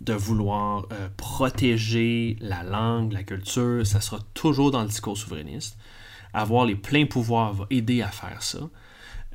de 0.00 0.12
vouloir 0.12 0.86
euh, 0.92 1.08
protéger 1.16 2.36
la 2.40 2.62
langue, 2.62 3.12
la 3.12 3.24
culture, 3.24 3.84
ça 3.84 4.00
sera 4.00 4.20
toujours 4.32 4.70
dans 4.70 4.82
le 4.82 4.88
discours 4.88 5.16
souverainiste. 5.16 5.76
Avoir 6.32 6.66
les 6.66 6.76
pleins 6.76 7.06
pouvoirs 7.06 7.52
va 7.52 7.66
aider 7.70 8.02
à 8.02 8.08
faire 8.08 8.42
ça. 8.42 8.60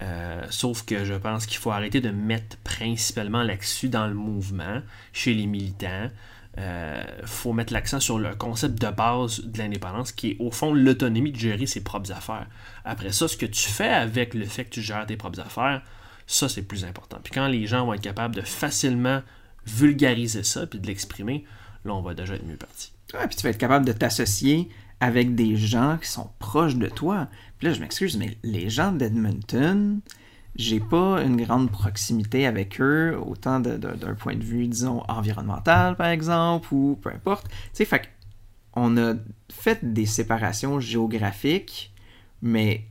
Euh, 0.03 0.41
sauf 0.49 0.83
que 0.83 1.05
je 1.05 1.13
pense 1.13 1.45
qu'il 1.45 1.59
faut 1.59 1.71
arrêter 1.71 2.01
de 2.01 2.09
mettre 2.09 2.57
principalement 2.57 3.41
l'accent 3.41 3.87
dans 3.87 4.07
le 4.07 4.13
mouvement, 4.13 4.81
chez 5.13 5.33
les 5.33 5.45
militants. 5.45 6.09
Il 6.55 6.61
euh, 6.61 7.25
faut 7.25 7.53
mettre 7.53 7.73
l'accent 7.73 7.99
sur 7.99 8.19
le 8.19 8.35
concept 8.35 8.79
de 8.79 8.89
base 8.89 9.41
de 9.43 9.57
l'indépendance, 9.57 10.11
qui 10.11 10.31
est 10.31 10.37
au 10.39 10.51
fond 10.51 10.73
l'autonomie 10.73 11.31
de 11.31 11.39
gérer 11.39 11.65
ses 11.65 11.81
propres 11.81 12.11
affaires. 12.11 12.47
Après 12.85 13.11
ça, 13.11 13.27
ce 13.27 13.37
que 13.37 13.45
tu 13.45 13.69
fais 13.69 13.89
avec 13.89 14.33
le 14.33 14.45
fait 14.45 14.65
que 14.65 14.71
tu 14.71 14.81
gères 14.81 15.05
tes 15.05 15.15
propres 15.15 15.39
affaires, 15.39 15.81
ça 16.27 16.49
c'est 16.49 16.63
plus 16.63 16.85
important. 16.85 17.17
Puis 17.23 17.33
quand 17.33 17.47
les 17.47 17.65
gens 17.65 17.85
vont 17.85 17.93
être 17.93 18.01
capables 18.01 18.35
de 18.35 18.41
facilement 18.41 19.21
vulgariser 19.65 20.43
ça, 20.43 20.67
puis 20.67 20.79
de 20.79 20.87
l'exprimer, 20.87 21.45
là 21.85 21.93
on 21.93 22.01
va 22.01 22.13
déjà 22.13 22.35
être 22.35 22.45
mieux 22.45 22.57
parti. 22.57 22.91
Ouais, 23.13 23.27
puis 23.27 23.35
tu 23.35 23.43
vas 23.43 23.49
être 23.49 23.57
capable 23.57 23.85
de 23.85 23.93
t'associer 23.93 24.69
avec 24.99 25.35
des 25.35 25.55
gens 25.55 25.97
qui 26.01 26.07
sont 26.07 26.29
proches 26.39 26.75
de 26.75 26.87
toi. 26.87 27.27
Là, 27.63 27.71
je 27.71 27.79
m'excuse, 27.79 28.17
mais 28.17 28.37
les 28.43 28.69
gens 28.69 28.91
d'Edmonton, 28.91 30.01
j'ai 30.57 30.81
pas 30.81 31.23
une 31.23 31.41
grande 31.41 31.71
proximité 31.71 32.45
avec 32.45 32.81
eux, 32.81 33.17
autant 33.25 33.61
d'un 33.61 34.15
point 34.15 34.35
de 34.35 34.43
vue, 34.43 34.67
disons, 34.67 35.01
environnemental, 35.07 35.95
par 35.95 36.07
exemple, 36.07 36.73
ou 36.73 36.99
peu 37.01 37.09
importe. 37.09 37.47
Tu 37.47 37.55
sais, 37.71 37.85
fait 37.85 38.09
on 38.75 38.97
a 38.97 39.13
fait 39.49 39.93
des 39.93 40.05
séparations 40.05 40.81
géographiques, 40.81 41.93
mais 42.41 42.83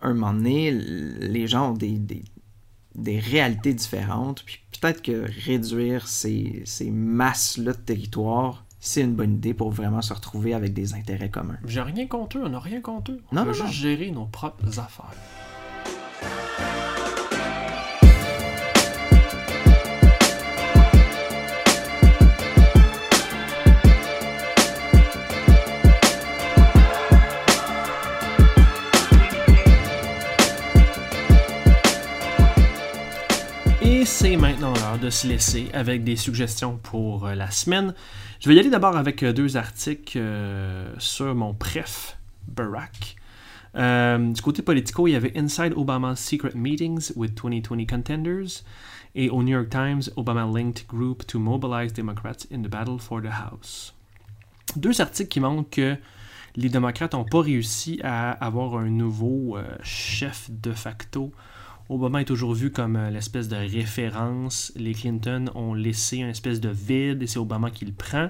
un 0.00 0.14
moment 0.14 0.32
donné, 0.32 0.70
les 0.70 1.48
gens 1.48 1.70
ont 1.70 1.76
des, 1.76 1.98
des, 2.94 3.18
réalités 3.18 3.74
différentes, 3.74 4.44
puis 4.44 4.60
peut-être 4.80 5.02
que 5.02 5.26
réduire 5.44 6.06
ces, 6.06 6.62
ces 6.66 6.92
masses-là 6.92 7.72
de 7.72 7.78
territoire 7.78 8.63
c'est 8.84 9.00
une 9.00 9.14
bonne 9.14 9.36
idée 9.36 9.54
pour 9.54 9.70
vraiment 9.70 10.02
se 10.02 10.12
retrouver 10.12 10.52
avec 10.52 10.74
des 10.74 10.92
intérêts 10.92 11.30
communs. 11.30 11.56
J'ai 11.66 11.80
rien 11.80 12.06
contre 12.06 12.36
eux, 12.36 12.42
on 12.44 12.50
n'a 12.50 12.60
rien 12.60 12.82
contre 12.82 13.12
eux. 13.12 13.20
On 13.32 13.36
non, 13.36 13.50
juste 13.50 13.72
gérer 13.72 14.10
nos 14.10 14.26
propres 14.26 14.78
affaires. 14.78 15.14
Maintenant 34.24 34.72
l'heure 34.72 34.98
de 34.98 35.10
se 35.10 35.26
laisser 35.26 35.68
avec 35.74 36.02
des 36.02 36.16
suggestions 36.16 36.78
pour 36.82 37.26
euh, 37.26 37.34
la 37.34 37.50
semaine. 37.50 37.94
Je 38.40 38.48
vais 38.48 38.54
y 38.54 38.58
aller 38.58 38.70
d'abord 38.70 38.96
avec 38.96 39.22
euh, 39.22 39.34
deux 39.34 39.58
articles 39.58 40.16
euh, 40.16 40.94
sur 40.98 41.34
mon 41.34 41.52
préf, 41.52 42.16
Barack. 42.48 43.16
Du 43.74 44.40
côté 44.40 44.62
politico, 44.62 45.06
il 45.06 45.10
y 45.12 45.14
avait 45.14 45.36
Inside 45.36 45.74
Obama's 45.76 46.18
Secret 46.18 46.52
Meetings 46.54 47.12
with 47.16 47.34
2020 47.34 47.86
Contenders 47.86 48.62
et 49.14 49.28
au 49.28 49.42
New 49.42 49.52
York 49.52 49.68
Times, 49.68 50.04
Obama 50.16 50.46
linked 50.46 50.86
group 50.86 51.26
to 51.26 51.38
mobilize 51.38 51.92
Democrats 51.92 52.46
in 52.50 52.62
the 52.62 52.68
battle 52.68 52.98
for 52.98 53.20
the 53.20 53.26
House. 53.26 53.92
Deux 54.76 55.02
articles 55.02 55.28
qui 55.28 55.40
montrent 55.40 55.68
que 55.68 55.96
les 56.56 56.70
démocrates 56.70 57.12
n'ont 57.12 57.24
pas 57.24 57.42
réussi 57.42 58.00
à 58.02 58.30
avoir 58.30 58.76
un 58.78 58.88
nouveau 58.88 59.58
chef 59.82 60.50
de 60.50 60.72
facto 60.72 61.30
Obama 61.90 62.22
est 62.22 62.24
toujours 62.24 62.54
vu 62.54 62.70
comme 62.70 62.96
euh, 62.96 63.10
l'espèce 63.10 63.48
de 63.48 63.56
référence. 63.56 64.72
Les 64.74 64.94
Clinton 64.94 65.50
ont 65.54 65.74
laissé 65.74 66.16
une 66.16 66.28
espèce 66.28 66.60
de 66.60 66.70
vide 66.70 67.22
et 67.22 67.26
c'est 67.26 67.38
Obama 67.38 67.70
qui 67.70 67.84
le 67.84 67.92
prend. 67.92 68.28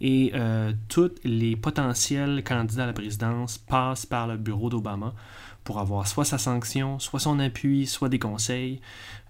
Et 0.00 0.32
euh, 0.34 0.72
tous 0.88 1.12
les 1.24 1.56
potentiels 1.56 2.42
candidats 2.42 2.84
à 2.84 2.86
la 2.86 2.92
présidence 2.94 3.58
passent 3.58 4.06
par 4.06 4.26
le 4.26 4.36
bureau 4.38 4.70
d'Obama 4.70 5.14
pour 5.64 5.78
avoir 5.78 6.06
soit 6.06 6.24
sa 6.24 6.38
sanction, 6.38 6.98
soit 6.98 7.20
son 7.20 7.38
appui, 7.38 7.86
soit 7.86 8.08
des 8.08 8.18
conseils. 8.18 8.80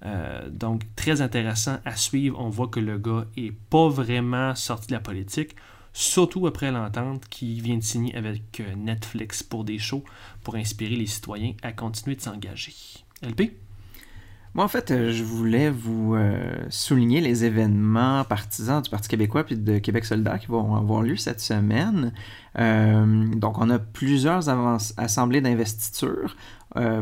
Euh, 0.04 0.48
donc 0.48 0.82
très 0.94 1.20
intéressant 1.20 1.78
à 1.84 1.96
suivre. 1.96 2.38
On 2.40 2.50
voit 2.50 2.68
que 2.68 2.80
le 2.80 2.98
gars 2.98 3.26
est 3.36 3.52
pas 3.52 3.88
vraiment 3.88 4.54
sorti 4.54 4.88
de 4.88 4.92
la 4.92 5.00
politique, 5.00 5.56
surtout 5.92 6.46
après 6.46 6.70
l'entente 6.70 7.28
qui 7.28 7.60
vient 7.60 7.78
de 7.78 7.82
signer 7.82 8.14
avec 8.14 8.62
Netflix 8.76 9.42
pour 9.42 9.64
des 9.64 9.78
shows 9.78 10.04
pour 10.44 10.54
inspirer 10.54 10.96
les 10.96 11.06
citoyens 11.06 11.54
à 11.62 11.72
continuer 11.72 12.14
de 12.14 12.20
s'engager. 12.20 13.05
LP? 13.22 13.52
Moi, 14.56 14.64
en 14.64 14.68
fait, 14.68 14.90
euh, 14.90 15.12
je 15.12 15.22
voulais 15.22 15.68
vous 15.68 16.14
euh, 16.14 16.56
souligner 16.70 17.20
les 17.20 17.44
événements 17.44 18.24
partisans 18.24 18.80
du 18.80 18.88
Parti 18.88 19.06
québécois 19.06 19.44
puis 19.44 19.54
de 19.54 19.78
Québec 19.78 20.06
solidaire 20.06 20.38
qui 20.38 20.46
vont 20.46 20.74
avoir 20.74 21.02
lieu 21.02 21.16
cette 21.16 21.40
semaine. 21.40 22.14
Euh, 22.58 23.26
donc, 23.34 23.58
on 23.58 23.68
a 23.68 23.78
plusieurs 23.78 24.48
assemblées 24.98 25.42
d'investiture. 25.42 26.36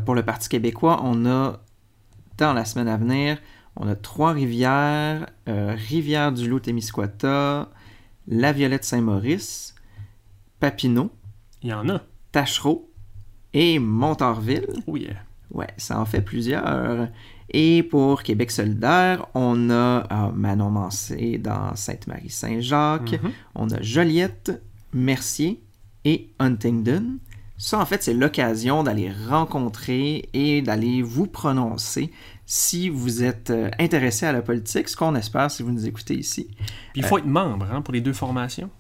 pour 0.05 0.17
le 0.17 0.25
Parti 0.25 0.49
québécois, 0.49 1.01
on 1.05 1.27
a, 1.27 1.61
dans 2.39 2.55
la 2.55 2.65
semaine 2.65 2.89
à 2.89 2.97
venir, 2.97 3.39
on 3.77 3.87
a 3.87 3.95
Trois-Rivières, 3.95 5.29
Rivière-du-Loup-Témiscouata, 5.47 7.71
La 8.27 8.53
Violette-Saint-Maurice, 8.53 9.77
Papineau. 10.59 11.13
Il 11.63 11.71
y 11.71 11.73
en 11.73 11.89
a. 11.89 12.01
Tachereau 12.33 12.91
et 13.53 13.79
Montarville. 13.79 14.83
Oh 14.89 14.97
yeah. 14.97 15.23
Ouais, 15.55 15.69
ça 15.77 15.99
en 16.01 16.05
fait 16.05 16.21
plusieurs. 16.21 17.09
Et 17.51 17.83
pour 17.85 18.23
Québec 18.23 18.51
solidaire, 18.51 19.27
on 19.35 19.71
a 19.71 20.07
euh, 20.11 20.33
Manon 20.35 20.71
Mancé 20.71 21.39
dans 21.39 21.75
Sainte-Marie-Saint-Jacques, 21.77 23.13
mhm. 23.13 23.31
on 23.55 23.71
a 23.71 23.81
Joliette, 23.81 24.61
Mercier 24.93 25.63
et 26.05 26.31
Huntingdon. 26.39 27.19
Ça, 27.57 27.79
en 27.79 27.87
fait, 27.87 28.03
c'est 28.03 28.15
l'occasion 28.15 28.83
d'aller 28.83 29.13
rencontrer 29.29 30.29
et 30.33 30.61
d'aller 30.63 31.03
vous 31.03 31.27
prononcer 31.27 32.11
si 32.47 32.89
vous 32.89 33.23
êtes 33.23 33.51
euh, 33.51 33.71
intéressé 33.79 34.27
à 34.27 34.33
la 34.33 34.43
politique, 34.43 34.89
ce 34.89 34.97
qu'on 34.97 35.15
espère 35.15 35.51
si 35.51 35.63
vous 35.63 35.71
nous 35.71 35.87
écoutez 35.87 36.15
ici. 36.15 36.49
Puis 36.93 37.03
il 37.03 37.05
faut 37.05 37.19
être 37.19 37.27
membre 37.27 37.67
hein, 37.73 37.81
pour 37.81 37.95
les 37.95 38.01
deux 38.01 38.13
formations. 38.13 38.71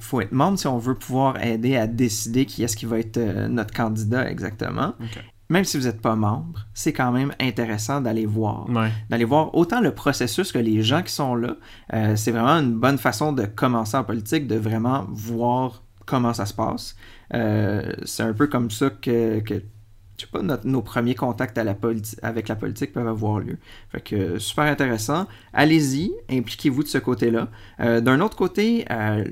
faut 0.00 0.20
être 0.20 0.32
membre 0.32 0.58
si 0.58 0.66
on 0.66 0.78
veut 0.78 0.94
pouvoir 0.94 1.42
aider 1.42 1.76
à 1.76 1.86
décider 1.86 2.44
qui 2.44 2.62
est-ce 2.62 2.76
qui 2.76 2.84
va 2.84 2.98
être 2.98 3.16
euh, 3.16 3.48
notre 3.48 3.72
candidat 3.72 4.30
exactement. 4.30 4.94
Même 5.48 5.64
si 5.64 5.78
vous 5.78 5.84
n'êtes 5.84 6.00
pas 6.00 6.14
membre, 6.14 6.66
c'est 6.74 6.92
quand 6.92 7.10
même 7.10 7.32
intéressant 7.40 8.00
d'aller 8.00 8.26
voir. 8.26 8.66
D'aller 9.08 9.24
voir 9.24 9.54
autant 9.54 9.80
le 9.80 9.92
processus 9.92 10.52
que 10.52 10.58
les 10.58 10.82
gens 10.82 11.02
qui 11.02 11.12
sont 11.12 11.34
là. 11.34 11.56
Euh, 11.94 12.16
c'est 12.16 12.32
vraiment 12.32 12.58
une 12.60 12.74
bonne 12.74 12.98
façon 12.98 13.32
de 13.32 13.46
commencer 13.46 13.96
en 13.96 14.04
politique, 14.04 14.46
de 14.46 14.56
vraiment 14.56 15.06
voir 15.10 15.82
comment 16.04 16.34
ça 16.34 16.46
se 16.46 16.54
passe. 16.54 16.96
Euh, 17.34 17.92
c'est 18.04 18.22
un 18.22 18.32
peu 18.32 18.46
comme 18.46 18.70
ça 18.70 18.90
que, 18.90 19.40
que 19.40 19.62
je 20.18 20.24
sais 20.24 20.30
pas, 20.32 20.42
nos 20.42 20.82
premiers 20.82 21.14
contacts 21.14 21.56
à 21.58 21.64
la 21.64 21.76
avec 22.22 22.48
la 22.48 22.56
politique 22.56 22.92
peuvent 22.92 23.06
avoir 23.06 23.38
lieu. 23.38 23.56
Fait 23.92 24.00
que 24.00 24.38
super 24.38 24.64
intéressant. 24.64 25.26
Allez-y, 25.52 26.12
impliquez-vous 26.28 26.82
de 26.82 26.88
ce 26.88 26.98
côté-là. 26.98 27.48
Euh, 27.80 28.00
d'un 28.00 28.20
autre 28.20 28.36
côté, 28.36 28.84
euh, 28.90 29.24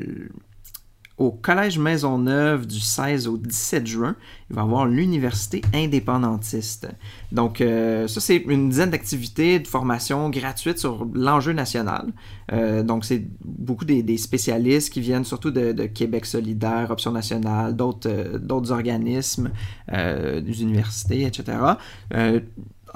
au 1.19 1.31
Collège 1.31 1.79
Maisonneuve 1.79 2.67
du 2.67 2.79
16 2.79 3.27
au 3.27 3.39
17 3.39 3.87
juin, 3.87 4.17
il 4.51 4.57
va 4.57 4.63
y 4.63 4.65
avoir 4.65 4.87
l'Université 4.87 5.63
indépendantiste. 5.73 6.89
Donc, 7.33 7.61
euh, 7.61 8.07
ça, 8.07 8.21
c'est 8.21 8.37
une 8.37 8.69
dizaine 8.69 8.91
d'activités 8.91 9.59
de 9.59 9.67
formation 9.67 10.29
gratuites 10.29 10.79
sur 10.79 11.07
l'enjeu 11.15 11.53
national. 11.53 12.13
Euh, 12.53 12.83
donc, 12.83 13.07
c'est 13.07 13.25
beaucoup 13.45 13.87
des, 13.87 14.17
spécialistes 14.19 14.93
qui 14.93 15.01
viennent 15.01 15.25
surtout 15.25 15.51
de, 15.51 15.87
Québec 15.87 16.27
solidaire, 16.27 16.91
Option 16.91 17.13
nationale, 17.13 17.75
d'autres 17.75 18.09
euh, 18.11 18.71
organismes, 18.71 19.51
des 19.89 20.63
universités, 20.63 21.25
etc 21.25 21.77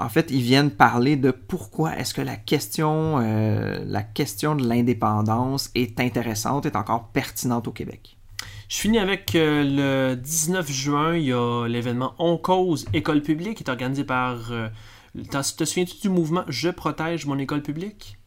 en 0.01 0.09
fait, 0.09 0.31
ils 0.31 0.41
viennent 0.41 0.71
parler 0.71 1.15
de 1.15 1.31
pourquoi 1.31 1.97
est-ce 1.97 2.13
que 2.13 2.21
la 2.21 2.35
question, 2.35 3.19
euh, 3.19 3.83
la 3.85 4.03
question 4.03 4.55
de 4.55 4.67
l'indépendance 4.67 5.69
est 5.75 5.99
intéressante, 5.99 6.65
est 6.65 6.75
encore 6.75 7.09
pertinente 7.09 7.67
au 7.67 7.71
Québec. 7.71 8.17
Je 8.69 8.77
finis 8.77 8.99
avec 8.99 9.35
euh, 9.35 9.63
le 9.63 10.15
19 10.15 10.71
juin, 10.71 11.15
il 11.15 11.25
y 11.25 11.33
a 11.33 11.67
l'événement 11.67 12.13
On 12.19 12.37
cause 12.37 12.85
école 12.93 13.21
publique 13.21 13.57
qui 13.57 13.63
est 13.63 13.69
organisé 13.69 14.03
par. 14.03 14.51
Euh, 14.51 14.69
te 15.31 15.65
souviens-tu 15.65 15.99
du 16.01 16.09
mouvement 16.09 16.43
Je 16.47 16.69
protège 16.69 17.25
mon 17.25 17.37
école 17.37 17.61
publique? 17.61 18.17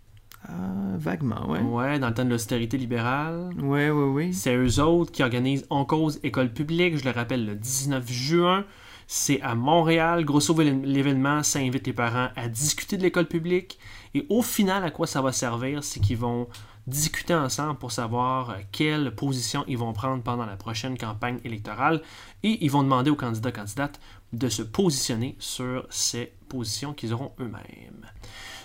Vaguement, 0.96 1.50
ouais. 1.50 1.60
Ouais, 1.60 1.98
dans 1.98 2.08
le 2.08 2.14
temps 2.14 2.24
de 2.24 2.28
l'austérité 2.28 2.76
libérale. 2.76 3.50
Ouais, 3.62 3.90
ouais, 3.90 4.04
oui. 4.04 4.34
C'est 4.34 4.54
eux 4.54 4.78
autres 4.78 5.10
qui 5.10 5.22
organisent 5.22 5.66
On 5.70 5.86
cause 5.86 6.20
école 6.22 6.50
publique, 6.50 6.98
je 6.98 7.04
le 7.04 7.10
rappelle, 7.10 7.46
le 7.46 7.54
19 7.54 8.10
juin. 8.12 8.64
C'est 9.06 9.40
à 9.42 9.54
Montréal. 9.54 10.24
Grosso 10.24 10.54
l'événement, 10.58 11.42
ça 11.42 11.58
invite 11.58 11.86
les 11.86 11.92
parents 11.92 12.28
à 12.36 12.48
discuter 12.48 12.96
de 12.96 13.02
l'école 13.02 13.26
publique. 13.26 13.78
Et 14.14 14.26
au 14.28 14.42
final, 14.42 14.84
à 14.84 14.90
quoi 14.90 15.06
ça 15.06 15.20
va 15.20 15.32
servir, 15.32 15.82
c'est 15.82 16.00
qu'ils 16.00 16.18
vont 16.18 16.48
discuter 16.86 17.34
ensemble 17.34 17.78
pour 17.78 17.92
savoir 17.92 18.50
euh, 18.50 18.54
quelle 18.70 19.14
position 19.14 19.64
ils 19.66 19.78
vont 19.78 19.92
prendre 19.92 20.22
pendant 20.22 20.44
la 20.44 20.56
prochaine 20.56 20.98
campagne 20.98 21.38
électorale. 21.44 22.02
Et 22.42 22.64
ils 22.64 22.70
vont 22.70 22.82
demander 22.82 23.10
aux 23.10 23.16
candidats 23.16 23.52
candidates 23.52 23.98
de 24.32 24.48
se 24.48 24.62
positionner 24.62 25.36
sur 25.38 25.86
ces 25.90 26.32
positions 26.48 26.92
qu'ils 26.92 27.12
auront 27.12 27.32
eux-mêmes. 27.40 28.06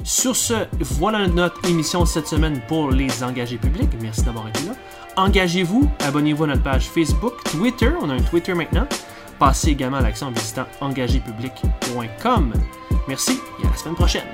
Sur 0.03 0.35
ce, 0.35 0.67
voilà 0.81 1.27
notre 1.27 1.63
émission 1.67 2.05
cette 2.05 2.27
semaine 2.27 2.61
pour 2.67 2.91
les 2.91 3.23
engagés 3.23 3.57
publics. 3.57 3.89
Merci 4.01 4.23
d'avoir 4.23 4.47
été 4.49 4.65
là. 4.65 4.73
Engagez-vous, 5.15 5.89
abonnez-vous 5.99 6.45
à 6.45 6.47
notre 6.47 6.63
page 6.63 6.89
Facebook, 6.89 7.43
Twitter, 7.51 7.91
on 8.01 8.09
a 8.09 8.13
un 8.13 8.21
Twitter 8.21 8.53
maintenant. 8.53 8.87
Passez 9.39 9.69
également 9.69 9.97
à 9.97 10.01
l'action 10.01 10.27
en 10.27 10.31
visitant 10.31 10.65
engagépublic.com. 10.81 12.53
Merci 13.07 13.39
et 13.63 13.65
à 13.65 13.69
la 13.69 13.77
semaine 13.77 13.95
prochaine. 13.95 14.27